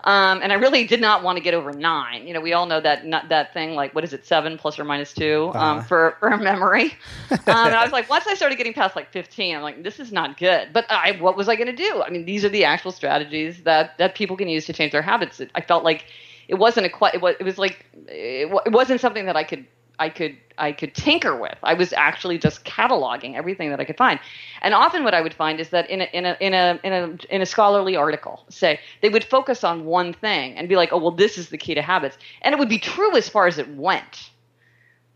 Um, 0.09 0.41
and 0.43 0.53
I 0.53 0.55
really 0.55 0.87
did 0.87 1.03
not 1.03 1.23
want 1.23 1.37
to 1.37 1.45
get 1.45 1.53
over 1.53 1.71
nine. 1.71 2.27
You 2.27 2.33
know, 2.33 2.41
we 2.41 2.55
all 2.55 2.65
know 2.65 2.81
that 2.81 3.05
not, 3.05 3.29
that 3.29 3.53
thing 3.53 3.75
like 3.75 3.95
what 3.95 4.05
is 4.05 4.15
it, 4.15 4.25
seven 4.25 4.57
plus 4.57 4.79
or 4.79 4.85
minus 4.85 5.13
two 5.13 5.51
um, 5.55 5.57
uh-huh. 5.57 5.83
for 5.83 6.17
for 6.19 6.35
memory. 6.39 6.95
um, 7.31 7.39
and 7.47 7.75
I 7.75 7.83
was 7.83 7.93
like, 7.99 8.09
once 8.09 8.27
I 8.27 8.33
started 8.33 8.57
getting 8.57 8.73
past 8.73 8.97
like 8.97 9.13
fifteen, 9.13 9.55
I'm 9.55 9.61
like, 9.61 9.83
this 9.83 10.01
is 10.01 10.11
not 10.11 10.39
good. 10.39 10.71
But 10.73 10.87
I, 10.89 11.19
what 11.21 11.37
was 11.37 11.51
I 11.51 11.57
going 11.57 11.67
to 11.67 11.77
do? 11.77 12.03
I 12.03 12.09
mean, 12.09 12.25
these 12.25 12.43
are 12.43 12.49
the 12.49 12.65
actual 12.65 12.91
strategies 12.91 13.65
that 13.65 13.99
that 13.99 14.15
people 14.15 14.35
can 14.35 14.49
use 14.49 14.65
to 14.65 14.73
change 14.73 14.93
their 14.93 15.03
habits. 15.03 15.43
I 15.55 15.61
felt 15.61 15.85
like 15.85 16.07
it 16.49 16.55
wasn't 16.55 16.87
a 16.87 16.89
quite. 16.89 17.13
It 17.13 17.21
was, 17.21 17.35
it 17.39 17.45
was 17.45 17.59
like 17.59 17.85
it, 18.07 18.51
it 18.65 18.73
wasn't 18.73 19.03
something 19.03 19.27
that 19.27 19.37
I 19.37 19.45
could 19.45 19.67
I 19.99 20.09
could 20.09 20.37
I 20.57 20.73
could 20.73 20.95
tinker 20.95 21.37
with. 21.37 21.57
I 21.63 21.75
was 21.75 21.93
actually 21.93 22.39
just 22.39 22.65
cataloging 22.65 23.35
everything 23.35 23.71
that 23.71 23.81
I 23.81 23.85
could 23.85 23.97
find. 23.97 24.19
And 24.63 24.75
often 24.75 25.05
what 25.05 25.15
I 25.15 25.21
would 25.21 25.35
find 25.35 25.61
is 25.61 25.71
that 25.71 25.89
in 25.89 26.01
a 26.01 26.05
in 26.13 26.27
a 26.27 26.37
in 26.41 26.55
a 26.55 26.81
in 26.83 26.93
a 26.93 27.35
in 27.35 27.43
a 27.43 27.47
scholarly 27.47 27.97
article, 27.97 28.45
say, 28.49 28.81
they 29.03 29.09
would 29.09 29.25
focus 29.25 29.65
on 29.65 29.85
one 29.85 30.13
thing 30.13 30.57
and 30.57 30.69
be 30.69 30.77
like, 30.77 30.93
"Oh, 30.93 30.99
well 30.99 31.11
this 31.11 31.39
is 31.39 31.49
the 31.51 31.59
key 31.59 31.75
to 31.75 31.83
habits." 31.83 32.19
And 32.43 32.53
it 32.53 32.59
would 32.59 32.69
be 32.69 32.79
true 32.79 33.17
as 33.17 33.29
far 33.29 33.47
as 33.47 33.59
it 33.59 33.69
went. 33.69 34.31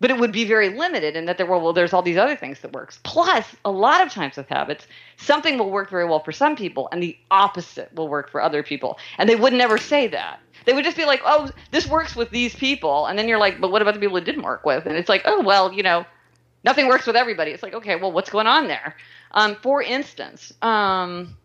But 0.03 0.11
it 0.11 0.19
would 0.19 0.33
be 0.33 0.45
very 0.45 0.69
limited 0.69 1.15
in 1.15 1.27
that 1.27 1.39
there 1.39 1.47
were 1.47 1.59
well 1.59 1.73
there's 1.73 1.93
all 1.93 2.03
these 2.03 2.17
other 2.19 2.35
things 2.35 2.61
that 2.61 2.73
works. 2.73 2.99
Plus, 3.05 3.47
a 3.65 3.71
lot 3.71 4.05
of 4.05 4.13
times 4.13 4.37
with 4.37 4.49
habits, 4.49 4.87
something 5.17 5.57
will 5.59 5.71
work 5.71 5.91
very 5.91 6.05
well 6.05 6.19
for 6.19 6.33
some 6.33 6.57
people 6.57 6.89
and 6.91 7.01
the 7.01 7.17
opposite 7.31 7.95
will 7.95 8.09
work 8.09 8.29
for 8.29 8.43
other 8.43 8.65
people. 8.65 8.99
And 9.17 9.29
they 9.29 9.37
would 9.37 9.53
never 9.53 9.79
say 9.79 10.09
that 10.09 10.41
they 10.65 10.73
would 10.73 10.85
just 10.85 10.97
be 10.97 11.05
like, 11.05 11.23
"Oh, 11.25 11.51
this 11.71 11.87
works 11.87 12.17
with 12.17 12.31
these 12.31 12.55
people," 12.55 13.07
and 13.07 13.19
then 13.19 13.29
you're 13.29 13.39
like, 13.39 13.61
"But 13.61 13.71
what 13.71 13.83
about 13.83 13.95
the 13.95 14.01
people 14.01 14.17
it 14.17 14.25
didn't 14.25 14.43
work 14.43 14.65
with?" 14.65 14.87
And 14.87 14.97
it's 14.97 15.09
like, 15.09 15.23
"Oh, 15.25 15.43
well, 15.43 15.73
you 15.73 15.83
know, 15.83 16.05
nothing 16.65 16.87
works 16.89 17.07
with 17.07 17.17
everybody." 17.17 17.53
It's 17.53 17.63
like, 17.63 17.75
okay, 17.75 17.97
well, 17.97 18.13
what's 18.13 18.31
going 18.31 18.47
on 18.47 18.69
there? 18.69 18.97
Um, 19.33 19.57
for 19.63 19.83
instance, 19.83 20.53
um, 20.63 21.37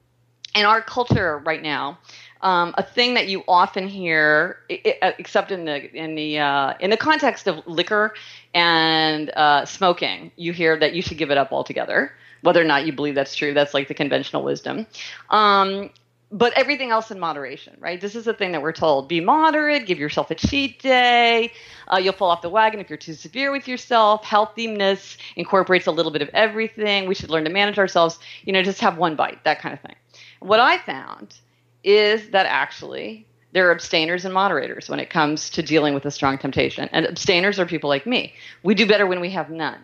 in 0.56 0.66
our 0.66 0.82
culture 0.82 1.40
right 1.46 1.62
now, 1.62 2.00
um, 2.42 2.74
a 2.78 2.84
thing 2.84 3.14
that 3.16 3.28
you 3.28 3.44
often 3.48 3.88
hear, 3.88 4.58
uh, 4.70 5.12
except 5.18 5.52
in 5.52 5.66
the 5.66 5.94
in 5.96 6.16
the 6.16 6.40
uh, 6.40 6.74
in 6.80 6.90
the 6.90 6.98
context 6.98 7.48
of 7.48 7.66
liquor 7.68 8.14
and 8.54 9.30
uh, 9.32 9.66
smoking, 9.66 10.32
you 10.36 10.54
hear 10.54 10.78
that 10.78 10.94
you 10.94 11.02
should 11.02 11.18
give 11.18 11.32
it 11.32 11.38
up 11.38 11.52
altogether. 11.52 12.14
Whether 12.42 12.62
or 12.62 12.66
not 12.66 12.86
you 12.86 12.94
believe 12.94 13.16
that's 13.16 13.36
true, 13.36 13.54
that's 13.54 13.74
like 13.74 13.88
the 13.88 13.96
conventional 13.96 14.44
wisdom. 14.44 14.86
Um, 15.32 15.90
but 16.30 16.54
everything 16.54 16.92
else 16.92 17.10
in 17.10 17.20
moderation, 17.20 17.78
right? 17.80 18.00
This 18.02 18.14
is 18.14 18.26
the 18.26 18.34
thing 18.34 18.52
that 18.52 18.62
we're 18.62 18.74
told: 18.74 19.08
be 19.08 19.20
moderate, 19.20 19.88
give 19.88 19.98
yourself 19.98 20.30
a 20.30 20.36
cheat 20.36 20.80
day. 20.80 21.52
Uh, 21.92 21.98
you'll 21.98 22.14
fall 22.14 22.30
off 22.30 22.44
the 22.44 22.50
wagon 22.50 22.80
if 22.80 22.90
you're 22.90 22.98
too 22.98 23.14
severe 23.14 23.52
with 23.52 23.68
yourself. 23.68 24.24
Healthiness 24.24 25.18
incorporates 25.36 25.88
a 25.88 25.92
little 25.92 26.12
bit 26.12 26.22
of 26.22 26.30
everything. 26.34 27.08
We 27.08 27.16
should 27.16 27.32
learn 27.32 27.46
to 27.46 27.50
manage 27.50 27.80
ourselves. 27.80 28.20
You 28.44 28.54
know, 28.54 28.62
just 28.62 28.82
have 28.82 28.98
one 28.98 29.16
bite, 29.16 29.44
that 29.46 29.60
kind 29.60 29.74
of 29.74 29.80
thing. 29.80 29.96
What 30.40 30.60
I 30.60 30.78
found 30.78 31.40
is 31.84 32.30
that 32.30 32.46
actually 32.46 33.28
there 33.54 33.68
are 33.68 33.72
abstainers 33.72 34.26
and 34.26 34.34
moderators 34.34 34.90
when 34.90 35.00
it 35.00 35.10
comes 35.10 35.50
to 35.52 35.64
dealing 35.64 35.94
with 35.94 36.06
a 36.06 36.12
strong 36.12 36.38
temptation, 36.38 36.90
and 36.92 37.08
abstainers 37.08 37.60
are 37.60 37.66
people 37.66 37.90
like 37.90 38.06
me. 38.06 38.34
We 38.64 38.76
do 38.76 38.86
better 38.86 39.08
when 39.08 39.20
we 39.20 39.30
have 39.32 39.50
none. 39.50 39.84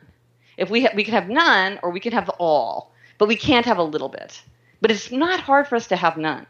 If 0.58 0.70
we 0.70 0.84
ha- 0.84 0.94
we 0.96 1.04
can 1.04 1.14
have 1.14 1.30
none, 1.30 1.80
or 1.82 1.90
we 1.90 2.00
can 2.00 2.14
have 2.14 2.30
all, 2.40 2.92
but 3.18 3.28
we 3.28 3.36
can't 3.36 3.66
have 3.66 3.78
a 3.78 3.84
little 3.84 4.10
bit 4.10 4.42
but 4.84 4.92
it's 4.92 5.12
not 5.14 5.40
hard 5.40 5.66
for 5.66 5.78
us 5.78 5.88
to 5.88 5.96
have 5.96 6.18
none. 6.18 6.46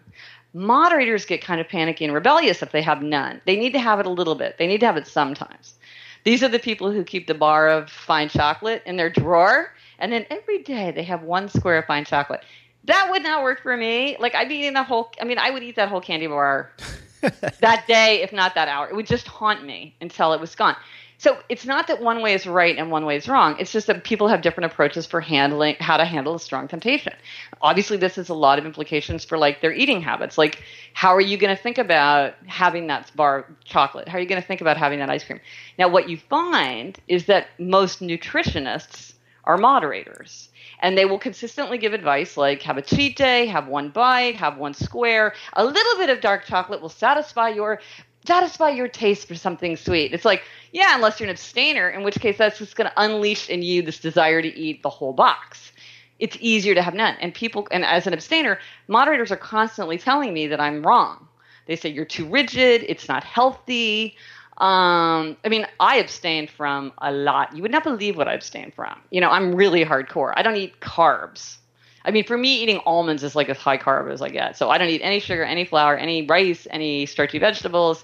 Moderators 0.56 1.24
get 1.24 1.44
kind 1.44 1.62
of 1.62 1.70
panicky 1.70 2.04
and 2.04 2.14
rebellious 2.16 2.64
if 2.64 2.72
they 2.72 2.82
have 2.82 3.04
none. 3.04 3.39
They 3.46 3.56
need 3.56 3.74
to 3.74 3.80
have 3.80 4.00
it 4.00 4.08
a 4.08 4.10
little 4.10 4.34
bit, 4.34 4.58
they 4.58 4.66
need 4.66 4.80
to 4.80 4.88
have 4.88 4.98
it 4.98 5.06
sometimes. 5.06 5.76
These 6.24 6.41
are 6.41 6.48
the 6.48 6.58
people 6.58 6.91
who 6.91 7.04
keep 7.04 7.28
the 7.28 7.36
bar 7.36 7.70
of 7.70 7.91
fine 7.91 8.30
chocolate 8.30 8.82
in 8.88 8.98
their 8.98 9.12
drawer, 9.12 9.72
and 10.00 10.12
then 10.12 10.26
every 10.32 10.64
day 10.64 10.89
they 10.89 11.04
have 11.04 11.22
one 11.22 11.48
square 11.48 11.78
of 11.78 11.86
fine 11.86 12.06
chocolate. 12.06 12.41
That 12.86 13.09
would 13.11 13.23
not 13.23 13.43
work 13.43 13.61
for 13.61 13.75
me. 13.75 14.17
Like 14.19 14.36
I'd 14.36 14.49
be 14.49 14.55
eating 14.55 14.73
the 14.73 14.84
whole. 14.84 15.11
I 15.19 15.25
mean, 15.25 15.38
I 15.38 15.51
would 15.51 15.63
eat 15.63 15.75
that 15.77 15.89
whole 15.89 16.01
candy 16.01 16.27
bar 16.27 16.71
that 17.21 17.86
day, 17.88 18.21
if 18.21 18.34
not 18.34 18.55
that 18.55 18.67
hour. 18.67 18.89
It 18.89 18.95
would 18.95 19.07
just 19.07 19.27
haunt 19.27 19.63
me 19.63 19.95
until 20.01 20.34
it 20.34 20.41
was 20.41 20.55
gone. 20.55 20.75
So 21.23 21.38
it's 21.47 21.65
not 21.65 21.88
that 21.88 22.01
one 22.01 22.21
way 22.21 22.34
is 22.34 22.45
right 22.45 22.77
and 22.77 22.91
one 22.91 23.05
way 23.05 23.15
is 23.15 23.29
wrong. 23.29 23.55
It's 23.57 23.71
just 23.71 23.88
that 23.88 24.03
people 24.03 24.27
have 24.27 24.41
different 24.41 24.73
approaches 24.73 25.05
for 25.05 25.21
handling 25.21 25.77
how 25.79 25.95
to 25.95 26.03
handle 26.03 26.36
a 26.36 26.39
strong 26.39 26.67
temptation. 26.67 27.13
Obviously, 27.61 27.95
this 27.95 28.17
has 28.17 28.27
a 28.27 28.34
lot 28.34 28.59
of 28.59 28.65
implications 28.65 29.23
for 29.23 29.38
like 29.38 29.61
their 29.61 29.71
eating 29.71 30.01
habits. 30.01 30.38
Like, 30.38 30.61
how 30.91 31.15
are 31.15 31.21
you 31.21 31.38
going 31.38 31.55
to 31.55 31.61
think 31.61 31.77
about 31.77 32.34
having 32.45 32.88
that 32.88 33.09
bar 33.15 33.39
of 33.39 33.45
chocolate? 33.63 34.09
How 34.09 34.17
are 34.17 34.21
you 34.21 34.27
going 34.27 34.41
to 34.41 34.45
think 34.45 34.59
about 34.59 34.75
having 34.75 34.99
that 34.99 35.09
ice 35.09 35.23
cream? 35.23 35.39
Now, 35.79 35.88
what 35.88 36.09
you 36.09 36.17
find 36.17 36.99
is 37.07 37.27
that 37.27 37.47
most 37.57 38.01
nutritionists 38.01 39.13
are 39.45 39.57
moderators 39.57 40.49
and 40.84 40.97
they 40.97 41.05
will 41.05 41.17
consistently 41.17 41.77
give 41.79 41.93
advice 41.93 42.38
like 42.38 42.61
have 42.61 42.77
a 42.77 42.81
cheat 42.81 43.15
day, 43.15 43.47
have 43.47 43.67
one 43.67 43.89
bite, 43.89 44.36
have 44.36 44.57
one 44.57 44.73
square. 44.73 45.34
A 45.53 45.65
little 45.65 45.97
bit 45.97 46.09
of 46.09 46.21
dark 46.21 46.45
chocolate 46.45 46.81
will 46.81 46.89
satisfy 46.89 47.49
your 47.49 47.79
satisfy 48.27 48.69
your 48.69 48.88
taste 48.88 49.27
for 49.27 49.36
something 49.36 49.75
sweet. 49.75 50.13
It's 50.13 50.25
like, 50.25 50.43
yeah, 50.71 50.95
unless 50.95 51.19
you're 51.19 51.27
an 51.27 51.34
abstainer, 51.34 51.89
in 51.89 52.03
which 52.03 52.15
case 52.15 52.38
that's 52.38 52.57
just 52.57 52.75
going 52.75 52.89
to 52.89 53.01
unleash 53.01 53.49
in 53.49 53.61
you 53.61 53.81
this 53.81 53.99
desire 53.99 54.41
to 54.41 54.47
eat 54.47 54.84
the 54.84 54.89
whole 54.89 55.13
box. 55.13 55.71
It's 56.19 56.38
easier 56.39 56.75
to 56.75 56.81
have 56.81 56.93
none. 56.93 57.15
And 57.19 57.34
people, 57.34 57.67
and 57.71 57.84
as 57.84 58.07
an 58.07 58.13
abstainer, 58.13 58.59
moderators 58.88 59.31
are 59.31 59.38
constantly 59.38 59.97
telling 59.97 60.34
me 60.34 60.47
that 60.47 60.61
I'm 60.61 60.86
wrong. 60.86 61.27
They 61.65 61.75
say 61.75 61.89
you're 61.89 62.05
too 62.05 62.27
rigid, 62.27 62.86
it's 62.88 63.09
not 63.09 63.23
healthy. 63.23 64.15
Um, 64.58 65.36
I 65.43 65.49
mean, 65.49 65.66
I 65.80 65.97
abstain 65.97 66.47
from 66.47 66.93
a 66.99 67.12
lot. 67.12 67.56
You 67.56 67.62
would 67.64 67.72
not 67.72 67.84
believe 67.84 68.16
what 68.16 68.28
I 68.28 68.34
abstain 68.34 68.72
from. 68.72 68.99
You 69.10 69.22
know, 69.22 69.30
I'm 69.30 69.56
really 69.56 69.84
hardcore. 69.84 70.34
I 70.36 70.43
don't 70.43 70.56
eat 70.56 70.80
carbs. 70.80 71.58
I 72.06 72.12
mean, 72.12 72.26
for 72.26 72.38
me, 72.38 72.62
eating 72.62 72.80
almonds 72.86 73.24
is 73.24 73.36
like 73.36 73.49
as 73.49 73.58
high 73.58 73.78
carb 73.78 74.12
as 74.12 74.22
I 74.22 74.30
get. 74.30 74.58
So 74.58 74.70
I 74.70 74.78
don't 74.78 74.89
eat 74.89 75.01
any 75.01 75.20
sugar, 75.20 75.43
any 75.43 75.66
flour, 75.66 75.95
any 75.95 76.26
rice, 76.26 76.68
any 76.70 77.06
starchy 77.06 77.39
vegetables. 77.39 78.04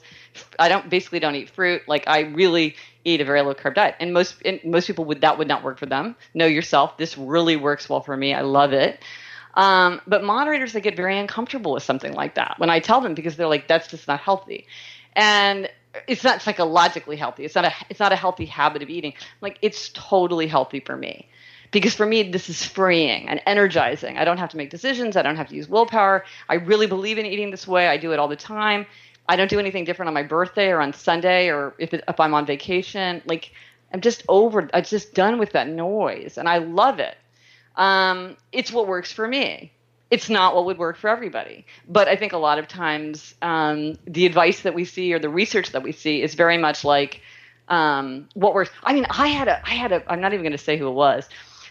I 0.58 0.70
don't 0.70 0.90
basically 0.90 1.20
don't 1.20 1.36
eat 1.36 1.50
fruit. 1.50 1.82
Like 1.88 2.08
I 2.08 2.22
really 2.22 2.76
eat 3.04 3.22
a 3.22 3.26
very 3.26 3.42
low 3.42 3.54
carb 3.54 3.76
diet, 3.76 3.96
and 4.00 4.14
most 4.14 4.36
and 4.46 4.60
most 4.64 4.88
people 4.88 5.06
would 5.06 5.22
that 5.22 5.38
would 5.38 5.48
not 5.48 5.64
work 5.64 5.78
for 5.78 5.86
them. 5.86 6.16
Know 6.34 6.46
yourself. 6.46 6.98
This 6.98 7.18
really 7.18 7.58
works 7.58 7.90
well 7.90 8.02
for 8.02 8.16
me. 8.16 8.34
I 8.34 8.42
love 8.42 8.74
it. 8.74 9.04
Um, 9.56 10.00
but 10.08 10.24
moderators 10.24 10.74
they 10.74 10.82
get 10.82 10.96
very 10.96 11.18
uncomfortable 11.18 11.74
with 11.74 11.84
something 11.84 12.14
like 12.14 12.36
that 12.36 12.56
when 12.58 12.70
I 12.70 12.80
tell 12.80 13.02
them 13.02 13.16
because 13.16 13.36
they're 13.36 13.48
like, 13.48 13.68
that's 13.68 13.88
just 13.88 14.08
not 14.08 14.20
healthy, 14.20 14.68
and 15.14 15.70
it's 16.08 16.24
not 16.24 16.42
psychologically 16.42 17.16
healthy. 17.16 17.46
It's 17.46 17.56
not 17.56 17.66
a 17.66 17.74
it's 17.90 18.00
not 18.00 18.12
a 18.12 18.16
healthy 18.16 18.46
habit 18.46 18.82
of 18.82 18.90
eating. 18.90 19.14
Like 19.42 19.58
it's 19.62 19.90
totally 19.94 20.48
healthy 20.48 20.80
for 20.80 20.96
me. 20.96 21.30
Because 21.72 21.94
for 21.96 22.06
me 22.06 22.24
this 22.24 22.50
is 22.50 22.66
freeing 22.66 23.28
and 23.30 23.42
energizing. 23.46 24.18
I 24.18 24.26
don't 24.26 24.38
have 24.38 24.50
to 24.50 24.58
make 24.58 24.70
decisions. 24.70 25.18
I 25.18 25.22
don't 25.22 25.36
have 25.36 25.50
to 25.50 25.56
use 25.56 25.68
willpower. 25.68 26.26
I 26.48 26.56
really 26.56 26.88
believe 26.88 27.18
in 27.18 27.26
eating 27.26 27.52
this 27.52 27.68
way. 27.68 27.88
I 27.88 27.98
do 27.98 28.14
it 28.14 28.20
all 28.20 28.28
the 28.28 28.36
time. 28.36 28.86
I 29.28 29.36
don't 29.36 29.50
do 29.50 29.60
anything 29.60 29.84
different 29.84 30.08
on 30.08 30.14
my 30.14 30.24
birthday 30.24 30.70
or 30.70 30.82
on 30.82 30.94
sunday 30.94 31.50
or 31.50 31.76
if, 31.78 31.94
it, 31.94 32.04
if 32.08 32.20
i'm 32.20 32.34
on 32.34 32.46
vacation. 32.46 33.22
Like 33.26 33.52
i'm 33.94 34.02
just 34.02 34.24
over 34.28 34.70
i'm 34.74 34.84
just 34.84 35.14
done 35.14 35.40
with 35.40 35.52
that 35.54 35.68
noise 35.68 36.38
and 36.38 36.48
i 36.48 36.60
love 36.60 37.00
it. 37.00 37.16
Um, 37.76 38.36
it's 38.52 38.72
what 38.72 38.88
works 38.88 39.12
for 39.12 39.28
me 39.28 39.72
it's 40.12 40.30
not 40.30 40.56
what 40.56 40.66
would 40.66 40.78
work 40.78 40.98
for 40.98 41.10
everybody 41.10 41.66
but 41.88 42.08
i 42.08 42.16
think 42.16 42.34
a 42.34 42.38
lot 42.38 42.60
of 42.60 42.68
times 42.68 43.36
um, 43.42 43.98
the 44.06 44.26
advice 44.26 44.62
that 44.62 44.74
we 44.74 44.86
see 44.86 45.14
or 45.14 45.20
the 45.20 45.30
research 45.30 45.72
that 45.72 45.84
we 45.84 45.92
see 45.92 46.22
is 46.22 46.36
very 46.36 46.58
much 46.58 46.84
like 46.84 47.22
um, 47.68 48.28
what 48.34 48.54
works 48.54 48.72
i 48.84 48.94
mean 48.94 49.06
i 49.10 49.28
had 49.28 49.48
a 49.48 49.66
i 49.68 49.74
had 49.74 49.92
a 49.92 50.04
i'm 50.12 50.22
not 50.22 50.34
even 50.34 50.44
going 50.44 50.52
to 50.52 50.58
say 50.58 50.78
who 50.78 50.88
it 50.88 50.94
was 50.94 51.28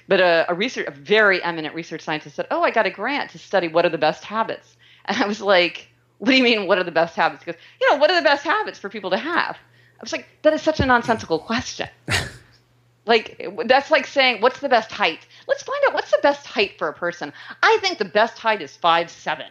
but 0.06 0.20
a, 0.20 0.46
a 0.48 0.54
research, 0.54 0.86
a 0.86 0.90
very 0.90 1.42
eminent 1.42 1.74
research 1.74 2.00
scientist 2.00 2.36
said, 2.36 2.46
"Oh, 2.50 2.62
I 2.62 2.70
got 2.70 2.86
a 2.86 2.90
grant 2.90 3.32
to 3.32 3.38
study 3.38 3.68
what 3.68 3.84
are 3.84 3.90
the 3.90 3.98
best 3.98 4.24
habits." 4.24 4.74
And 5.04 5.22
I 5.22 5.26
was 5.26 5.42
like, 5.42 5.88
what 6.18 6.30
do 6.30 6.36
you 6.36 6.42
mean, 6.42 6.66
what 6.66 6.78
are 6.78 6.84
the 6.84 6.90
best 6.90 7.16
habits? 7.16 7.44
Because, 7.44 7.60
you 7.80 7.90
know, 7.90 7.96
what 7.96 8.10
are 8.10 8.16
the 8.16 8.24
best 8.24 8.44
habits 8.44 8.78
for 8.78 8.88
people 8.88 9.10
to 9.10 9.16
have? 9.16 9.56
I 9.56 10.02
was 10.02 10.12
like, 10.12 10.26
that 10.42 10.52
is 10.52 10.62
such 10.62 10.80
a 10.80 10.86
nonsensical 10.86 11.38
question. 11.38 11.88
like, 13.08 13.40
that's 13.64 13.90
like 13.90 14.06
saying, 14.06 14.42
what's 14.42 14.60
the 14.60 14.68
best 14.68 14.92
height? 14.92 15.26
Let's 15.48 15.62
find 15.62 15.78
out 15.86 15.94
what's 15.94 16.10
the 16.10 16.20
best 16.22 16.46
height 16.46 16.78
for 16.78 16.88
a 16.88 16.92
person. 16.92 17.32
I 17.62 17.78
think 17.80 17.98
the 17.98 18.04
best 18.04 18.38
height 18.38 18.62
is 18.62 18.76
five 18.76 19.10
seven. 19.10 19.46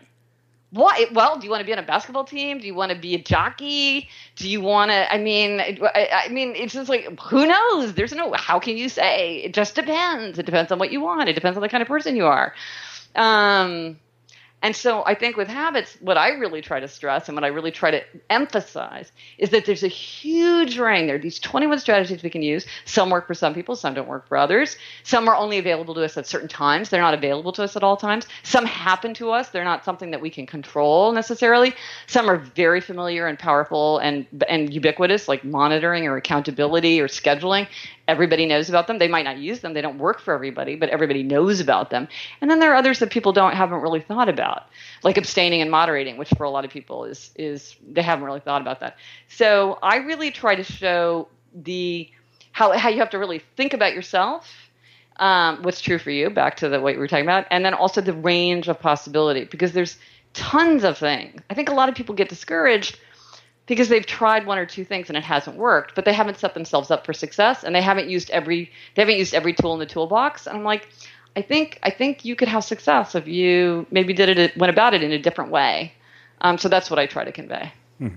Why? 0.69 1.05
Well, 1.13 1.39
do 1.39 1.45
you 1.45 1.49
want 1.49 1.61
to 1.61 1.65
be 1.65 1.71
on 1.71 1.79
a 1.79 1.83
basketball 1.83 2.25
team? 2.25 2.59
Do 2.59 2.67
you 2.67 2.75
want 2.75 2.91
to 2.91 2.97
be 2.97 3.15
a 3.15 3.21
jockey? 3.21 4.09
Do 4.35 4.49
you 4.49 4.61
want 4.61 4.91
to? 4.91 5.11
I 5.11 5.17
mean, 5.17 5.61
I, 5.61 6.25
I, 6.25 6.27
mean, 6.27 6.55
it's 6.55 6.73
just 6.73 6.89
like 6.89 7.19
who 7.19 7.47
knows? 7.47 7.93
There's 7.93 8.13
no. 8.13 8.33
How 8.33 8.59
can 8.59 8.77
you 8.77 8.89
say? 8.89 9.37
It 9.37 9.53
just 9.53 9.75
depends. 9.75 10.37
It 10.37 10.45
depends 10.45 10.71
on 10.71 10.77
what 10.77 10.91
you 10.91 11.01
want. 11.01 11.29
It 11.29 11.33
depends 11.33 11.57
on 11.57 11.61
the 11.61 11.69
kind 11.69 11.81
of 11.81 11.87
person 11.87 12.15
you 12.15 12.25
are. 12.25 12.53
Um, 13.15 13.97
and 14.63 14.75
so 14.75 15.03
I 15.05 15.13
think 15.13 15.37
with 15.37 15.47
habits, 15.47 15.97
what 16.01 16.17
I 16.17 16.29
really 16.29 16.61
try 16.61 16.79
to 16.79 16.87
stress 16.87 17.29
and 17.29 17.35
what 17.35 17.43
I 17.43 17.47
really 17.47 17.71
try 17.71 17.91
to 17.91 18.01
emphasize 18.29 19.11
is 19.37 19.51
that 19.51 19.65
there's 19.65 19.83
a 19.83 19.87
huge 19.87 20.79
range. 20.79 21.07
There 21.07 21.15
are 21.15 21.19
these 21.19 21.39
21 21.39 21.79
strategies 21.79 22.23
we 22.23 22.31
can 22.31 22.41
use. 22.41 22.65
Some 22.85 23.11
work 23.11 23.27
for 23.27 23.35
some 23.35 23.53
people, 23.53 23.75
some 23.75 23.93
don't 23.93 24.07
work 24.07 24.27
for 24.27 24.35
others. 24.35 24.75
Some 25.03 25.27
are 25.29 25.35
only 25.35 25.59
available 25.59 25.93
to 25.93 26.03
us 26.03 26.17
at 26.17 26.25
certain 26.25 26.47
times. 26.47 26.89
They're 26.89 27.01
not 27.01 27.13
available 27.13 27.51
to 27.53 27.63
us 27.63 27.75
at 27.75 27.83
all 27.83 27.97
times. 27.97 28.25
Some 28.41 28.65
happen 28.65 29.13
to 29.15 29.29
us. 29.29 29.49
They're 29.49 29.63
not 29.63 29.85
something 29.85 30.09
that 30.09 30.21
we 30.21 30.31
can 30.31 30.47
control 30.47 31.11
necessarily. 31.11 31.75
Some 32.07 32.27
are 32.27 32.37
very 32.37 32.81
familiar 32.81 33.27
and 33.27 33.37
powerful 33.37 33.99
and, 33.99 34.25
and 34.49 34.73
ubiquitous, 34.73 35.27
like 35.27 35.43
monitoring 35.43 36.07
or 36.07 36.17
accountability 36.17 36.99
or 36.99 37.07
scheduling 37.07 37.67
everybody 38.07 38.45
knows 38.45 38.69
about 38.69 38.87
them. 38.87 38.97
They 38.97 39.07
might 39.07 39.23
not 39.23 39.37
use 39.37 39.59
them. 39.59 39.73
They 39.73 39.81
don't 39.81 39.97
work 39.97 40.19
for 40.19 40.33
everybody, 40.33 40.75
but 40.75 40.89
everybody 40.89 41.23
knows 41.23 41.59
about 41.59 41.89
them. 41.89 42.07
And 42.41 42.49
then 42.49 42.59
there 42.59 42.71
are 42.71 42.75
others 42.75 42.99
that 42.99 43.11
people 43.11 43.33
don't 43.33 43.53
haven't 43.53 43.81
really 43.81 44.01
thought 44.01 44.29
about, 44.29 44.63
like 45.03 45.17
abstaining 45.17 45.61
and 45.61 45.69
moderating, 45.69 46.17
which 46.17 46.29
for 46.37 46.43
a 46.43 46.49
lot 46.49 46.65
of 46.65 46.71
people 46.71 47.05
is 47.05 47.31
is 47.35 47.75
they 47.91 48.01
haven't 48.01 48.25
really 48.25 48.39
thought 48.39 48.61
about 48.61 48.79
that. 48.79 48.97
So 49.27 49.77
I 49.81 49.97
really 49.97 50.31
try 50.31 50.55
to 50.55 50.63
show 50.63 51.27
the 51.53 52.09
how 52.51 52.71
how 52.77 52.89
you 52.89 52.99
have 52.99 53.09
to 53.11 53.19
really 53.19 53.41
think 53.55 53.73
about 53.73 53.93
yourself. 53.93 54.49
Um, 55.19 55.63
what's 55.63 55.81
true 55.81 55.97
for 55.97 56.11
you, 56.11 56.29
back 56.29 56.57
to 56.57 56.69
the 56.69 56.79
what 56.79 56.93
we 56.93 56.99
were 56.99 57.07
talking 57.07 57.25
about, 57.25 57.47
and 57.49 57.65
then 57.65 57.73
also 57.73 58.01
the 58.01 58.13
range 58.13 58.67
of 58.67 58.79
possibility, 58.79 59.45
because 59.45 59.71
there's 59.73 59.97
tons 60.33 60.83
of 60.83 60.97
things. 60.97 61.41
I 61.49 61.55
think 61.55 61.69
a 61.69 61.73
lot 61.73 61.89
of 61.89 61.95
people 61.95 62.13
get 62.13 62.29
discouraged 62.29 62.99
because 63.67 63.89
they've 63.89 64.05
tried 64.05 64.45
one 64.45 64.57
or 64.57 64.65
two 64.65 64.83
things 64.83 65.09
and 65.09 65.17
it 65.17 65.23
hasn't 65.23 65.57
worked, 65.57 65.93
but 65.93 66.05
they 66.05 66.13
haven't 66.13 66.37
set 66.39 66.53
themselves 66.53 66.89
up 66.89 67.05
for 67.05 67.13
success 67.13 67.63
and 67.63 67.75
they 67.75 67.81
haven't 67.81 68.09
used 68.09 68.29
every 68.31 68.71
they 68.95 69.01
haven't 69.01 69.17
used 69.17 69.33
every 69.33 69.53
tool 69.53 69.73
in 69.73 69.79
the 69.79 69.85
toolbox. 69.85 70.47
And 70.47 70.57
I'm 70.57 70.63
like, 70.63 70.87
I 71.35 71.41
think 71.41 71.77
I 71.83 71.91
think 71.91 72.25
you 72.25 72.35
could 72.35 72.47
have 72.47 72.63
success 72.63 73.13
if 73.13 73.27
you 73.27 73.85
maybe 73.91 74.13
did 74.13 74.37
it 74.37 74.57
went 74.57 74.71
about 74.71 74.93
it 74.93 75.03
in 75.03 75.11
a 75.11 75.19
different 75.19 75.51
way. 75.51 75.93
Um, 76.41 76.57
so 76.57 76.69
that's 76.69 76.89
what 76.89 76.97
I 76.99 77.05
try 77.05 77.23
to 77.25 77.31
convey. 77.31 77.71
Hmm. 77.99 78.09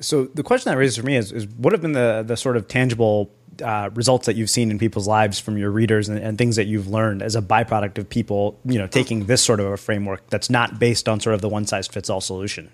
So 0.00 0.26
the 0.26 0.42
question 0.42 0.70
that 0.70 0.78
raises 0.78 0.96
for 0.96 1.04
me 1.04 1.16
is, 1.16 1.32
is 1.32 1.46
what 1.46 1.72
have 1.72 1.82
been 1.82 1.92
the 1.92 2.24
the 2.26 2.36
sort 2.36 2.56
of 2.56 2.68
tangible 2.68 3.30
uh, 3.62 3.90
results 3.94 4.26
that 4.26 4.36
you've 4.36 4.50
seen 4.50 4.70
in 4.70 4.78
people's 4.78 5.06
lives 5.06 5.38
from 5.38 5.58
your 5.58 5.70
readers 5.70 6.08
and, 6.08 6.18
and, 6.18 6.38
things 6.38 6.56
that 6.56 6.64
you've 6.64 6.88
learned 6.88 7.20
as 7.20 7.36
a 7.36 7.42
byproduct 7.42 7.98
of 7.98 8.08
people, 8.08 8.58
you 8.64 8.78
know, 8.78 8.86
taking 8.86 9.26
this 9.26 9.42
sort 9.42 9.60
of 9.60 9.66
a 9.66 9.76
framework 9.76 10.26
that's 10.30 10.48
not 10.48 10.78
based 10.78 11.06
on 11.06 11.20
sort 11.20 11.34
of 11.34 11.42
the 11.42 11.50
one 11.50 11.66
size 11.66 11.86
fits 11.86 12.08
all 12.08 12.22
solution. 12.22 12.70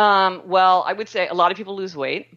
Um, 0.00 0.42
well, 0.46 0.82
I 0.86 0.94
would 0.94 1.10
say 1.10 1.28
a 1.28 1.34
lot 1.34 1.50
of 1.52 1.58
people 1.58 1.76
lose 1.76 1.94
weight. 1.94 2.28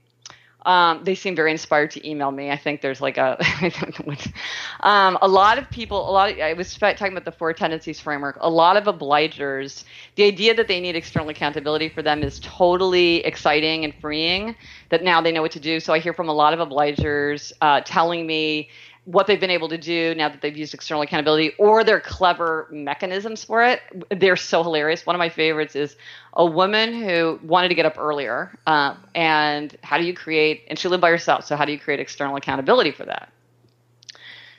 Um, 0.65 1.03
they 1.03 1.15
seem 1.15 1.33
very 1.35 1.51
inspired 1.51 1.91
to 1.91 2.09
email 2.09 2.29
me. 2.29 2.51
I 2.51 2.57
think 2.57 2.81
there's 2.81 2.99
like 2.99 3.17
a 3.17 3.37
um, 4.81 5.17
a 5.21 5.27
lot 5.27 5.57
of 5.57 5.69
people. 5.69 6.09
A 6.09 6.11
lot. 6.11 6.31
Of, 6.31 6.39
I 6.39 6.53
was 6.53 6.75
talking 6.77 7.13
about 7.13 7.23
the 7.23 7.31
four 7.31 7.53
tendencies 7.53 8.01
framework. 8.01 8.37
A 8.41 8.49
lot 8.49 8.75
of 8.75 8.83
obligers. 8.85 9.85
The 10.15 10.23
idea 10.23 10.53
that 10.55 10.67
they 10.67 10.81
need 10.81 10.95
external 10.97 11.29
accountability 11.29 11.87
for 11.87 12.01
them 12.01 12.21
is 12.21 12.39
totally 12.41 13.23
exciting 13.25 13.85
and 13.85 13.93
freeing. 13.95 14.55
That 14.89 15.03
now 15.03 15.21
they 15.21 15.31
know 15.31 15.41
what 15.41 15.51
to 15.51 15.59
do. 15.61 15.79
So 15.79 15.93
I 15.93 15.99
hear 15.99 16.13
from 16.13 16.27
a 16.27 16.33
lot 16.33 16.53
of 16.53 16.65
obligers 16.65 17.53
uh, 17.61 17.81
telling 17.85 18.27
me 18.27 18.69
what 19.05 19.27
they've 19.27 19.39
been 19.39 19.49
able 19.49 19.69
to 19.69 19.77
do 19.77 20.15
now 20.15 20.29
that 20.29 20.41
they've 20.41 20.55
used 20.55 20.73
external 20.73 21.01
accountability 21.03 21.53
or 21.57 21.83
their 21.83 21.99
clever 21.99 22.67
mechanisms 22.71 23.43
for 23.43 23.63
it. 23.63 23.81
They're 24.09 24.37
so 24.37 24.63
hilarious. 24.63 25.05
One 25.05 25.15
of 25.15 25.19
my 25.19 25.29
favorites 25.29 25.75
is 25.75 25.97
a 26.33 26.45
woman 26.45 26.93
who 26.93 27.39
wanted 27.43 27.69
to 27.69 27.75
get 27.75 27.85
up 27.85 27.97
earlier. 27.97 28.57
Uh, 28.65 28.95
and 29.13 29.75
how 29.83 29.97
do 29.97 30.05
you 30.05 30.13
create, 30.13 30.63
and 30.69 30.79
she 30.79 30.87
lived 30.87 31.01
by 31.01 31.09
herself, 31.09 31.45
so 31.45 31.55
how 31.57 31.65
do 31.65 31.73
you 31.73 31.79
create 31.79 31.99
external 31.99 32.35
accountability 32.37 32.91
for 32.91 33.05
that? 33.05 33.29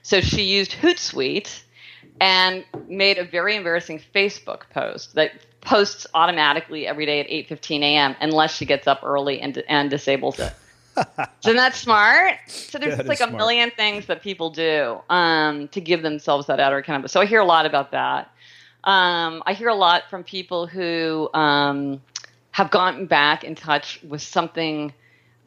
So 0.03 0.21
she 0.21 0.43
used 0.43 0.73
Hootsuite 0.73 1.63
and 2.21 2.65
made 2.87 3.17
a 3.17 3.25
very 3.25 3.57
embarrassing 3.57 4.03
Facebook 4.15 4.69
post 4.71 5.15
that 5.15 5.33
posts 5.63 6.07
automatically 6.13 6.87
every 6.87 7.07
day 7.07 7.21
at 7.21 7.29
8:15 7.29 7.81
a.m. 7.81 8.15
unless 8.21 8.55
she 8.55 8.67
gets 8.67 8.87
up 8.87 9.01
early 9.03 9.41
and, 9.41 9.57
and 9.67 9.89
disables 9.89 10.39
it. 10.39 10.53
Isn't 11.45 11.57
that 11.57 11.75
smart? 11.75 12.35
So 12.47 12.79
there's 12.79 12.99
like 12.99 13.21
a 13.21 13.25
smart. 13.25 13.35
million 13.35 13.71
things 13.71 14.07
that 14.07 14.23
people 14.23 14.51
do 14.51 15.01
um, 15.11 15.69
to 15.69 15.81
give 15.81 16.03
themselves 16.03 16.47
that 16.47 16.61
outer 16.61 16.79
accountability. 16.79 17.13
So 17.13 17.21
I 17.21 17.27
hear 17.27 17.41
a 17.41 17.45
lot 17.45 17.67
about 17.67 17.93
that. 17.93 18.31
Um, 18.85 19.43
I 19.47 19.55
hear 19.55 19.69
a 19.69 19.75
lot 19.75 20.05
from 20.11 20.25
people 20.25 20.67
who 20.67 21.31
um, 21.33 22.03
have 22.51 22.71
gotten 22.71 23.07
back 23.07 23.45
in 23.45 23.55
touch 23.55 24.01
with 24.03 24.23
something 24.23 24.93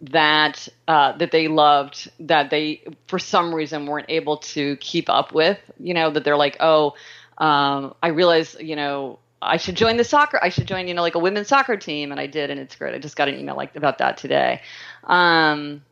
that 0.01 0.67
uh, 0.87 1.17
that 1.17 1.31
they 1.31 1.47
loved 1.47 2.11
that 2.19 2.49
they 2.49 2.83
for 3.07 3.17
some 3.17 3.53
reason 3.53 3.87
weren't 3.87 4.09
able 4.09 4.37
to 4.37 4.75
keep 4.77 5.09
up 5.09 5.33
with. 5.33 5.59
You 5.79 5.93
know 5.93 6.11
that 6.11 6.23
they're 6.23 6.37
like, 6.37 6.57
oh, 6.59 6.93
um, 7.37 7.93
I 8.01 8.09
realize, 8.09 8.55
you 8.59 8.75
know, 8.75 9.19
I 9.41 9.57
should 9.57 9.75
join 9.75 9.97
the 9.97 10.03
soccer. 10.03 10.39
I 10.41 10.49
should 10.49 10.67
join, 10.67 10.88
you 10.88 10.93
know, 10.93 11.01
like 11.01 11.15
a 11.15 11.19
women's 11.19 11.47
soccer 11.47 11.77
team, 11.77 12.11
and 12.11 12.19
I 12.19 12.27
did, 12.27 12.49
and 12.49 12.59
it's 12.59 12.75
great. 12.75 12.95
I 12.95 12.99
just 12.99 13.15
got 13.15 13.27
an 13.27 13.35
email 13.35 13.55
like 13.55 13.75
about 13.75 13.99
that 13.99 14.17
today. 14.17 14.61
Um, 15.03 15.83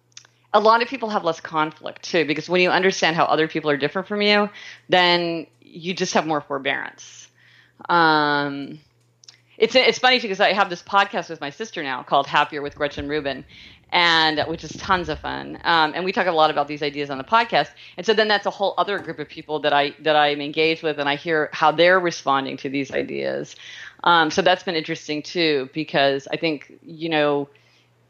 a 0.53 0.59
lot 0.59 0.81
of 0.81 0.87
people 0.87 1.09
have 1.09 1.23
less 1.23 1.39
conflict 1.39 2.03
too, 2.03 2.25
because 2.25 2.49
when 2.49 2.61
you 2.61 2.69
understand 2.69 3.15
how 3.15 3.25
other 3.25 3.47
people 3.47 3.69
are 3.69 3.77
different 3.77 4.07
from 4.07 4.21
you, 4.21 4.49
then 4.89 5.47
you 5.61 5.93
just 5.93 6.13
have 6.13 6.25
more 6.25 6.41
forbearance. 6.41 7.27
Um, 7.89 8.79
it's 9.57 9.75
it's 9.75 9.99
funny 9.99 10.19
because 10.19 10.39
I 10.39 10.53
have 10.53 10.69
this 10.69 10.81
podcast 10.81 11.29
with 11.29 11.41
my 11.41 11.49
sister 11.49 11.83
now 11.83 12.03
called 12.03 12.27
Happier 12.27 12.61
with 12.61 12.75
Gretchen 12.75 13.07
Rubin, 13.07 13.45
and 13.91 14.43
which 14.47 14.63
is 14.63 14.71
tons 14.71 15.09
of 15.09 15.19
fun. 15.19 15.59
Um, 15.63 15.93
and 15.95 16.03
we 16.03 16.11
talk 16.11 16.27
a 16.27 16.31
lot 16.31 16.49
about 16.49 16.67
these 16.67 16.83
ideas 16.83 17.09
on 17.09 17.17
the 17.17 17.23
podcast. 17.23 17.69
And 17.97 18.05
so 18.05 18.13
then 18.13 18.27
that's 18.27 18.45
a 18.45 18.49
whole 18.49 18.73
other 18.77 18.99
group 18.99 19.19
of 19.19 19.29
people 19.29 19.59
that 19.59 19.73
I 19.73 19.95
that 20.01 20.15
I'm 20.15 20.41
engaged 20.41 20.83
with, 20.83 20.99
and 20.99 21.07
I 21.07 21.15
hear 21.15 21.49
how 21.53 21.71
they're 21.71 21.99
responding 21.99 22.57
to 22.57 22.69
these 22.69 22.91
ideas. 22.91 23.55
Um, 24.03 24.31
so 24.31 24.41
that's 24.41 24.63
been 24.63 24.75
interesting 24.75 25.23
too, 25.23 25.69
because 25.73 26.27
I 26.31 26.37
think 26.37 26.73
you 26.83 27.09
know 27.09 27.49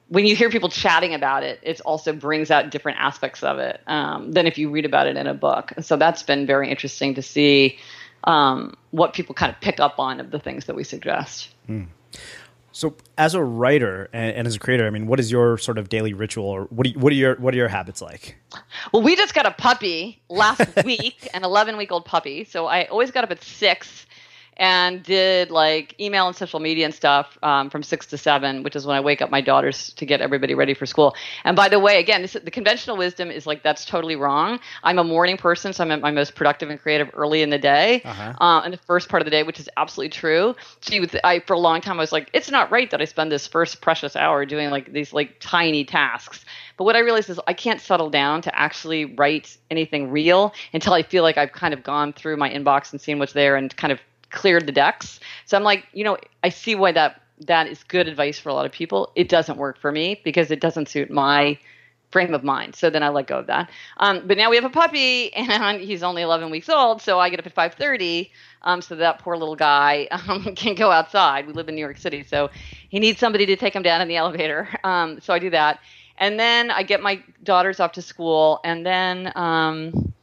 when 0.08 0.26
you 0.26 0.36
hear 0.36 0.50
people 0.50 0.70
chatting 0.70 1.14
about 1.14 1.44
it, 1.44 1.60
it 1.64 1.82
also 1.82 2.14
brings 2.14 2.52
out 2.52 2.70
different 2.70 3.00
aspects 3.00 3.44
of 3.44 3.58
it 3.58 3.82
um, 3.88 4.32
than 4.32 4.46
if 4.46 4.58
you 4.58 4.70
read 4.70 4.86
about 4.86 5.08
it 5.08 5.18
in 5.18 5.28
a 5.28 5.34
book. 5.34 5.74
So 5.82 5.98
that's 5.98 6.22
been 6.22 6.46
very 6.46 6.70
interesting 6.70 7.16
to 7.16 7.22
see 7.22 7.80
um, 8.26 8.76
what 8.92 9.14
people 9.14 9.34
kind 9.34 9.52
of 9.52 9.60
pick 9.62 9.80
up 9.80 10.00
on 10.00 10.20
of 10.20 10.32
the 10.32 10.40
things 10.40 10.66
that 10.66 10.76
we 10.76 10.84
suggest. 10.84 11.50
Mm. 11.68 11.88
So, 12.76 12.94
as 13.18 13.36
a 13.36 13.42
writer 13.42 14.10
and, 14.12 14.36
and, 14.36 14.48
as 14.48 14.58
a 14.58 14.60
creator, 14.60 14.86
I 14.86 14.90
mean, 14.90 15.08
what 15.08 15.18
is 15.18 15.32
your 15.32 15.58
sort 15.58 15.78
of 15.78 15.88
daily 15.88 16.14
ritual, 16.14 16.46
or 16.46 16.64
what, 16.66 16.86
you, 16.86 17.00
what 17.00 17.14
are 17.14 17.16
your 17.16 17.36
what 17.36 17.54
are 17.54 17.58
your 17.58 17.70
habits 17.70 18.02
like? 18.02 18.36
Well, 18.92 19.02
we 19.02 19.16
just 19.16 19.34
got 19.34 19.46
a 19.46 19.52
puppy 19.52 20.22
last 20.28 20.62
week, 20.84 21.30
an 21.34 21.46
11 21.46 21.78
week 21.78 21.94
old 21.94 22.04
puppy. 22.04 22.44
So 22.44 22.66
I 22.66 22.84
always 22.88 23.12
got 23.12 23.24
up 23.24 23.32
at 23.32 23.42
six 23.42 24.06
and 24.58 25.04
did 25.04 25.52
like 25.52 26.00
email 26.00 26.28
and 26.28 26.36
social 26.36 26.60
media 26.60 26.86
and 26.86 26.94
stuff 26.94 27.38
um, 27.44 27.70
from 27.70 27.84
six 27.84 28.06
to 28.08 28.18
seven, 28.18 28.64
which 28.64 28.76
is 28.76 28.86
when 28.86 28.96
I 28.96 29.02
wake 29.02 29.22
up 29.22 29.30
my 29.30 29.42
daughters 29.42 29.94
to 29.94 30.06
get 30.06 30.22
everybody 30.22 30.56
ready 30.56 30.74
for 30.74 30.86
school. 30.86 31.16
And 31.44 31.56
by 31.56 31.70
the 31.70 31.80
way, 31.80 32.00
again, 32.00 32.22
this, 32.22 32.34
the 32.34 32.52
conventional 32.52 32.98
wisdom 32.98 33.32
is 33.32 33.46
like 33.46 33.64
that's 33.64 33.86
totally 33.86 34.16
wrong. 34.16 34.60
I'm 34.84 35.00
a 35.00 35.04
morning 35.04 35.38
person, 35.38 35.74
so 35.74 35.84
I'm 35.84 35.92
at 35.92 36.02
my 36.02 36.12
most 36.12 36.36
productive 36.36 36.70
and 36.70 36.80
creative 36.80 37.10
early 37.14 37.42
in 37.42 37.50
the 37.50 37.58
day, 37.58 38.02
uh-huh. 38.04 38.34
uh, 38.40 38.62
in 38.66 38.72
the 38.72 38.78
first 38.78 39.10
part 39.10 39.22
of 39.22 39.26
the 39.26 39.32
day, 39.32 39.44
which 39.44 39.60
is 39.60 39.70
absolutely 39.78 40.10
true. 40.10 40.56
So 40.82 40.96
I 41.24 41.40
for 41.40 41.54
a 41.54 41.60
long 41.60 41.82
time 41.82 41.98
I 41.98 42.02
was 42.02 42.12
like, 42.12 42.30
it's 42.34 42.50
not 42.50 42.72
right 42.72 42.90
that 42.92 43.02
I 43.02 43.06
spend 43.06 43.32
this 43.32 43.48
first 43.48 43.82
precious 43.82 44.16
hour 44.16 44.46
doing 44.46 44.70
like 44.70 44.92
these 44.92 45.14
like 45.14 45.38
tiny 45.40 45.84
tasks. 45.84 46.46
But 46.78 46.84
what 46.84 46.96
I 46.96 47.00
realized 47.00 47.30
is 47.30 47.40
I 47.48 47.54
can't 47.54 47.80
settle 47.80 48.10
down 48.10 48.42
to 48.44 48.58
actually 48.58 49.06
write 49.06 49.58
anything 49.72 50.12
real 50.12 50.54
until 50.74 50.94
I 50.94 51.04
feel 51.04 51.24
like 51.24 51.38
I've 51.38 51.54
kind 51.54 51.74
of 51.74 51.84
gone 51.84 52.14
through 52.14 52.38
my 52.38 52.50
inbox 52.50 52.92
and 52.92 53.00
seen 53.00 53.20
what's 53.20 53.34
there 53.34 53.56
and 53.56 53.76
kind 53.76 53.94
of 53.94 54.00
cleared 54.36 54.68
the 54.68 54.72
decks. 54.72 55.20
So 55.46 55.58
I'm 55.58 55.64
like, 55.64 55.88
you 55.94 56.04
know, 56.04 56.18
I 56.44 56.50
see 56.50 56.76
why 56.76 56.92
that 56.92 57.22
that 57.42 57.68
is 57.68 57.84
good 57.84 58.08
advice 58.08 58.40
for 58.40 58.50
a 58.50 58.54
lot 58.54 58.66
of 58.66 58.72
people. 58.72 59.12
It 59.16 59.28
doesn't 59.28 59.58
work 59.58 59.78
for 59.80 59.92
me 59.92 60.22
because 60.24 60.52
it 60.52 60.62
doesn't 60.62 60.88
suit 60.88 61.10
my 61.10 61.58
frame 62.12 62.34
of 62.34 62.44
mind. 62.46 62.76
So 62.76 62.90
then 62.90 63.04
I 63.04 63.10
let 63.10 63.28
go 63.28 63.40
of 63.40 63.48
that. 63.48 63.70
Um, 63.98 64.26
but 64.26 64.38
now 64.38 64.50
we 64.50 64.56
have 64.56 64.64
a 64.64 64.70
puppy, 64.70 65.34
and 65.36 65.82
he's 65.82 66.04
only 66.04 66.22
11 66.22 66.50
weeks 66.50 66.70
old, 66.70 67.02
so 67.02 67.20
I 67.20 67.30
get 67.30 67.40
up 67.40 67.46
at 67.46 67.54
5:30, 67.54 68.30
um, 68.62 68.82
so 68.82 68.96
that 68.96 69.20
poor 69.20 69.36
little 69.36 69.56
guy 69.56 70.08
um, 70.12 70.56
can 70.56 70.76
go 70.76 70.92
outside. 70.92 71.48
We 71.48 71.54
live 71.54 71.68
in 71.68 71.76
New 71.76 71.82
York 71.82 71.98
City, 71.98 72.24
so 72.24 72.50
he 72.90 73.00
needs 73.00 73.20
somebody 73.20 73.46
to 73.48 73.56
take 73.56 73.76
him 73.76 73.84
down 73.84 74.02
in 74.02 74.08
the 74.08 74.16
elevator. 74.16 74.70
Um, 74.86 75.20
so 75.20 75.34
I 75.34 75.40
do 75.40 75.50
that, 75.50 75.80
and 76.18 76.40
then 76.40 76.70
I 76.70 76.84
get 76.84 77.02
my 77.02 77.22
daughters 77.44 77.80
off 77.80 77.94
to 77.94 78.02
school, 78.02 78.60
and 78.64 78.86
then 78.86 79.32
um, 79.36 80.14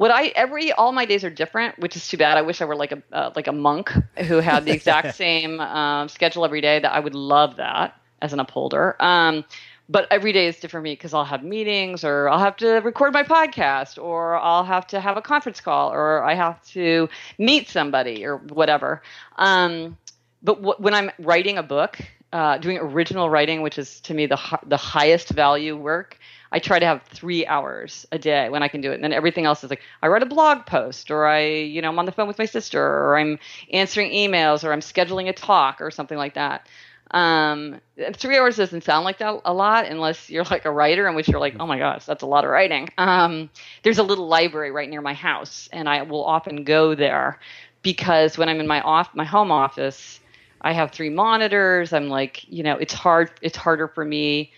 what 0.00 0.10
I 0.10 0.28
every 0.28 0.72
all 0.72 0.92
my 0.92 1.04
days 1.04 1.24
are 1.24 1.30
different, 1.30 1.78
which 1.78 1.94
is 1.94 2.08
too 2.08 2.16
bad. 2.16 2.38
I 2.38 2.40
wish 2.40 2.62
I 2.62 2.64
were 2.64 2.74
like 2.74 2.92
a 2.92 3.02
uh, 3.12 3.30
like 3.36 3.48
a 3.48 3.52
monk 3.52 3.92
who 4.28 4.38
had 4.38 4.64
the 4.64 4.72
exact 4.72 5.10
same 5.12 5.60
um, 5.60 6.08
schedule 6.08 6.42
every 6.46 6.62
day. 6.62 6.78
That 6.78 6.92
I 6.94 7.00
would 7.00 7.14
love 7.14 7.56
that 7.56 7.94
as 8.22 8.32
an 8.32 8.40
upholder. 8.40 8.96
Um, 8.98 9.44
but 9.90 10.06
every 10.10 10.32
day 10.32 10.46
is 10.46 10.54
different 10.56 10.70
for 10.72 10.80
me 10.80 10.92
because 10.92 11.12
I'll 11.12 11.26
have 11.26 11.42
meetings 11.44 12.02
or 12.02 12.30
I'll 12.30 12.38
have 12.38 12.56
to 12.56 12.76
record 12.76 13.12
my 13.12 13.24
podcast 13.24 14.02
or 14.02 14.36
I'll 14.36 14.64
have 14.64 14.86
to 14.86 15.00
have 15.00 15.18
a 15.18 15.20
conference 15.20 15.60
call 15.60 15.92
or 15.92 16.24
I 16.24 16.32
have 16.34 16.64
to 16.68 17.10
meet 17.36 17.68
somebody 17.68 18.24
or 18.24 18.38
whatever. 18.38 19.02
Um, 19.36 19.98
but 20.42 20.56
w- 20.62 20.76
when 20.78 20.94
I'm 20.94 21.10
writing 21.18 21.58
a 21.58 21.62
book, 21.62 21.98
uh, 22.32 22.56
doing 22.56 22.78
original 22.78 23.28
writing, 23.28 23.60
which 23.60 23.78
is 23.78 24.00
to 24.00 24.14
me 24.14 24.24
the 24.24 24.38
the 24.66 24.78
highest 24.78 25.28
value 25.28 25.76
work, 25.76 26.18
I 26.52 26.58
try 26.58 26.78
to 26.78 26.86
have 26.86 27.02
three 27.04 27.46
hours 27.46 28.06
a 28.10 28.18
day 28.18 28.48
when 28.48 28.62
I 28.62 28.68
can 28.68 28.80
do 28.80 28.90
it. 28.90 28.96
And 28.96 29.04
then 29.04 29.12
everything 29.12 29.44
else 29.44 29.62
is 29.62 29.70
like 29.70 29.82
I 30.02 30.08
write 30.08 30.22
a 30.22 30.26
blog 30.26 30.66
post, 30.66 31.10
or 31.10 31.26
I, 31.26 31.46
you 31.46 31.80
know, 31.80 31.88
I'm 31.88 31.98
on 31.98 32.06
the 32.06 32.12
phone 32.12 32.28
with 32.28 32.38
my 32.38 32.46
sister, 32.46 32.82
or 32.82 33.16
I'm 33.16 33.38
answering 33.72 34.10
emails, 34.12 34.64
or 34.64 34.72
I'm 34.72 34.80
scheduling 34.80 35.28
a 35.28 35.32
talk, 35.32 35.80
or 35.80 35.90
something 35.90 36.18
like 36.18 36.34
that. 36.34 36.66
Um, 37.12 37.80
three 38.14 38.38
hours 38.38 38.56
doesn't 38.56 38.84
sound 38.84 39.04
like 39.04 39.18
that 39.18 39.40
a 39.44 39.52
lot 39.52 39.86
unless 39.86 40.30
you're 40.30 40.44
like 40.44 40.64
a 40.64 40.70
writer, 40.70 41.08
in 41.08 41.14
which 41.14 41.28
you're 41.28 41.40
like, 41.40 41.56
oh 41.58 41.66
my 41.66 41.78
gosh, 41.78 42.04
that's 42.04 42.22
a 42.22 42.26
lot 42.26 42.44
of 42.44 42.50
writing. 42.50 42.88
Um, 42.98 43.50
there's 43.82 43.98
a 43.98 44.02
little 44.04 44.28
library 44.28 44.70
right 44.70 44.88
near 44.88 45.00
my 45.00 45.14
house, 45.14 45.68
and 45.72 45.88
I 45.88 46.02
will 46.02 46.24
often 46.24 46.64
go 46.64 46.94
there 46.94 47.38
because 47.82 48.36
when 48.36 48.48
I'm 48.48 48.60
in 48.60 48.66
my 48.66 48.80
off 48.80 49.14
my 49.14 49.24
home 49.24 49.50
office, 49.50 50.20
I 50.60 50.72
have 50.72 50.90
three 50.90 51.10
monitors. 51.10 51.92
I'm 51.92 52.08
like, 52.08 52.44
you 52.48 52.62
know, 52.62 52.76
it's 52.76 52.92
hard. 52.92 53.30
It's 53.40 53.56
harder 53.56 53.88
for 53.88 54.04
me 54.04 54.52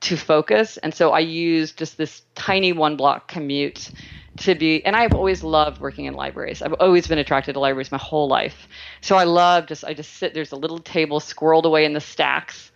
to 0.00 0.16
focus, 0.16 0.76
and 0.78 0.94
so 0.94 1.12
I 1.12 1.20
use 1.20 1.72
just 1.72 1.96
this 1.96 2.22
tiny 2.34 2.72
one 2.72 2.96
block 2.96 3.28
commute 3.28 3.90
to 4.38 4.54
be 4.54 4.84
and 4.84 4.94
I've 4.94 5.14
always 5.14 5.42
loved 5.42 5.80
working 5.80 6.04
in 6.04 6.14
libraries. 6.14 6.62
I've 6.62 6.74
always 6.74 7.06
been 7.06 7.18
attracted 7.18 7.54
to 7.54 7.60
libraries 7.60 7.90
my 7.90 7.98
whole 7.98 8.28
life. 8.28 8.68
So 9.00 9.16
I 9.16 9.24
love 9.24 9.66
just 9.66 9.84
I 9.84 9.94
just 9.94 10.14
sit 10.14 10.34
there's 10.34 10.52
a 10.52 10.56
little 10.56 10.78
table 10.78 11.20
squirreled 11.20 11.64
away 11.64 11.84
in 11.84 11.94
the 11.94 12.00
stacks 12.00 12.70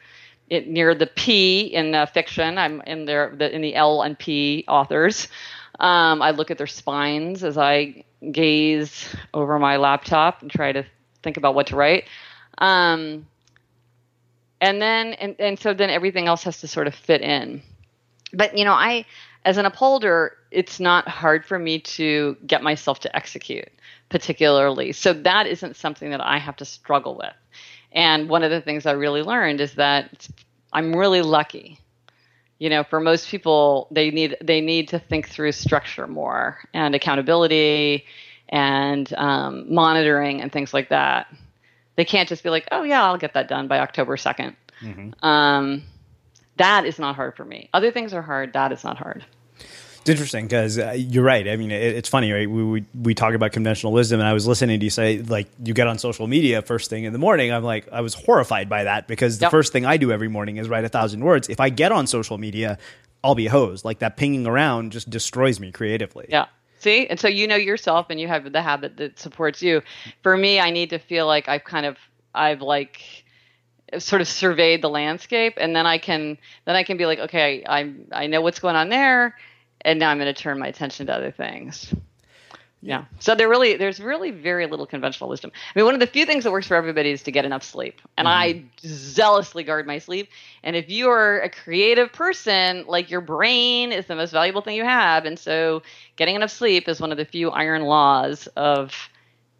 it, 0.48 0.68
near 0.68 0.94
the 0.94 1.06
P 1.06 1.60
in 1.60 1.94
uh, 1.94 2.06
fiction. 2.06 2.58
I'm 2.58 2.80
in 2.82 3.04
there 3.04 3.34
the, 3.36 3.54
in 3.54 3.62
the 3.62 3.74
L 3.74 4.02
and 4.02 4.18
P 4.18 4.64
authors. 4.68 5.28
Um, 5.78 6.20
I 6.20 6.32
look 6.32 6.50
at 6.50 6.58
their 6.58 6.66
spines 6.66 7.42
as 7.42 7.56
I 7.56 8.04
gaze 8.30 9.14
over 9.32 9.58
my 9.58 9.76
laptop 9.76 10.42
and 10.42 10.50
try 10.50 10.72
to 10.72 10.84
think 11.22 11.36
about 11.36 11.54
what 11.54 11.68
to 11.68 11.76
write. 11.76 12.04
Um, 12.58 13.26
and 14.60 14.80
then 14.80 15.14
and, 15.14 15.36
and 15.38 15.58
so 15.58 15.74
then 15.74 15.90
everything 15.90 16.26
else 16.26 16.42
has 16.44 16.60
to 16.60 16.68
sort 16.68 16.86
of 16.86 16.94
fit 16.94 17.22
in. 17.22 17.62
But 18.32 18.56
you 18.56 18.64
know, 18.64 18.72
I 18.72 19.04
as 19.44 19.56
an 19.56 19.64
upholder, 19.64 20.36
it's 20.50 20.78
not 20.80 21.08
hard 21.08 21.46
for 21.46 21.58
me 21.58 21.80
to 21.80 22.36
get 22.46 22.62
myself 22.62 23.00
to 23.00 23.16
execute 23.16 23.68
particularly. 24.10 24.92
So 24.92 25.12
that 25.14 25.46
isn't 25.46 25.76
something 25.76 26.10
that 26.10 26.20
I 26.20 26.38
have 26.38 26.56
to 26.56 26.64
struggle 26.64 27.16
with. 27.16 27.32
And 27.92 28.28
one 28.28 28.42
of 28.42 28.50
the 28.50 28.60
things 28.60 28.84
I 28.84 28.92
really 28.92 29.22
learned 29.22 29.60
is 29.60 29.74
that 29.74 30.28
I'm 30.72 30.94
really 30.94 31.22
lucky. 31.22 31.78
You 32.58 32.68
know, 32.68 32.84
for 32.84 33.00
most 33.00 33.28
people, 33.28 33.88
they 33.90 34.10
need 34.10 34.36
they 34.42 34.60
need 34.60 34.88
to 34.88 34.98
think 34.98 35.28
through 35.28 35.52
structure 35.52 36.06
more 36.06 36.58
and 36.74 36.94
accountability 36.94 38.04
and 38.50 39.12
um, 39.14 39.72
monitoring 39.72 40.42
and 40.42 40.52
things 40.52 40.74
like 40.74 40.90
that. 40.90 41.26
They 42.00 42.06
can't 42.06 42.30
just 42.30 42.42
be 42.42 42.48
like, 42.48 42.66
"Oh 42.72 42.82
yeah, 42.82 43.04
I'll 43.04 43.18
get 43.18 43.34
that 43.34 43.46
done 43.46 43.68
by 43.68 43.80
October 43.80 44.16
2nd. 44.16 44.56
Mm-hmm. 44.80 45.22
Um, 45.22 45.82
that 46.56 46.86
is 46.86 46.98
not 46.98 47.14
hard 47.14 47.36
for 47.36 47.44
me. 47.44 47.68
Other 47.74 47.90
things 47.90 48.14
are 48.14 48.22
hard. 48.22 48.54
That 48.54 48.72
is 48.72 48.84
not 48.84 48.96
hard. 48.96 49.22
It's 49.58 50.08
interesting 50.08 50.46
because 50.46 50.78
uh, 50.78 50.94
you're 50.96 51.22
right. 51.22 51.46
I 51.46 51.56
mean, 51.56 51.70
it, 51.70 51.94
it's 51.94 52.08
funny, 52.08 52.32
right? 52.32 52.48
We, 52.48 52.64
we, 52.64 52.84
we 52.98 53.14
talk 53.14 53.34
about 53.34 53.52
conventional 53.52 53.92
wisdom, 53.92 54.18
and 54.18 54.26
I 54.26 54.32
was 54.32 54.46
listening 54.46 54.80
to 54.80 54.84
you 54.84 54.88
say 54.88 55.20
like 55.20 55.48
you 55.62 55.74
get 55.74 55.88
on 55.88 55.98
social 55.98 56.26
media 56.26 56.62
first 56.62 56.88
thing 56.88 57.04
in 57.04 57.12
the 57.12 57.18
morning. 57.18 57.52
I'm 57.52 57.64
like, 57.64 57.86
I 57.92 58.00
was 58.00 58.14
horrified 58.14 58.70
by 58.70 58.84
that 58.84 59.06
because 59.06 59.36
the 59.36 59.44
yep. 59.44 59.50
first 59.50 59.70
thing 59.70 59.84
I 59.84 59.98
do 59.98 60.10
every 60.10 60.28
morning 60.28 60.56
is 60.56 60.70
write 60.70 60.86
a 60.86 60.88
thousand 60.88 61.22
words. 61.22 61.50
If 61.50 61.60
I 61.60 61.68
get 61.68 61.92
on 61.92 62.06
social 62.06 62.38
media, 62.38 62.78
I'll 63.22 63.34
be 63.34 63.46
hosed. 63.46 63.84
Like 63.84 63.98
that 63.98 64.16
pinging 64.16 64.46
around 64.46 64.92
just 64.92 65.10
destroys 65.10 65.60
me 65.60 65.70
creatively. 65.70 66.28
Yeah. 66.30 66.46
See, 66.80 67.06
and 67.06 67.20
so 67.20 67.28
you 67.28 67.46
know 67.46 67.56
yourself, 67.56 68.06
and 68.10 68.18
you 68.18 68.26
have 68.26 68.50
the 68.50 68.62
habit 68.62 68.96
that 68.96 69.18
supports 69.18 69.62
you. 69.62 69.82
For 70.22 70.36
me, 70.36 70.58
I 70.58 70.70
need 70.70 70.90
to 70.90 70.98
feel 70.98 71.26
like 71.26 71.48
I've 71.48 71.64
kind 71.64 71.86
of 71.86 71.98
I've 72.34 72.62
like 72.62 73.24
sort 73.98 74.22
of 74.22 74.28
surveyed 74.28 74.82
the 74.82 74.88
landscape 74.88 75.54
and 75.56 75.74
then 75.74 75.86
I 75.86 75.98
can 75.98 76.38
then 76.64 76.76
I 76.76 76.84
can 76.84 76.96
be 76.96 77.06
like 77.06 77.18
okay 77.18 77.64
I 77.66 77.92
I 78.12 78.28
know 78.28 78.40
what's 78.40 78.60
going 78.60 78.76
on 78.76 78.88
there 78.88 79.36
and 79.80 79.98
now 79.98 80.10
I'm 80.10 80.18
going 80.18 80.32
to 80.32 80.42
turn 80.42 80.58
my 80.58 80.68
attention 80.68 81.06
to 81.06 81.14
other 81.14 81.32
things. 81.32 81.92
Yeah. 82.82 83.04
So 83.18 83.34
there 83.34 83.48
really 83.48 83.76
there's 83.76 84.00
really 84.00 84.30
very 84.30 84.66
little 84.66 84.86
conventional 84.86 85.28
wisdom. 85.28 85.52
I 85.54 85.78
mean, 85.78 85.84
one 85.84 85.94
of 85.94 86.00
the 86.00 86.06
few 86.06 86.24
things 86.24 86.44
that 86.44 86.50
works 86.50 86.66
for 86.66 86.76
everybody 86.76 87.10
is 87.10 87.22
to 87.24 87.30
get 87.30 87.44
enough 87.44 87.62
sleep. 87.62 88.00
And 88.16 88.26
mm-hmm. 88.26 88.64
I 88.64 88.64
zealously 88.86 89.64
guard 89.64 89.86
my 89.86 89.98
sleep. 89.98 90.30
And 90.62 90.74
if 90.74 90.88
you 90.88 91.10
are 91.10 91.40
a 91.40 91.50
creative 91.50 92.10
person, 92.12 92.86
like 92.88 93.10
your 93.10 93.20
brain 93.20 93.92
is 93.92 94.06
the 94.06 94.16
most 94.16 94.30
valuable 94.30 94.62
thing 94.62 94.76
you 94.76 94.84
have, 94.84 95.26
and 95.26 95.38
so 95.38 95.82
getting 96.16 96.36
enough 96.36 96.50
sleep 96.50 96.88
is 96.88 97.00
one 97.00 97.12
of 97.12 97.18
the 97.18 97.26
few 97.26 97.50
iron 97.50 97.82
laws 97.82 98.46
of 98.56 99.10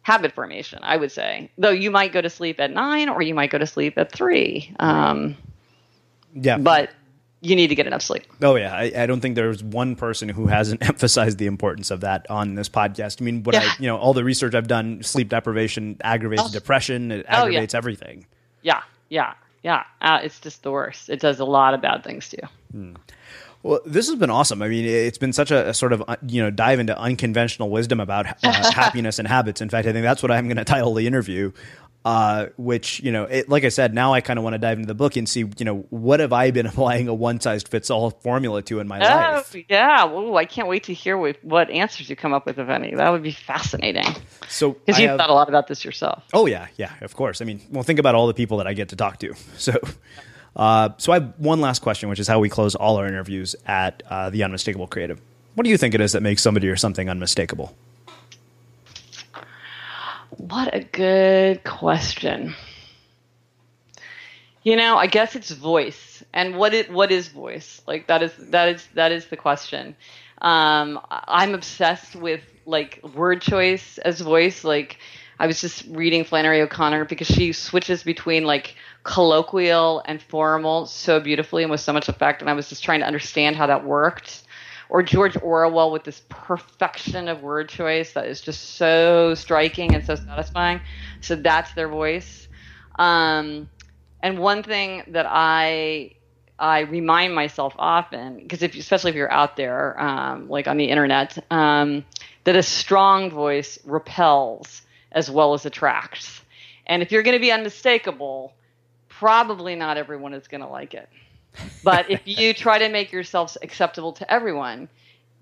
habit 0.01 0.31
formation, 0.31 0.79
I 0.81 0.97
would 0.97 1.11
say. 1.11 1.51
Though 1.57 1.69
you 1.69 1.91
might 1.91 2.11
go 2.11 2.21
to 2.21 2.29
sleep 2.29 2.59
at 2.59 2.71
9 2.71 3.09
or 3.09 3.21
you 3.21 3.35
might 3.35 3.51
go 3.51 3.59
to 3.59 3.67
sleep 3.67 3.97
at 3.97 4.11
3. 4.11 4.75
Um, 4.79 5.37
yeah. 6.33 6.57
But 6.57 6.89
you 7.41 7.55
need 7.55 7.67
to 7.67 7.75
get 7.75 7.87
enough 7.87 8.03
sleep. 8.03 8.23
Oh 8.41 8.55
yeah, 8.55 8.73
I, 8.73 8.91
I, 8.95 9.05
don't 9.07 9.19
think 9.19 9.35
there's 9.35 9.63
one 9.63 9.95
person 9.95 10.29
who 10.29 10.47
hasn't 10.47 10.83
emphasized 10.87 11.39
the 11.39 11.47
importance 11.47 11.89
of 11.91 12.01
that 12.01 12.29
on 12.29 12.55
this 12.55 12.69
podcast. 12.69 13.21
I 13.21 13.25
mean, 13.25 13.43
what 13.43 13.55
yeah. 13.55 13.61
I, 13.63 13.75
you 13.79 13.87
know, 13.87 13.97
all 13.97 14.13
the 14.13 14.23
research 14.23 14.53
I've 14.53 14.67
done, 14.67 15.01
sleep 15.03 15.29
deprivation 15.29 15.97
aggravates 16.01 16.43
oh. 16.45 16.51
depression, 16.51 17.11
it 17.11 17.25
aggravates 17.27 17.73
oh, 17.73 17.77
yeah. 17.77 17.79
everything. 17.79 18.25
Yeah, 18.61 18.81
yeah, 19.09 19.33
yeah. 19.63 19.83
Uh, 19.99 20.19
it's 20.23 20.39
just 20.39 20.61
the 20.61 20.71
worst. 20.71 21.09
It 21.09 21.19
does 21.19 21.39
a 21.39 21.45
lot 21.45 21.73
of 21.73 21.81
bad 21.81 22.03
things 22.03 22.29
too. 22.29 22.47
Hmm. 22.71 22.93
Well, 23.63 23.79
this 23.85 24.07
has 24.07 24.17
been 24.17 24.31
awesome. 24.31 24.61
I 24.63 24.67
mean, 24.67 24.85
it's 24.85 25.19
been 25.19 25.33
such 25.33 25.51
a, 25.51 25.69
a 25.69 25.73
sort 25.73 25.93
of 25.93 26.03
uh, 26.07 26.15
you 26.27 26.41
know 26.43 26.51
dive 26.51 26.79
into 26.79 26.97
unconventional 26.97 27.69
wisdom 27.69 27.99
about 27.99 28.27
uh, 28.43 28.71
happiness 28.71 29.17
and 29.17 29.27
habits. 29.27 29.61
In 29.61 29.69
fact, 29.69 29.87
I 29.87 29.93
think 29.93 30.03
that's 30.03 30.21
what 30.21 30.31
I'm 30.31 30.45
going 30.45 30.57
to 30.57 30.65
title 30.65 30.93
the 30.93 31.07
interview 31.07 31.51
uh, 32.03 32.47
which 32.57 32.99
you 33.01 33.11
know, 33.11 33.25
it, 33.25 33.47
like 33.47 33.63
I 33.63 33.69
said, 33.69 33.93
now 33.93 34.13
I 34.13 34.21
kind 34.21 34.39
of 34.39 34.43
want 34.43 34.55
to 34.55 34.57
dive 34.57 34.77
into 34.77 34.87
the 34.87 34.95
book 34.95 35.15
and 35.15 35.29
see, 35.29 35.41
you 35.41 35.65
know, 35.65 35.85
what 35.89 36.19
have 36.19 36.33
I 36.33 36.51
been 36.51 36.65
applying 36.67 37.07
a 37.07 37.13
one 37.13 37.39
size 37.39 37.63
fits 37.63 37.89
all 37.89 38.09
formula 38.09 38.61
to 38.63 38.79
in 38.79 38.87
my 38.87 38.99
oh, 38.99 39.03
life? 39.03 39.55
Yeah, 39.69 40.05
well, 40.05 40.35
I 40.37 40.45
can't 40.45 40.67
wait 40.67 40.83
to 40.85 40.93
hear 40.93 41.17
what, 41.17 41.43
what, 41.43 41.69
answers 41.69 42.09
you 42.09 42.15
come 42.15 42.33
up 42.33 42.45
with, 42.45 42.57
if 42.57 42.69
any. 42.69 42.95
That 42.95 43.09
would 43.09 43.23
be 43.23 43.31
fascinating. 43.31 44.05
So, 44.47 44.71
because 44.71 44.99
you've 44.99 45.09
have, 45.09 45.19
thought 45.19 45.29
a 45.29 45.33
lot 45.33 45.47
about 45.47 45.67
this 45.67 45.85
yourself. 45.85 46.23
Oh 46.33 46.47
yeah, 46.47 46.67
yeah, 46.77 46.93
of 47.01 47.15
course. 47.15 47.41
I 47.41 47.45
mean, 47.45 47.61
well, 47.71 47.83
think 47.83 47.99
about 47.99 48.15
all 48.15 48.27
the 48.27 48.33
people 48.33 48.57
that 48.57 48.67
I 48.67 48.73
get 48.73 48.89
to 48.89 48.95
talk 48.95 49.19
to. 49.19 49.33
So, 49.57 49.73
uh, 50.55 50.89
so 50.97 51.11
I 51.11 51.19
have 51.19 51.33
one 51.37 51.61
last 51.61 51.83
question, 51.83 52.09
which 52.09 52.19
is 52.19 52.27
how 52.27 52.39
we 52.39 52.49
close 52.49 52.73
all 52.73 52.97
our 52.97 53.05
interviews 53.07 53.55
at 53.67 54.01
uh, 54.09 54.31
the 54.31 54.43
Unmistakable 54.43 54.87
Creative. 54.87 55.21
What 55.53 55.65
do 55.65 55.69
you 55.69 55.77
think 55.77 55.93
it 55.93 56.01
is 56.01 56.13
that 56.13 56.21
makes 56.21 56.41
somebody 56.41 56.67
or 56.67 56.75
something 56.75 57.09
unmistakable? 57.09 57.75
What 60.51 60.75
a 60.75 60.81
good 60.81 61.63
question. 61.63 62.55
You 64.63 64.75
know, 64.75 64.97
I 64.97 65.07
guess 65.07 65.37
it's 65.37 65.49
voice. 65.49 66.25
And 66.33 66.57
what 66.57 66.73
is 66.73 66.89
what 66.89 67.09
is 67.09 67.29
voice? 67.29 67.81
Like 67.87 68.07
that 68.07 68.21
is 68.21 68.33
that 68.49 68.67
is 68.67 68.85
that 68.95 69.13
is 69.13 69.27
the 69.27 69.37
question. 69.37 69.95
Um, 70.41 70.99
I'm 71.09 71.53
obsessed 71.53 72.17
with 72.17 72.41
like 72.65 72.99
word 73.15 73.41
choice 73.41 73.97
as 73.99 74.19
voice. 74.19 74.65
Like 74.65 74.97
I 75.39 75.47
was 75.47 75.61
just 75.61 75.85
reading 75.87 76.25
Flannery 76.25 76.59
O'Connor 76.59 77.05
because 77.05 77.27
she 77.27 77.53
switches 77.53 78.03
between 78.03 78.43
like 78.43 78.75
colloquial 79.03 80.01
and 80.03 80.21
formal 80.21 80.85
so 80.85 81.21
beautifully 81.21 81.63
and 81.63 81.71
with 81.71 81.79
so 81.79 81.93
much 81.93 82.09
effect. 82.09 82.41
And 82.41 82.49
I 82.49 82.53
was 82.53 82.67
just 82.67 82.83
trying 82.83 82.99
to 82.99 83.07
understand 83.07 83.55
how 83.55 83.67
that 83.67 83.85
worked 83.85 84.43
or 84.91 85.01
George 85.01 85.37
Orwell 85.41 85.89
with 85.89 86.03
this 86.03 86.21
perfection 86.27 87.29
of 87.29 87.41
word 87.41 87.69
choice 87.69 88.11
that 88.11 88.27
is 88.27 88.41
just 88.41 88.75
so 88.75 89.33
striking 89.33 89.95
and 89.95 90.05
so 90.05 90.15
satisfying. 90.15 90.81
So 91.21 91.37
that's 91.37 91.73
their 91.73 91.87
voice. 91.87 92.49
Um, 92.99 93.69
and 94.21 94.37
one 94.37 94.63
thing 94.63 95.03
that 95.07 95.25
I 95.27 96.15
I 96.59 96.81
remind 96.81 97.33
myself 97.33 97.73
often, 97.79 98.37
because 98.37 98.61
if 98.61 98.75
especially 98.75 99.11
if 99.11 99.15
you're 99.15 99.31
out 99.31 99.55
there, 99.55 99.99
um, 99.99 100.49
like 100.49 100.67
on 100.67 100.75
the 100.75 100.89
internet, 100.89 101.37
um, 101.49 102.03
that 102.43 102.57
a 102.57 102.61
strong 102.61 103.31
voice 103.31 103.79
repels 103.85 104.81
as 105.13 105.31
well 105.31 105.53
as 105.53 105.65
attracts. 105.65 106.41
And 106.85 107.01
if 107.01 107.13
you're 107.13 107.23
going 107.23 107.37
to 107.37 107.41
be 107.41 107.51
unmistakable, 107.51 108.53
probably 109.07 109.75
not 109.75 109.95
everyone 109.95 110.33
is 110.33 110.49
going 110.49 110.61
to 110.61 110.67
like 110.67 110.93
it. 110.93 111.07
But 111.83 112.09
if 112.09 112.21
you 112.25 112.53
try 112.53 112.79
to 112.79 112.89
make 112.89 113.11
yourself 113.11 113.57
acceptable 113.61 114.13
to 114.13 114.31
everyone, 114.31 114.87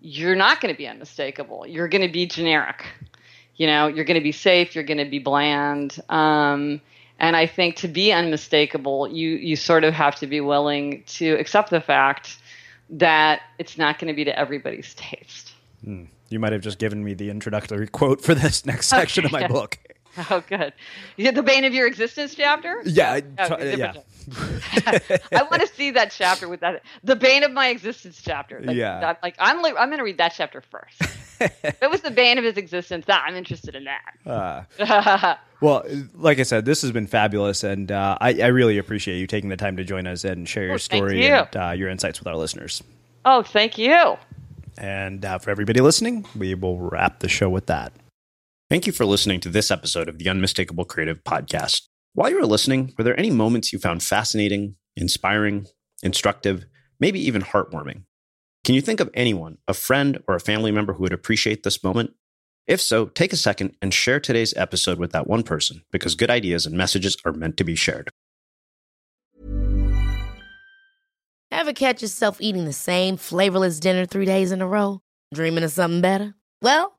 you're 0.01 0.35
not 0.35 0.61
going 0.61 0.73
to 0.73 0.77
be 0.77 0.87
unmistakable. 0.87 1.65
You're 1.67 1.87
going 1.87 2.01
to 2.01 2.11
be 2.11 2.25
generic. 2.25 2.85
You 3.57 3.67
know, 3.67 3.87
you're 3.87 4.05
going 4.05 4.15
to 4.19 4.23
be 4.23 4.31
safe. 4.31 4.73
You're 4.73 4.85
going 4.85 4.97
to 4.97 5.09
be 5.09 5.19
bland. 5.19 5.99
Um, 6.09 6.81
and 7.19 7.35
I 7.35 7.45
think 7.45 7.75
to 7.77 7.87
be 7.87 8.11
unmistakable, 8.13 9.07
you 9.09 9.31
you 9.31 9.55
sort 9.55 9.83
of 9.83 9.93
have 9.93 10.15
to 10.17 10.27
be 10.27 10.39
willing 10.39 11.03
to 11.07 11.33
accept 11.33 11.69
the 11.69 11.81
fact 11.81 12.37
that 12.89 13.41
it's 13.57 13.77
not 13.77 13.99
going 13.99 14.07
to 14.07 14.13
be 14.13 14.23
to 14.23 14.39
everybody's 14.39 14.93
taste. 14.95 15.53
Mm. 15.85 16.07
You 16.29 16.39
might 16.39 16.53
have 16.53 16.61
just 16.61 16.79
given 16.79 17.03
me 17.03 17.13
the 17.13 17.29
introductory 17.29 17.87
quote 17.87 18.21
for 18.21 18.33
this 18.33 18.65
next 18.65 18.87
section 18.87 19.25
of 19.25 19.31
my 19.31 19.47
book. 19.47 19.77
Oh, 20.31 20.43
good. 20.49 20.73
The 21.17 21.43
bane 21.43 21.63
of 21.65 21.73
your 21.73 21.87
existence 21.87 22.35
chapter? 22.35 22.81
Yeah, 22.85 23.19
Oh, 23.37 23.57
yeah. 23.63 23.93
I 25.31 25.43
want 25.49 25.61
to 25.61 25.67
see 25.67 25.91
that 25.91 26.11
chapter 26.11 26.49
with 26.49 26.59
that. 26.59 26.83
The 27.03 27.15
bane 27.15 27.43
of 27.43 27.51
my 27.51 27.69
existence 27.69 28.21
chapter. 28.23 28.59
Like, 28.61 28.75
Yeah. 28.75 28.99
I'm 29.07 29.15
like 29.23 29.35
I'm. 29.39 29.63
I'm 29.65 29.89
going 29.89 29.97
to 29.99 30.03
read 30.03 30.17
that 30.17 30.33
chapter 30.35 30.61
first. 30.61 31.01
if 31.39 31.81
it 31.81 31.89
was 31.89 32.01
the 32.01 32.11
bane 32.11 32.37
of 32.37 32.43
his 32.43 32.57
existence, 32.57 33.05
that 33.05 33.23
I'm 33.25 33.35
interested 33.35 33.75
in 33.75 33.87
Uh, 34.25 34.63
that. 34.77 35.39
well, 35.61 35.85
like 36.15 36.39
I 36.39 36.43
said, 36.43 36.65
this 36.65 36.81
has 36.81 36.91
been 36.91 37.07
fabulous, 37.07 37.63
and 37.63 37.91
uh, 37.91 38.17
I, 38.19 38.33
I 38.41 38.47
really 38.47 38.77
appreciate 38.77 39.19
you 39.19 39.27
taking 39.27 39.49
the 39.49 39.57
time 39.57 39.77
to 39.77 39.83
join 39.83 40.05
us 40.07 40.23
and 40.25 40.47
share 40.49 40.63
your 40.65 40.73
Oh, 40.73 40.77
story 40.77 41.25
you. 41.25 41.31
and 41.33 41.55
uh, 41.55 41.69
your 41.71 41.87
insights 41.89 42.19
with 42.19 42.27
our 42.27 42.35
listeners. 42.35 42.83
oh, 43.25 43.41
thank 43.43 43.77
you. 43.77 44.17
And 44.77 45.23
uh, 45.23 45.37
for 45.39 45.49
everybody 45.49 45.79
listening, 45.81 46.25
we 46.37 46.55
will 46.55 46.77
wrap 46.79 47.19
the 47.19 47.29
show 47.29 47.49
with 47.49 47.67
that. 47.67 47.93
Thank 48.69 48.85
you 48.85 48.93
for 48.93 49.03
listening 49.03 49.39
to 49.39 49.49
this 49.49 49.71
episode 49.71 50.07
of 50.07 50.19
the 50.19 50.29
Unmistakable 50.29 50.85
Creative 50.85 51.23
Podcast. 51.23 51.87
While 52.13 52.29
you 52.29 52.39
were 52.39 52.45
listening, 52.45 52.93
were 52.95 53.03
there 53.03 53.19
any 53.19 53.31
moments 53.31 53.73
you 53.73 53.79
found 53.79 54.03
fascinating, 54.03 54.75
inspiring, 54.95 55.65
instructive, 56.03 56.65
maybe 56.99 57.19
even 57.19 57.41
heartwarming? 57.41 58.03
Can 58.63 58.75
you 58.75 58.81
think 58.81 58.99
of 58.99 59.09
anyone, 59.15 59.57
a 59.67 59.73
friend 59.73 60.19
or 60.27 60.35
a 60.35 60.39
family 60.39 60.71
member 60.71 60.93
who 60.93 61.01
would 61.01 61.13
appreciate 61.13 61.63
this 61.63 61.83
moment? 61.83 62.11
If 62.67 62.79
so, 62.79 63.07
take 63.07 63.33
a 63.33 63.37
second 63.37 63.75
and 63.81 63.91
share 63.91 64.19
today's 64.19 64.53
episode 64.55 64.99
with 64.99 65.13
that 65.13 65.25
one 65.25 65.41
person 65.41 65.81
because 65.91 66.13
good 66.13 66.29
ideas 66.29 66.67
and 66.67 66.77
messages 66.77 67.17
are 67.25 67.33
meant 67.33 67.57
to 67.57 67.63
be 67.63 67.73
shared. 67.75 68.11
Ever 71.51 71.73
catch 71.73 72.03
yourself 72.03 72.37
eating 72.39 72.65
the 72.65 72.73
same 72.73 73.17
flavorless 73.17 73.79
dinner 73.79 74.05
three 74.05 74.25
days 74.25 74.51
in 74.51 74.61
a 74.61 74.67
row? 74.67 75.01
Dreaming 75.33 75.63
of 75.63 75.71
something 75.71 76.01
better? 76.01 76.35
Well, 76.61 76.98